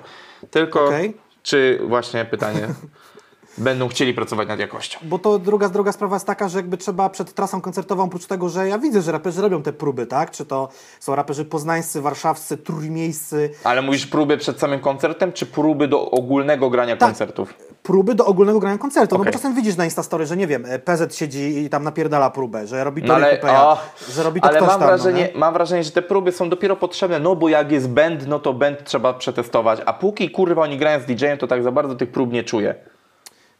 [0.51, 1.13] Tylko Okej.
[1.43, 2.67] czy właśnie pytanie
[3.57, 4.99] będą chcieli pracować nad jakością?
[5.03, 8.49] Bo to druga, druga sprawa jest taka, że jakby trzeba przed trasą koncertową, oprócz tego,
[8.49, 10.31] że ja widzę, że raperzy robią te próby, tak?
[10.31, 10.69] Czy to
[10.99, 16.69] są raperzy poznańscy, warszawscy, trójmiejscy, Ale mówisz próby przed samym koncertem, czy próby do ogólnego
[16.69, 17.09] grania Tak.
[17.09, 17.53] koncertów?
[17.83, 19.15] próby do ogólnego grania koncertu.
[19.15, 19.33] No Okej.
[19.33, 22.67] bo czasem widzisz na Instastory, że nie wiem, e, PZ siedzi i tam napierdala próbę,
[22.67, 23.77] że robi to No ale, o,
[24.11, 26.49] że robi to ale ktoś mam, tam, wrażenie, no, mam wrażenie, że te próby są
[26.49, 30.61] dopiero potrzebne, no bo jak jest band, no to band trzeba przetestować, a póki kurwa
[30.61, 32.75] oni grają z DJ-em, to tak za bardzo tych prób nie czuję.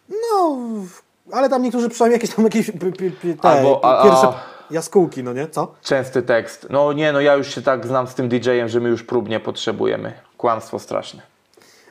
[0.10, 0.58] No,
[1.32, 2.72] ale tam niektórzy przynajmniej jakieś tam jakieś
[3.42, 4.34] te, Albo, a- a- pierwsze
[4.72, 5.48] jaskółki, no nie?
[5.48, 5.76] Co?
[5.82, 6.68] Częsty tekst.
[6.70, 9.30] No nie, no ja już się tak znam z tym DJ-em, że my już prób
[9.30, 10.14] nie potrzebujemy.
[10.38, 11.22] Kłamstwo straszne.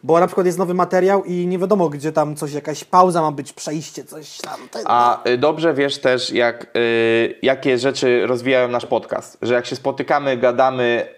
[0.05, 3.32] Bo na przykład jest nowy materiał i nie wiadomo, gdzie tam coś, jakaś pauza ma
[3.32, 4.60] być, przejście, coś tam.
[4.84, 9.39] A y, dobrze wiesz też, jak, y, jakie rzeczy rozwijają nasz podcast.
[9.43, 11.09] Że jak się spotykamy, gadamy,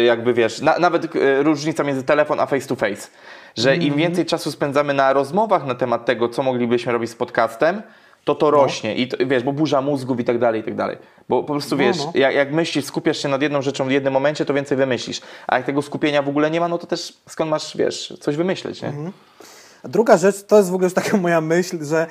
[0.00, 3.08] y, jakby wiesz, na, nawet y, różnica między telefon a face to face.
[3.56, 3.88] Że Mhm.
[3.92, 7.82] im więcej czasu spędzamy na rozmowach na temat tego, co moglibyśmy robić z podcastem,
[8.24, 8.94] to to rośnie.
[8.94, 10.96] I to, wiesz, bo burza mózgów i tak dalej, i tak dalej.
[11.28, 12.12] Bo po prostu No, wiesz, no.
[12.14, 15.20] Jak, jak myślisz, skupiasz się nad jedną rzeczą w jednym momencie, to więcej wymyślisz.
[15.46, 18.36] A jak tego skupienia w ogóle nie ma, no to też skąd masz, wiesz, coś
[18.36, 18.88] wymyśleć, nie?
[18.88, 19.12] Mhm.
[19.84, 22.06] A Druga rzecz, to jest w ogóle już taka moja myśl, że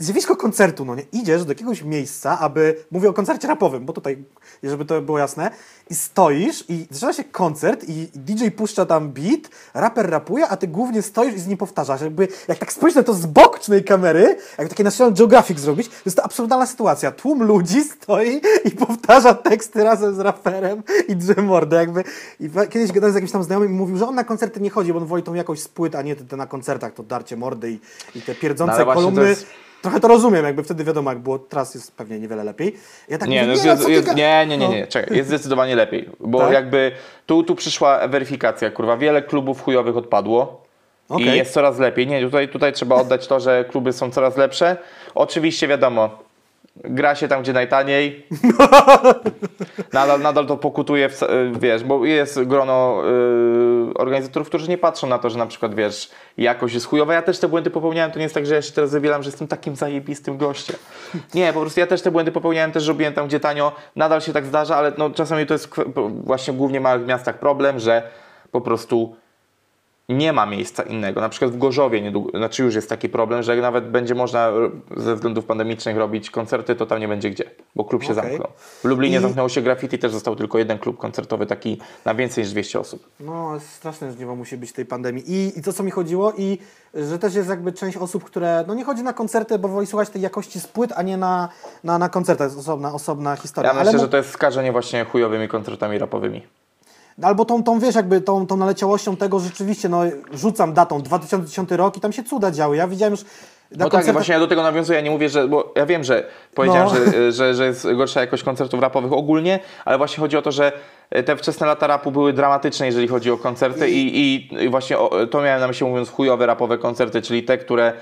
[0.00, 4.24] zjawisko koncertu, no nie, idziesz do jakiegoś miejsca, aby, mówię o koncercie rapowym, bo tutaj,
[4.62, 5.50] żeby to było jasne,
[5.90, 9.40] i stoisz i zaczyna się koncert i DJ puszcza tam beat,
[9.74, 12.00] raper rapuje, a ty głównie stoisz i z nim powtarzasz.
[12.00, 15.94] Jakby, jak tak spojrzysz na to z bocznej kamery, jak takie National Geographic zrobić, to
[16.06, 17.12] jest to absurdalna sytuacja.
[17.12, 22.04] Tłum ludzi stoi i powtarza teksty razem z raperem i drze mordę jakby.
[22.40, 24.92] I kiedyś gadałem z jakimś tam znajomym i mówił, że on na koncerty nie chodzi,
[24.92, 27.36] bo on woli tą jakość z płyt, a nie te, te na koncertach, to darcie
[27.36, 27.80] mordy i,
[28.14, 29.36] i te No pierdzące to kolumny.
[29.86, 32.76] Trochę to rozumiem, jakby wtedy wiadomo, jak było, teraz jest pewnie niewiele lepiej.
[33.08, 34.72] Ja tak Nie, mówię, no, nie, jest, jest, ga- nie, nie, nie, No.
[34.74, 36.52] nie, czekaj, jest zdecydowanie lepiej, bo Tak?
[36.52, 36.92] jakby
[37.26, 40.62] tu, tu przyszła weryfikacja, kurwa, wiele klubów chujowych odpadło
[41.08, 41.26] Okej.
[41.26, 42.06] i jest coraz lepiej.
[42.06, 44.76] Nie, tutaj, tutaj trzeba oddać to, że kluby są coraz lepsze.
[45.14, 46.18] Oczywiście wiadomo,
[46.84, 48.26] gra się tam, gdzie najtaniej.
[49.92, 51.20] nadal, nadal to pokutuje, w,
[51.60, 53.02] wiesz, bo jest grono
[53.90, 57.14] y, organizatorów, którzy nie patrzą na to, że na przykład, wiesz, jakość jest chujowa.
[57.14, 59.28] Ja też te błędy popełniałem, to nie jest tak, że ja się teraz wywielam, że
[59.28, 60.76] jestem takim zajebistym gościem.
[61.34, 63.72] Nie, po prostu ja też te błędy popełniałem, też robiłem tam, gdzie tanio.
[63.96, 65.74] Nadal się tak zdarza, ale no, czasami to jest
[66.24, 68.02] właśnie głównie w małych miastach problem, że
[68.50, 69.16] po prostu
[70.08, 71.20] nie ma miejsca innego.
[71.20, 74.52] Na przykład w Gorzowie niedługo, znaczy już jest taki problem, że jak nawet będzie można
[74.96, 77.44] ze względów pandemicznych robić koncerty, to tam nie będzie gdzie,
[77.76, 78.24] bo klub się Okej.
[78.30, 78.48] zamknął.
[78.58, 82.44] W Lublinie I- zamknęło się graffiti, też został tylko jeden klub koncertowy, taki na więcej
[82.44, 83.08] niż 200 osób.
[83.20, 85.32] No, straszne żniwo musi być tej pandemii.
[85.32, 86.58] I, I to, co mi chodziło, i
[86.94, 90.10] że też jest jakby część osób, które no nie chodzi na koncerty, bo woli słuchać
[90.10, 91.48] tej jakości z płyt, a nie na,
[91.84, 92.48] na, na koncertach.
[92.48, 93.72] To jest osobna, osobna historia.
[93.72, 96.42] Ja myślę, mu- że to jest skażenie właśnie chujowymi koncertami rapowymi.
[97.22, 100.02] Albo tą, tą, wiesz, jakby tą, tą naleciałością tego rzeczywiście, no
[100.32, 102.76] rzucam datą 2010 rok i tam się cuda działy.
[102.76, 103.28] Ja widziałem już na
[103.70, 104.12] No tak, koncertach...
[104.14, 107.12] właśnie ja do tego nawiązuję, ja nie mówię, że, bo ja wiem, że powiedziałem, No.
[107.12, 110.72] że, że, że jest gorsza jakość koncertów rapowych ogólnie, ale właśnie chodzi o to, że
[111.26, 115.26] te wczesne lata rapu były dramatyczne, jeżeli chodzi o koncerty i, i, i właśnie o,
[115.26, 117.92] to miałem na myśli mówiąc chujowe rapowe koncerty, czyli te, które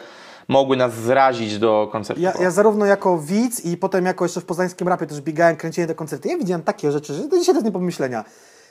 [0.49, 2.23] mogły nas zrazić do koncertu.
[2.23, 5.89] Ja, ja zarówno jako widz i potem jako jeszcze w poznańskim rapie też biegałem, kręciłem
[5.89, 6.29] te koncerty.
[6.29, 8.25] Ja widziałem takie rzeczy, że to dzisiaj to jest nie pomyślenia.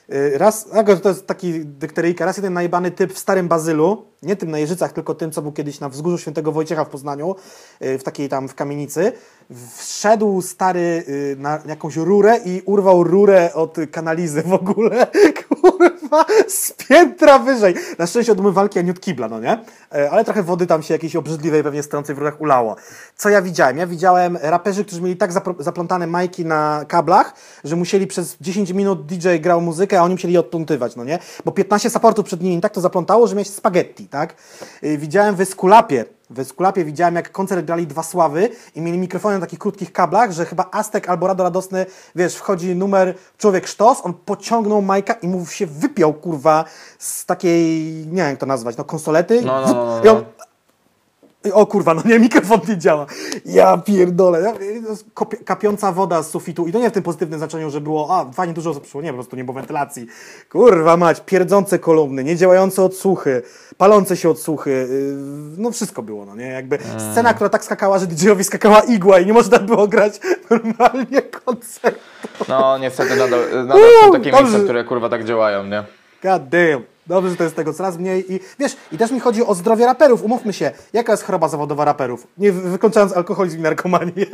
[0.09, 0.67] Y, Raz,
[1.03, 4.93] to jest taki dykteryjka, raz jeden najebany typ w Starym Bazylu, nie tym na Jeżycach,
[4.93, 7.35] tylko tym, co był kiedyś na wzgórzu Świętego Wojciecha w Poznaniu,
[7.81, 9.11] y, w takiej tam w kamienicy,
[9.77, 15.07] wszedł stary y, na jakąś rurę i urwał rurę od kanalizy w ogóle.
[15.61, 15.92] Kurwa.
[16.03, 17.75] Kurwa z piętra wyżej.
[17.99, 19.59] Na szczęście od umywalki, a nie od kibla, no nie?
[19.95, 22.75] E, Ale trochę wody tam się jakiejś obrzydliwej, pewnie strącej w rurach ulało.
[23.15, 23.77] Co ja widziałem?
[23.77, 29.05] Ja widziałem raperzy, którzy mieli tak zaplątane majki na kablach, że musieli przez 10 minut
[29.05, 31.19] DJ grał muzykę, a oni musieli je odplątywać, no nie?
[31.45, 34.35] Bo 15 supportów przed nimi tak to zaplątało, że miałeś spaghetti, tak?
[34.83, 39.35] Y, Widziałem w Eskulapie, w Eskulapie widziałem, jak koncert grali dwa sławy i mieli mikrofony
[39.35, 41.85] na takich krótkich kablach, że chyba Aztek albo Rado Radosny,
[42.15, 46.65] wiesz, wchodzi numer Człowiek Sztos, on pociągnął Majka i mu się wypiął, kurwa,
[46.99, 49.41] z takiej, nie wiem jak to nazwać, no konsolety.
[49.41, 50.23] No, no, no, no,
[51.53, 53.05] O kurwa, no nie, mikrofon nie działa.
[53.45, 54.53] Ja pierdolę.
[55.45, 56.67] Kapiąca woda z sufitu.
[56.67, 59.01] I to nie w tym pozytywnym znaczeniu, że było, a fajnie dużo osób przyszło.
[59.01, 60.07] Nie, po prostu nie było wentylacji.
[60.51, 63.41] Kurwa mać, pierdzące kolumny, niedziałające odsłuchy,
[63.77, 64.69] palące się odsłuchy.
[64.69, 66.45] yy, No wszystko było, no nie?
[66.47, 66.77] Jakby
[67.11, 71.99] scena, która tak skakała, że DJ-owi skakała igła i nie można było grać normalnie koncert.
[72.49, 75.83] No niestety nadal, nadal są takie miejsca, które kurwa tak działają, nie?
[76.23, 76.92] God damn.
[77.07, 79.85] Dobrze, że to jest tego coraz mniej i wiesz, i też mi chodzi o zdrowie
[79.85, 82.27] raperów, umówmy się, jaka jest choroba zawodowa raperów?
[82.37, 84.13] Nie wy- wykończając alkoholizm i narkomanię.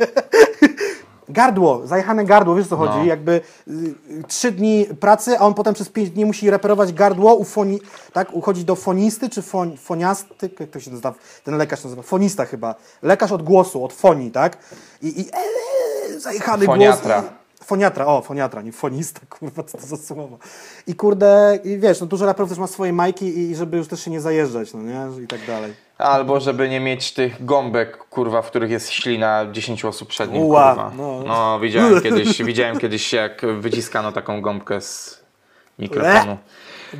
[1.28, 2.98] Gardło, zajechane gardło, wiesz o co chodzi?
[2.98, 3.04] No.
[3.04, 3.72] Jakby y,
[4.10, 7.80] y, trzy dni pracy, a on potem przez pięć dni musi reperować gardło, u foni,
[8.12, 8.32] tak?
[8.34, 11.14] Uchodzi do fonisty czy fon, foniasty, jak to się nazywa,
[11.44, 12.74] ten lekarz nazywa, fonista chyba.
[13.02, 14.56] Lekarz od głosu, od fonii, tak?
[15.02, 15.28] I, i
[16.14, 17.20] e, zajechany Foniatra.
[17.20, 17.32] głos.
[17.70, 20.38] Foniatra, o, foniatra, nie fonista, kurwa, co to za słowo.
[20.86, 24.04] I kurde, i wiesz, no dużo raperów też ma swoje majki i żeby już też
[24.04, 25.72] się nie zajeżdżać, no nie, i tak dalej.
[25.98, 30.42] Albo żeby nie mieć tych gąbek, kurwa, w których jest ślina 10 osób przed nim,
[30.42, 30.92] Ua, kurwa.
[30.96, 31.22] no.
[31.26, 35.22] No, widziałem kiedyś, widziałem kiedyś jak wyciskano taką gąbkę z
[35.78, 36.36] mikrofonu.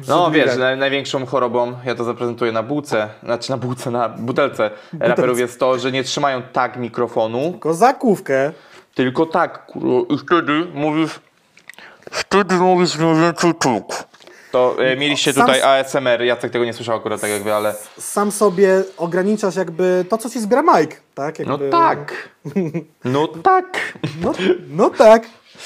[0.08, 4.70] No wiesz, naj, największą chorobą, ja to zaprezentuję na bułce, znaczy na bułce, na butelce
[5.00, 8.52] raperów jest to, że nie trzymają tak mikrofonu, Kozakówkę.
[9.00, 11.20] Tylko tak, kurwa, i wtedy mówisz,
[12.10, 14.04] wtedy mówisz mniej więcej tak.
[14.52, 17.74] To e, mieliście Sam- tutaj ASMR, Jacek tego nie słyszał akurat tak jak wy, ale
[17.98, 21.38] Sam sobie ograniczasz jakby to, co ci zbiera Mike, tak?
[21.38, 22.28] no Jakby, tak,
[23.04, 23.98] no tak.
[24.22, 24.32] No,
[24.70, 25.22] no tak,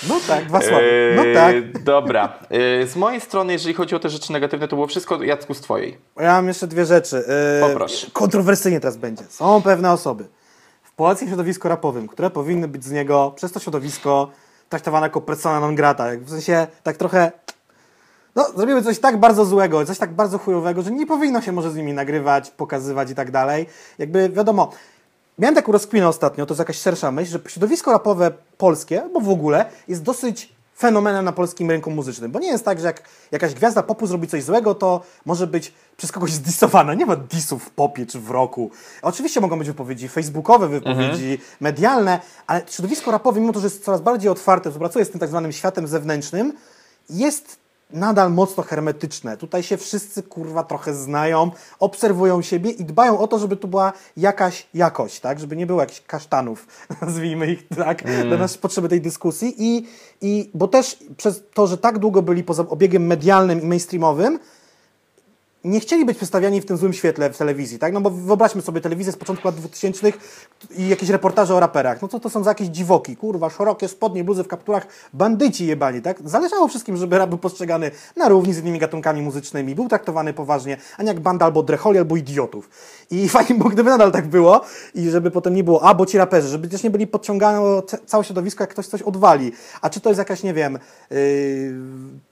[0.08, 1.54] no tak, dwa słowy, no tak.
[1.54, 2.38] Eee, Dobra.
[2.50, 5.60] Eee, Z mojej strony, jeżeli chodzi o te rzeczy negatywne, to było wszystko wszystko z
[5.60, 5.98] twojej.
[6.16, 7.24] Ja mam jeszcze dwie rzeczy.
[7.60, 8.06] Yy, Poproszę.
[8.12, 9.24] Kontrowersyjnie teraz będzie.
[9.28, 10.24] Są pewne osoby
[10.96, 14.30] polskim środowisku rapowym, które powinny być z niego przez to środowisko
[14.68, 16.04] traktowane jako persona non grata.
[16.20, 17.32] W sensie tak trochę.
[18.34, 21.70] No, zrobiły coś tak bardzo złego, coś tak bardzo chujowego, że nie powinno się może
[21.70, 23.66] z nimi nagrywać, pokazywać i tak dalej.
[23.98, 24.70] Jakby wiadomo,
[25.38, 29.28] miałem taką rozkminę ostatnio, to jest jakaś szersza myśl, że środowisko rapowe polskie, bo w
[29.28, 32.32] ogóle, jest dosyć fenomenem na polskim rynku muzycznym.
[32.32, 33.02] Bo nie jest tak, że jak
[33.32, 36.94] jakaś gwiazda popu zrobi coś złego, to może być przez kogoś zdisowana.
[36.94, 38.70] Nie ma disów w popie czy w roku.
[39.02, 44.00] Oczywiście mogą być wypowiedzi facebookowe, wypowiedzi medialne, ale środowisko rapowe, mimo to, że jest coraz
[44.00, 46.52] bardziej otwarte, współpracuje z tym tak zwanym światem zewnętrznym,
[47.10, 49.36] jest nadal mocno hermetyczne.
[49.36, 53.92] Tutaj się wszyscy kurwa trochę znają, obserwują siebie i dbają o to, żeby tu była
[54.16, 55.40] jakaś jakość, tak?
[55.40, 56.66] Żeby nie było jakichś kasztanów,
[57.02, 59.54] nazwijmy ich tak, na nasze potrzeby tej dyskusji.
[59.58, 59.86] I,
[60.20, 64.38] I bo też przez to, że tak długo byli poza obiegiem medialnym i mainstreamowym,
[65.64, 67.92] nie chcieli być przedstawiani w tym złym świetle w telewizji, tak?
[67.92, 70.12] No bo wyobraźmy sobie telewizję z początku lat 2000
[70.76, 72.02] i jakieś reportaże o raperach.
[72.02, 73.16] No co to są za jakieś dziwoki?
[73.16, 76.18] Kurwa, szerokie spodnie, bluzy w kapturach, bandyci jebani, tak?
[76.24, 80.76] Zależało wszystkim, żeby rap był postrzegany na równi z innymi gatunkami muzycznymi, był traktowany poważnie,
[80.96, 82.70] a nie jak banda albo drecholi, albo idiotów.
[83.10, 84.60] I fajnie było, gdyby nadal tak było
[84.94, 88.24] i żeby potem nie było, a bo ci raperzy, żeby też nie byli podciągane całe
[88.24, 89.52] środowisko, jak ktoś coś odwali.
[89.82, 90.78] A czy to jest jakaś, nie wiem,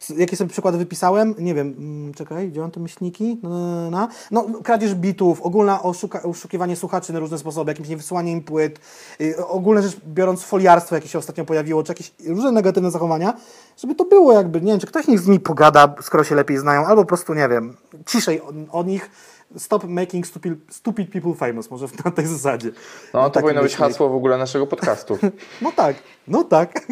[0.09, 1.35] yy, jakie sobie przykłady wypisałem?
[1.39, 3.22] Nie wiem, mm, czekaj, gdzie mam te myślniki?
[3.43, 4.09] Na, na.
[4.31, 8.81] No, kradzież bitów, ogólne oszuka, oszukiwanie słuchaczy na różne sposoby, jakimś niewysłanie im płyt,
[9.19, 13.35] yy, ogólne rzecz biorąc foliarstwo, jakie się ostatnio pojawiło, czy jakieś różne negatywne zachowania,
[13.77, 16.59] żeby to było jakby, nie wiem, czy ktoś niech z nimi pogada, skoro się lepiej
[16.59, 17.77] znają, albo po prostu, nie wiem,
[18.07, 19.11] ciszej o, o nich,
[19.57, 22.71] stop making stupid, stupid people famous, może na tej zasadzie.
[23.15, 25.19] No to Taki powinno być hasło w ogóle naszego podcastu.
[25.63, 25.97] No tak,
[26.29, 26.87] no tak.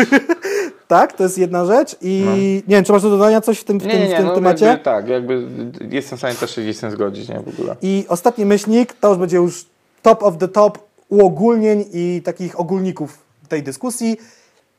[0.88, 2.26] tak, to jest jedna rzecz i
[2.68, 4.16] nie wiem, czy masz do dodania coś w tym, w Nie, tym, nie, w nie,
[4.16, 4.64] tym no temacie?
[4.64, 5.46] jakby, tak, jakby
[5.90, 7.76] jestem w stanie też się z tym zgodzić, nie, w ogóle.
[7.82, 9.66] I ostatni myślnik, to już będzie już
[10.02, 10.78] top of the top
[11.08, 13.18] uogólnień i takich ogólników
[13.48, 14.16] tej dyskusji.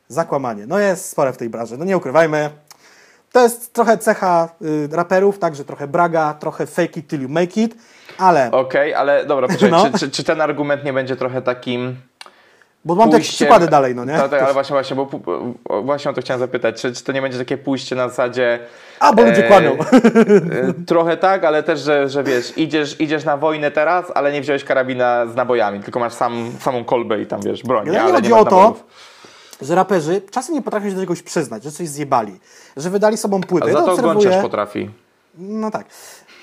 [0.08, 0.66] Zakłamanie.
[0.66, 2.50] No jest spore w tej branży, no nie ukrywajmy.
[3.34, 7.56] To jest trochę cecha y, raperów, także trochę braga, trochę fake it till you make
[7.56, 7.74] it,
[8.18, 9.84] ale, Okej, ale dobra, poczekaj, No.
[9.92, 11.96] czy, czy, czy ten argument nie będzie trochę takim
[12.84, 14.12] bo mam jakieś pójściem- przykłady dalej, no nie?
[14.12, 15.08] Tak, tak, ale właśnie, właśnie, bo
[15.82, 18.58] właśnie o to chciałem zapytać, czy, czy to nie będzie takie pójście na zasadzie...
[19.00, 19.72] A, bo ludzie kłamią.
[19.72, 24.40] e, trochę tak, ale też, że, że wiesz, idziesz, idziesz na wojnę teraz, ale nie
[24.40, 28.06] wziąłeś karabina z nabojami, tylko masz sam, samą kolbę i tam, wiesz, broń, Ale nie?
[28.06, 28.84] nie chodzi o to, nabojów.
[29.60, 32.40] Że raperzy czasem nie potrafią się do czegoś przyznać, że coś zjebali,
[32.76, 33.66] że wydali sobą płytę.
[33.70, 34.90] A za to obserwuję- Gąciarz potrafi.
[35.38, 35.86] No tak.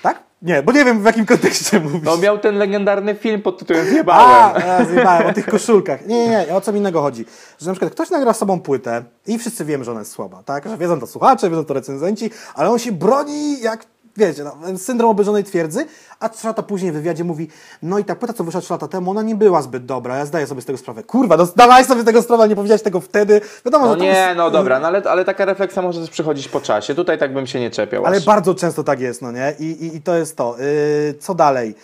[0.04, 0.24] Tak?
[0.42, 2.02] Nie, bo nie wiem w jakim kontekście mówisz.
[2.04, 4.62] No miał ten legendarny film pod tytułem A, Zjebałem.
[4.68, 6.06] ja zjebałem, o tych koszulkach.
[6.08, 7.26] Nie, nie, nie, o co innego chodzi.
[7.60, 10.70] Że na przykład ktoś nagra sobą płytę i wszyscy wiemy, że ona jest słaba, tak?
[10.70, 13.86] Że wiedzą to słuchacze, wiedzą to recenzenci, ale on się broni jak,
[14.18, 15.86] wiecie, no, syndrom obierzonej twierdzy,
[16.20, 17.48] a trzy lata później w wywiadzie mówi,
[17.82, 20.26] no i ta płyta, co wyszła trzy lata temu, ona nie była zbyt dobra, ja
[20.26, 21.04] zdaję sobie z tego sprawę.
[21.04, 23.42] Kurwa, no zdawaj sobie z tego sprawę, nie powiedziałeś tego wtedy.
[23.66, 24.38] Wiadomo, No że nie, jest...
[24.38, 26.96] no dobra, no ale, ale taka refleksja może też przychodzić po czasie.
[26.96, 28.06] Tutaj tak bym się nie czepiał.
[28.06, 28.26] Ale aż.
[28.26, 29.54] bardzo często tak jest, no nie?
[29.60, 30.56] I, i, i to jest to.
[30.60, 31.76] Yy, co dalej?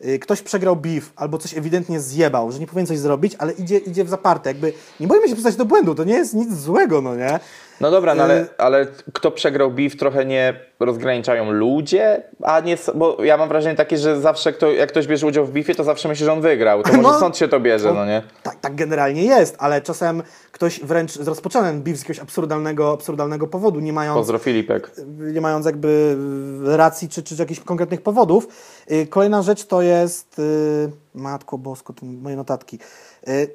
[0.00, 3.78] Yy, ktoś przegrał beef albo coś ewidentnie zjebał, że nie powinien coś zrobić, ale idzie,
[3.78, 4.50] idzie w zaparte.
[4.50, 7.40] Jakby nie boimy się przyznać do błędu, to nie jest nic złego, no nie?
[7.80, 12.76] No dobra, no ale, Y- ale kto przegrał beef trochę nie rozgraniczają ludzie, a nie,
[12.94, 15.84] bo ja mam wrażenie takie, że zawsze kto, jak ktoś bierze udział w beefie, to
[15.84, 16.82] zawsze myśli, że on wygrał.
[16.82, 17.16] To może No.
[17.16, 18.22] stąd się to bierze, no nie?
[18.42, 20.22] Tak, tak generalnie jest, ale czasem
[20.52, 24.90] ktoś wręcz rozpoczął ten beef z jakiegoś absurdalnego, absurdalnego powodu, nie mając Pozdro Filipek.
[25.06, 26.16] nie mając jakby
[26.64, 28.48] racji czy, czy jakichś konkretnych powodów.
[28.92, 32.78] Y, Kolejna rzecz to jest, y, matko bosko, moje notatki, Y,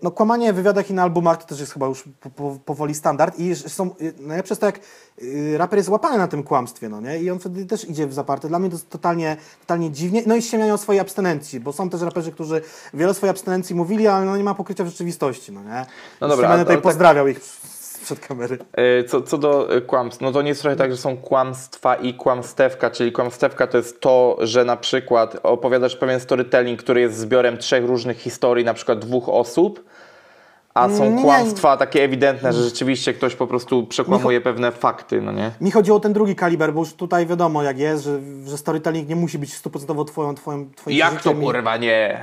[0.01, 2.95] no kłamanie w wywiadach i na albumach to też jest chyba już po, po, powoli
[2.95, 4.79] standard i są, y, najlepsze jest to jak
[5.21, 7.19] y, raper jest łapany na tym kłamstwie, no nie?
[7.19, 8.47] I on wtedy też idzie w zaparte.
[8.47, 10.23] Dla mnie to jest totalnie, totalnie dziwnie.
[10.25, 12.61] No i ściemniają swojej abstynencji, bo są też raperzy, którzy
[12.93, 15.85] wiele swojej abstynencji mówili, ale no nie ma pokrycia w rzeczywistości, no nie?
[16.21, 17.39] No dobra, a- tutaj tak- pozdrawiał ich
[18.15, 18.57] przed kamery.
[18.99, 21.95] Y, Co, co do y, kłamstw, no to nie jest trochę tak, że są kłamstwa
[21.95, 27.17] i kłamstewka, czyli kłamstewka to jest to, że na przykład opowiadasz pewien storytelling, który jest
[27.17, 29.83] zbiorem trzech różnych historii, na przykład dwóch osób,
[30.73, 31.21] a są Nie.
[31.21, 35.51] kłamstwa takie ewidentne, że rzeczywiście ktoś po prostu przekłamuje pewne fakty, no nie?
[35.61, 39.09] Mi chodziło o ten drugi kaliber, bo już tutaj wiadomo jak jest, że, że storytelling
[39.09, 42.19] nie musi być stuprocentowo twoją, twoją, twoim Jak to kurwa nie?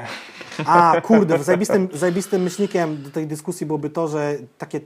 [0.66, 4.80] A, kurde, zajebistym, zajebistym myślnikiem do tej dyskusji byłoby to, że takie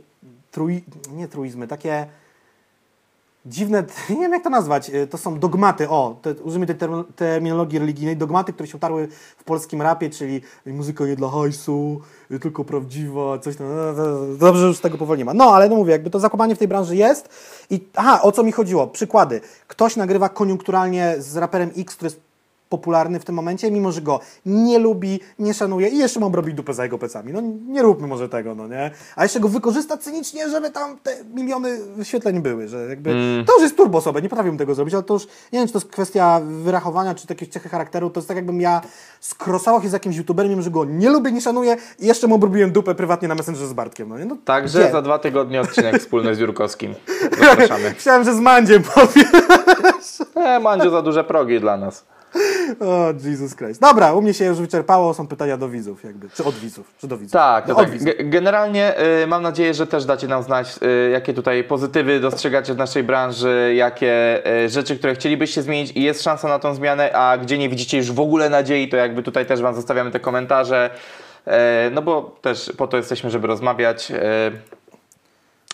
[0.50, 0.84] trui...
[1.12, 2.06] nie truizmy, takie
[3.46, 7.04] dziwne, nie wiem jak to nazwać, y, to są dogmaty, o, te, użyjmy tej term-
[7.16, 9.08] terminologii religijnej, dogmaty, które się utarły
[9.38, 12.00] w polskim rapie, czyli muzyka nie dla hajsu,
[12.30, 15.34] y, tylko prawdziwa, coś tam, no, no, no, dobrze, już tego powoli nie ma.
[15.34, 17.28] No, ale no mówię, jakby to zakłamanie w tej branży jest
[17.70, 22.29] i, aha, o co mi chodziło, przykłady, ktoś nagrywa koniunkturalnie z raperem X, który jest
[22.74, 26.54] popularny w tym momencie, mimo że go nie lubi, nie szanuje i jeszcze mam robić
[26.54, 27.32] dupę za jego plecami.
[27.32, 28.90] No nie róbmy może tego, no nie?
[29.16, 33.10] A jeszcze go wykorzysta cynicznie, żeby tam te miliony wyświetleń były, że jakby
[33.46, 35.72] to już jest turbo osobę, nie potrafiłbym tego zrobić, ale to już, nie wiem, czy
[35.72, 38.80] to jest kwestia wyrachowania, czy jakieś cechy charakteru, to jest tak jakbym ja
[39.20, 42.34] skrosał się z jakimś youtuberem, mimo że go nie lubię, nie szanuję i jeszcze mu
[42.34, 44.24] obrobiłem dupę prywatnie na Messengerze z Bartkiem, no nie?
[44.24, 44.92] No, Także gdzie?
[44.92, 46.94] za dwa tygodnie odcinek wspólny z Jurkowskim.
[47.40, 47.94] Zapraszamy.
[47.98, 49.26] Chciałem, że z Mandziem powiem.
[50.36, 52.04] E, Mandzio za duże progi dla nas.
[52.80, 53.80] O, Jesus Christ.
[53.80, 57.06] Dobra, u mnie się już wyczerpało, są pytania do widzów jakby, czy od widzów, czy
[57.08, 57.32] do widzów.
[57.32, 57.90] Tak, no, tak.
[57.90, 58.08] widzów.
[58.08, 62.74] Ge- Generalnie y, mam nadzieję, że też dacie nam znać, y, jakie tutaj pozytywy dostrzegacie
[62.74, 67.12] w naszej branży, jakie y, rzeczy, które chcielibyście zmienić i jest szansa na tą zmianę,
[67.12, 70.20] a gdzie nie widzicie już w ogóle nadziei, to jakby tutaj też Wam zostawiamy te
[70.20, 70.90] komentarze,
[71.46, 71.50] y,
[71.90, 74.12] no bo też po to jesteśmy, żeby rozmawiać.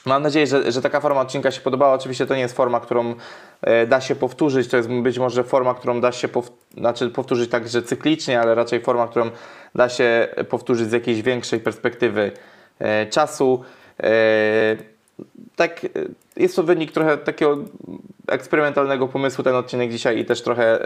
[0.06, 1.94] Mam nadzieję, że, że taka forma odcinka się podobała.
[1.94, 3.14] Oczywiście to nie jest forma, którą
[3.62, 4.68] e, da się powtórzyć.
[4.68, 8.80] To jest być może forma, którą da się pow, znaczy powtórzyć także cyklicznie, ale raczej
[8.80, 9.30] forma, którą
[9.74, 12.32] da się powtórzyć z jakiejś większej perspektywy
[12.78, 13.64] e, czasu.
[14.02, 14.76] E,
[15.56, 15.86] tak,
[16.36, 17.58] jest to wynik trochę takiego
[18.28, 20.78] eksperymentalnego pomysłu ten odcinek dzisiaj i też trochę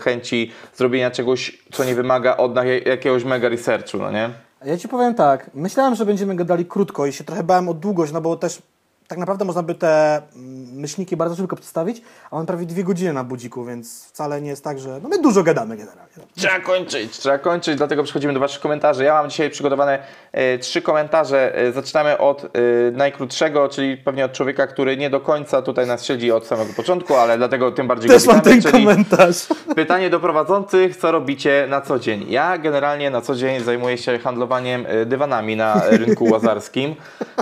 [0.00, 2.52] chęci zrobienia czegoś, co nie wymaga od
[2.86, 4.30] jakiegoś mega researchu, no nie?
[4.64, 8.12] Ja ci powiem tak, myślałem, że będziemy gadali krótko i się trochę bałem o długość,
[8.12, 8.62] no bo też
[9.10, 13.12] tak naprawdę można by te mm, myślniki bardzo szybko przedstawić, a on prawie dwie godziny
[13.12, 16.12] na budziku, więc wcale nie jest tak, że no my dużo gadamy generalnie.
[16.36, 19.04] Trzeba kończyć, trzeba kończyć, dlatego przechodzimy do Waszych komentarzy.
[19.04, 19.98] Ja mam dzisiaj przygotowane
[20.32, 21.56] e, trzy komentarze.
[21.56, 22.48] E, zaczynamy od e,
[22.92, 27.14] najkrótszego, czyli pewnie od człowieka, który nie do końca tutaj nas śledzi od samego początku,
[27.14, 29.46] ale dlatego tym bardziej Też go mam ten czyli komentarz.
[29.76, 32.26] Pytanie do prowadzących, co robicie na co dzień?
[32.28, 36.94] Ja generalnie na co dzień zajmuję się handlowaniem e, dywanami na rynku łazarskim.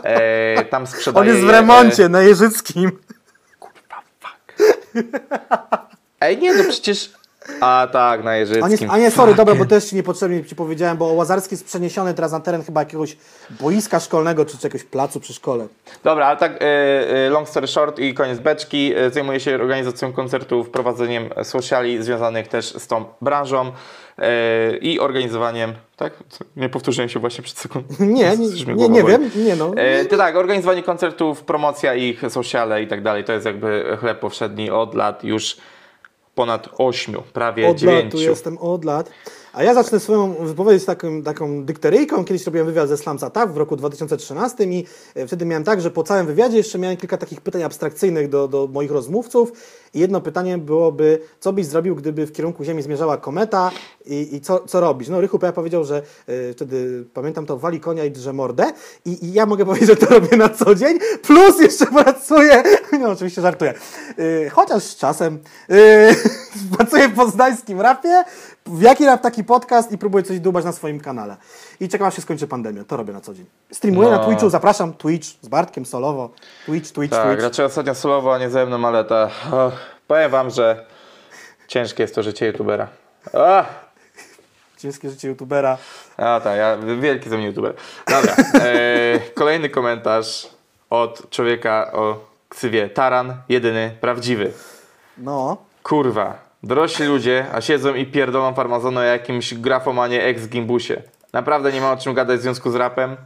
[0.03, 1.32] E, tam sprzedaję...
[1.59, 2.98] E, remoncie na Jeżyckim.
[6.20, 7.12] Ej, nie, no przecież...
[7.60, 8.90] A tak, na On jest, Jeżyckim.
[8.90, 12.32] a nie, sorry, dobra, bo też ci niepotrzebnie ci powiedziałem, bo Łazarski jest przeniesiony teraz
[12.32, 13.16] na teren chyba jakiegoś
[13.60, 15.66] boiska szkolnego, czy jakiegoś placu przy szkole.
[16.04, 16.66] Dobra, ale tak e,
[17.26, 18.92] e, long story short i koniec beczki.
[18.96, 23.72] E, Zajmuję się organizacją koncertów, prowadzeniem sociali związanych też z tą branżą
[24.80, 26.12] i organizowaniem, tak?
[26.56, 27.94] Nie powtórzyłem się właśnie przed sekundą.
[28.00, 29.72] Nie, nie, nie, nie wiem, nie no.
[29.76, 33.24] E, to tak, organizowanie koncertów, promocja ich, sociale i tak dalej.
[33.24, 35.56] To jest jakby chleb powszedni od lat już
[36.39, 39.10] ponad ośmiu, prawie Od lat tu jestem, od lat.
[39.59, 42.24] A ja zacznę swoją wypowiedź taką, taką dykteryjką.
[42.24, 45.90] Kiedyś robiłem wywiad ze Slams Attack w roku 2013 i e, wtedy miałem tak, że
[45.90, 49.52] po całym wywiadzie jeszcze miałem kilka takich pytań abstrakcyjnych do, do moich rozmówców
[49.94, 53.70] i jedno pytanie byłoby, co byś zrobił, gdyby w kierunku Ziemi zmierzała kometa
[54.06, 55.09] i, i co, co robisz?
[55.09, 55.52] No Rychu P.
[55.52, 58.72] powiedział, że y, wtedy, pamiętam to, wali konia i drze mordę
[59.05, 62.62] i, i ja mogę powiedzieć, że to robię na co dzień, plus jeszcze pracuję,
[63.01, 63.74] no oczywiście żartuję,
[64.18, 65.39] y, chociaż z czasem
[65.70, 66.14] y,
[66.76, 68.24] pracuję w poznańskim rapie,
[68.69, 71.36] w jaki rap taki podcast i próbuję coś dubać na swoim kanale.
[71.81, 73.47] I czekam aż się skończy pandemia, to robię na co dzień.
[73.73, 74.16] Streamuję No.
[74.19, 76.31] na Twitchu, zapraszam, Twitch z Bartkiem solowo,
[76.66, 77.43] Twitch, Twitch, Tak, Twitch.
[77.43, 79.24] raczej ostatnio solowo, a nie ze mną, ale ta...
[79.53, 79.73] Och,
[80.07, 80.86] powiem wam, że
[81.69, 82.89] ciężkie jest to życie youtubera.
[83.35, 83.66] Ach,
[84.78, 85.78] Ciężkie życie youtubera.
[86.16, 87.74] a tak, ja wielki ze mnie youtuber.
[88.09, 90.49] Dobra, e, kolejny komentarz
[90.90, 92.19] od człowieka o
[92.49, 94.53] ksywie Taran, jedyny, prawdziwy.
[95.19, 101.02] No, Kurwa, dorośli ludzie, a siedzą i pierdolą farmazony o jakimś grafomanie ex-gimbusie.
[101.32, 103.16] Naprawdę nie ma o czym gadać w związku z rapem?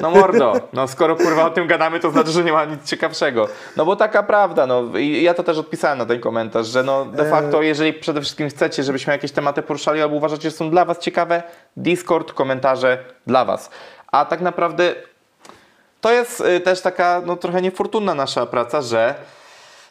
[0.00, 3.48] No mordo, no skoro kurwa o tym gadamy, to znaczy, że nie ma nic ciekawszego.
[3.76, 7.04] No bo taka prawda, no i ja to też odpisałem na ten komentarz, że no
[7.04, 10.84] de facto, jeżeli przede wszystkim chcecie, żebyśmy jakieś tematy poruszali albo uważacie, że są dla
[10.84, 11.42] was ciekawe,
[11.76, 13.70] Discord, komentarze dla was.
[14.12, 14.94] A tak naprawdę
[16.00, 19.14] to jest y, też taka no, trochę niefortunna nasza praca, że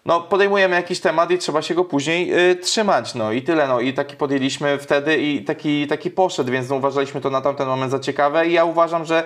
[0.08, 3.16] no, podejmujemy jakiś temat i trzeba się go później y, trzymać.
[3.16, 3.68] No i tyle.
[3.68, 3.80] No.
[3.80, 7.92] I taki podjęliśmy wtedy i taki, taki poszedł, więc no, uważaliśmy to na tamten moment
[7.92, 9.24] za ciekawe i ja uważam, że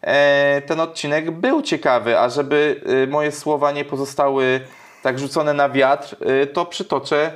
[0.00, 4.60] e, ten odcinek był ciekawy, a żeby y, moje słowa nie pozostały
[5.02, 7.32] tak rzucone na wiatr, y, to przytoczę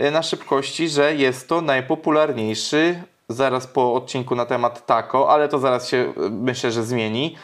[0.00, 5.58] y, na szybkości, że jest to najpopularniejszy zaraz po odcinku na temat taco, ale to
[5.58, 7.36] zaraz się y, myślę, że zmieni,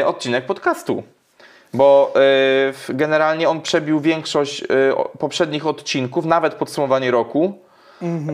[0.00, 1.02] y, odcinek podcastu.
[1.74, 2.12] Bo
[2.90, 4.66] y, generalnie on przebił większość y,
[5.18, 7.58] poprzednich odcinków, nawet podsumowanie roku,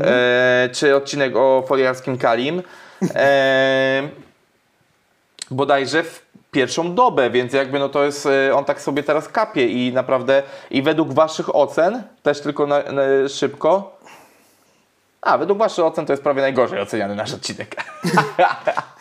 [0.05, 2.63] e, czy odcinek o foliarskim Kalim.
[3.15, 4.09] E,
[5.51, 9.67] bodajże w pierwszą dobę, więc jakby no to jest, y, on tak sobie teraz kapie
[9.67, 13.99] i naprawdę, i według waszych ocen, też tylko na, na, szybko,
[15.23, 17.77] a według waszych ocen to jest prawie najgorzej oceniany nasz odcinek.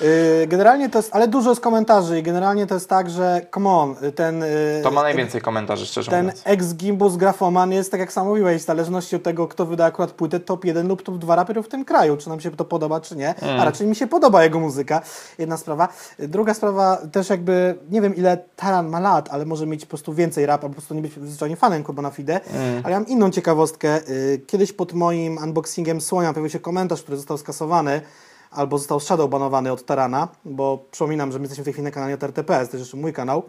[0.00, 3.70] Yy, generalnie to jest, ale dużo jest komentarzy i generalnie to jest tak, że come
[3.70, 4.40] on, ten...
[4.40, 6.42] yy, To ma najwięcej komentarzy, szczerze Ten mówiąc.
[6.44, 10.40] ex-gimbus grafoman jest, tak jak sam mówiłeś, w zależności od tego, kto wyda akurat płytę
[10.40, 13.16] top 1 lub top 2 raperów w tym kraju, czy nam się to podoba, czy
[13.16, 15.02] nie, a raczej mi się podoba jego muzyka,
[15.38, 15.88] jedna sprawa.
[16.18, 20.14] Druga sprawa, też jakby, nie wiem ile Taran ma lat, ale może mieć po prostu
[20.14, 22.40] więcej rap, albo po prostu nie być zwyczajnie fanem Kuba na Fide,
[22.84, 24.00] ale ja mam inną ciekawostkę.
[24.08, 28.00] Y, Kiedyś pod moim unboxingiem Słonia pojawił się komentarz, który został skasowany,
[28.52, 32.12] albo został shadowbanowany od Tarana, bo przypominam, że my jesteśmy w tej chwili na kanale
[32.12, 33.42] RTPS, to jest jeszcze mój kanał.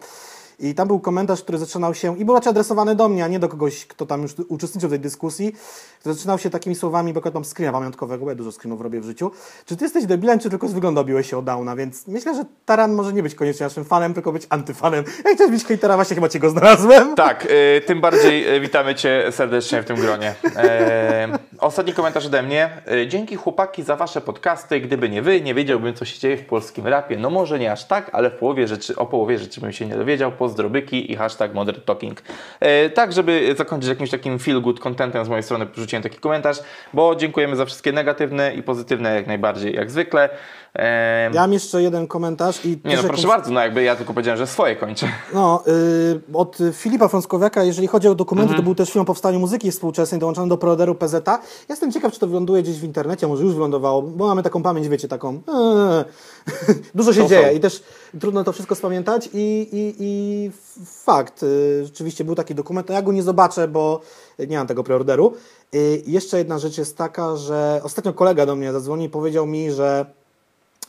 [0.60, 3.40] I tam był komentarz, który zaczynał się, i był raczej adresowany do mnie, a nie
[3.40, 5.54] do kogoś, kto tam już uczestniczył w tej dyskusji,
[6.00, 9.02] który zaczynał się takimi słowami, bo akurat mam screena pamiątkowego, bo ja dużo screenów robię
[9.02, 9.32] w życiu.
[9.66, 11.76] Czy ty jesteś debilem, czy tylko z wyglądu obiłeś się o Downa?
[11.76, 15.04] Więc myślę, że Taran może nie być koniecznie naszym fanem, tylko być antyfanem.
[15.26, 17.16] Jak chcesz być hejtera, właśnie chyba cię go znalazłem.
[17.16, 20.36] Tak, y, tym bardziej y, witamy Cię serdecznie w tym gronie.
[20.56, 22.82] E, ostatni komentarz ode mnie.
[23.08, 24.80] Dzięki chłopaki za Wasze podcasty.
[24.80, 27.18] Gdyby nie Wy, nie wiedziałbym, co się dzieje w polskim rapie.
[27.18, 29.96] No może nie aż tak, ale w połowie rzeczy, o połowie rzeczy bym się nie
[29.96, 30.32] dowiedział.
[30.44, 32.22] Pozdrobyki i hashtag Modern Talking.
[32.60, 36.58] E, tak, żeby zakończyć jakimś takim feel good contentem z mojej strony, wrzuciłem taki komentarz,
[36.94, 40.30] bo dziękujemy za wszystkie negatywne i pozytywne jak najbardziej, jak zwykle.
[40.76, 44.14] E, Ja mam jeszcze jeden komentarz i nie no, proszę bardzo, no jakby ja tylko
[44.14, 45.08] powiedziałem, że swoje kończę.
[45.34, 49.40] No, y, od Filipa Frąckowiaka, jeżeli chodzi o dokumenty, to był też film o powstaniu
[49.40, 51.30] muzyki współczesnej dołączony do proederu PZ.
[51.70, 54.88] Jestem ciekaw, czy to wyląduje gdzieś w internecie, może już wylądowało, bo mamy taką pamięć,
[54.88, 55.30] wiecie, taką...
[55.34, 56.04] eee.
[56.96, 57.56] Dużo się Są, dzieje są.
[57.56, 57.84] i też
[58.20, 60.52] trudno to wszystko spamiętać i, i, i
[60.86, 64.02] fakt, y, rzeczywiście był taki dokument, ja go nie zobaczę, bo
[64.48, 65.34] nie mam tego preorderu.
[65.76, 69.72] Y, jeszcze jedna rzecz jest taka, że ostatnio kolega do mnie zadzwonił i powiedział mi,
[69.72, 70.06] że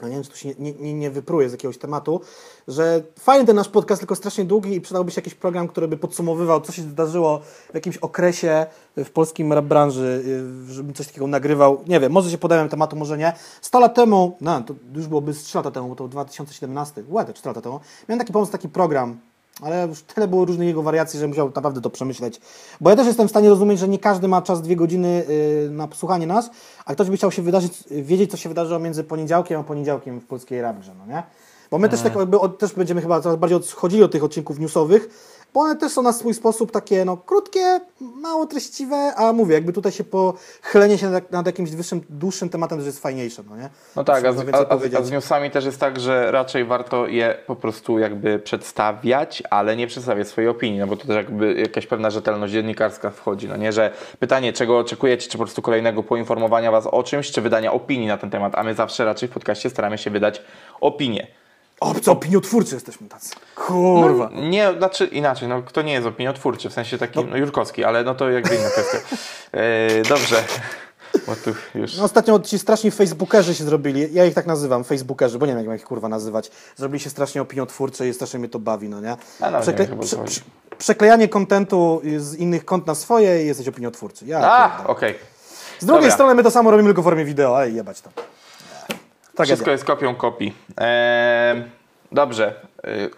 [0.03, 2.21] nie wiem, czy tu się nie, nie, nie wypruje z jakiegoś tematu,
[2.69, 5.97] że fajny ten nasz podcast, tylko strasznie długi i przydałby się jakiś program, który by
[5.97, 7.41] podsumowywał, co się zdarzyło
[7.71, 8.67] w jakimś okresie
[8.97, 10.23] w polskim rap branży,
[10.71, 11.81] y, żebym coś takiego nagrywał.
[11.87, 13.33] Nie wiem, może się podałem tematu, może nie.
[13.61, 17.25] 100 lat temu, no to już byłoby z 3 lata temu, bo to 2017, łe,
[17.25, 19.19] to 4 lata temu, miałem taki pomysł, taki program,
[19.65, 22.41] ale już tyle było różnych jego wariacji, że musiał naprawdę to przemyśleć.
[22.81, 25.69] Bo ja też jestem w stanie rozumieć, że nie każdy ma czas dwie godziny y,
[25.71, 26.51] na posłuchanie nas,
[26.85, 30.27] a ktoś by chciał się wydarzyć, wiedzieć, co się wydarzyło między poniedziałkiem a poniedziałkiem w
[30.27, 31.23] polskiej rap grze, no nie?
[31.71, 34.59] Bo my też, tak jakby od, też będziemy chyba coraz bardziej odchodzili od tych odcinków
[34.59, 35.09] newsowych,
[35.55, 39.73] bo one też są na swój sposób takie no, krótkie, mało treściwe, a mówię, jakby
[39.73, 43.69] tutaj się pochylenie się nad, nad jakimś wyższym, dłuższym tematem też jest fajniejsze, no nie?
[43.97, 47.39] No tak, a z, a, a z newsami też jest tak, że raczej warto je
[47.47, 51.87] po prostu jakby przedstawiać, ale nie przedstawiać swojej opinii, no bo to też jakby jakaś
[51.87, 56.71] pewna rzetelność dziennikarska wchodzi, no nie, że pytanie, czego oczekujecie, czy po prostu kolejnego poinformowania
[56.71, 59.71] Was o czymś, czy wydania opinii na ten temat, a my zawsze raczej w podcaście
[59.71, 60.43] staramy się wydać
[60.81, 61.27] opinię.
[61.81, 63.35] Obcy opiniotwórcy jesteśmy tacy.
[63.55, 64.31] Kurwa.
[64.35, 68.15] Nie, znaczy inaczej, no kto nie jest opiniotwórczy, w sensie takim, no, Jurkowski, ale no
[68.15, 68.99] to jakby inna kwestia.
[69.53, 70.45] E, dobrze,
[71.27, 71.97] bo tu już...
[71.97, 75.71] No, ostatnio ci straszni facebookerzy się zrobili, ja ich tak nazywam, facebookerzy, bo nie wiem
[75.71, 76.51] jak ich kurwa nazywać.
[76.77, 79.17] Zrobili się strasznie opiniotwórcze i strasznie mnie to bawi, no nie?
[79.41, 80.41] No, Przekle- nie, prze- prze-
[80.79, 84.25] przeklejanie kontentu z innych kont na swoje i jesteś opiniotwórczy.
[84.27, 85.15] Ja, A, okej.
[85.79, 86.15] z drugiej dobra.
[86.15, 88.11] strony my to samo robimy tylko w formie wideo, ale jebać to.
[89.37, 90.55] Tak Wszystko jest kopią kopii.
[90.81, 91.55] E,
[92.13, 92.55] dobrze,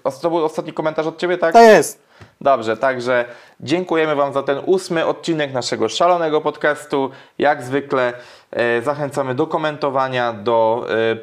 [0.05, 1.53] os- to był ostatni komentarz od Ciebie, tak?
[1.53, 2.07] To jest.
[2.41, 3.25] Dobrze, także
[3.61, 7.11] dziękujemy Wam za ten ósmy odcinek naszego szalonego podcastu.
[7.39, 8.13] Jak zwykle
[8.51, 11.17] e, zachęcamy do komentowania, do e,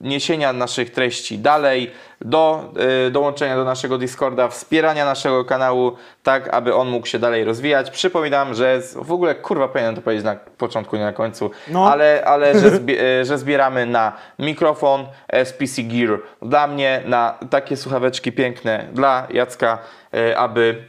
[0.00, 1.90] niesienia naszych treści dalej,
[2.20, 2.72] do
[3.06, 5.92] e, dołączenia do naszego Discorda, wspierania naszego kanału,
[6.22, 7.90] tak aby on mógł się dalej rozwijać.
[7.90, 11.90] Przypominam, że z, w ogóle kurwa powinienem to powiedzieć na początku, nie na końcu, No.
[11.92, 15.06] ale, ale że, zbie, e, że zbieramy na mikrofon
[15.44, 19.78] SPC Gear dla mnie, na takie słuchaweczki piękne dla Jacka,
[20.14, 20.82] e, aby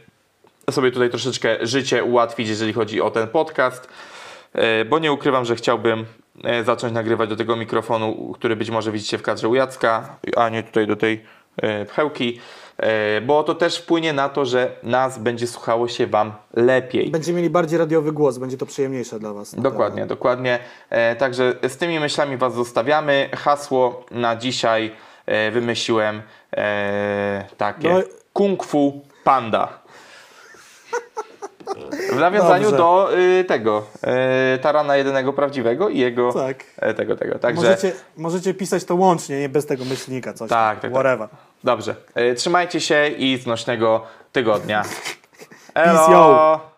[0.70, 3.88] sobie tutaj troszeczkę życie ułatwić, jeżeli chodzi o ten podcast,
[4.54, 6.06] e, bo nie ukrywam, że chciałbym
[6.64, 10.62] zacząć nagrywać do tego mikrofonu, który być może widzicie w kadrze u Jacka, a nie
[10.62, 11.24] tutaj do tej
[11.56, 12.40] e, pchełki,
[12.76, 17.10] e, bo to też wpłynie na to, że nas będzie słuchało się Wam lepiej.
[17.10, 19.54] Będziemy mieli bardziej radiowy głos, będzie to przyjemniejsze dla Was.
[19.54, 20.58] Dokładnie, dokładnie.
[20.90, 23.28] E, także z tymi myślami Was zostawiamy.
[23.36, 24.92] Hasło na dzisiaj
[25.26, 26.22] e, wymyśliłem
[26.56, 28.02] e, takie No-
[28.32, 29.68] Kung Fu Panda.
[32.12, 32.76] W nawiązaniu Dobrze.
[32.76, 33.82] do y, tego
[34.54, 36.56] y, Tarana jedynego prawdziwego i jego Tak.
[36.76, 37.38] e, tego, tego.
[37.38, 40.74] Także Możecie, możecie pisać to łącznie, nie bez tego myślnika, coś Tak, tam.
[40.74, 40.90] tak, tak.
[40.90, 41.28] Whatever.
[41.64, 41.94] dobrze.
[42.14, 44.82] E, trzymajcie się i znośnego tygodnia.
[45.74, 46.68] Elo!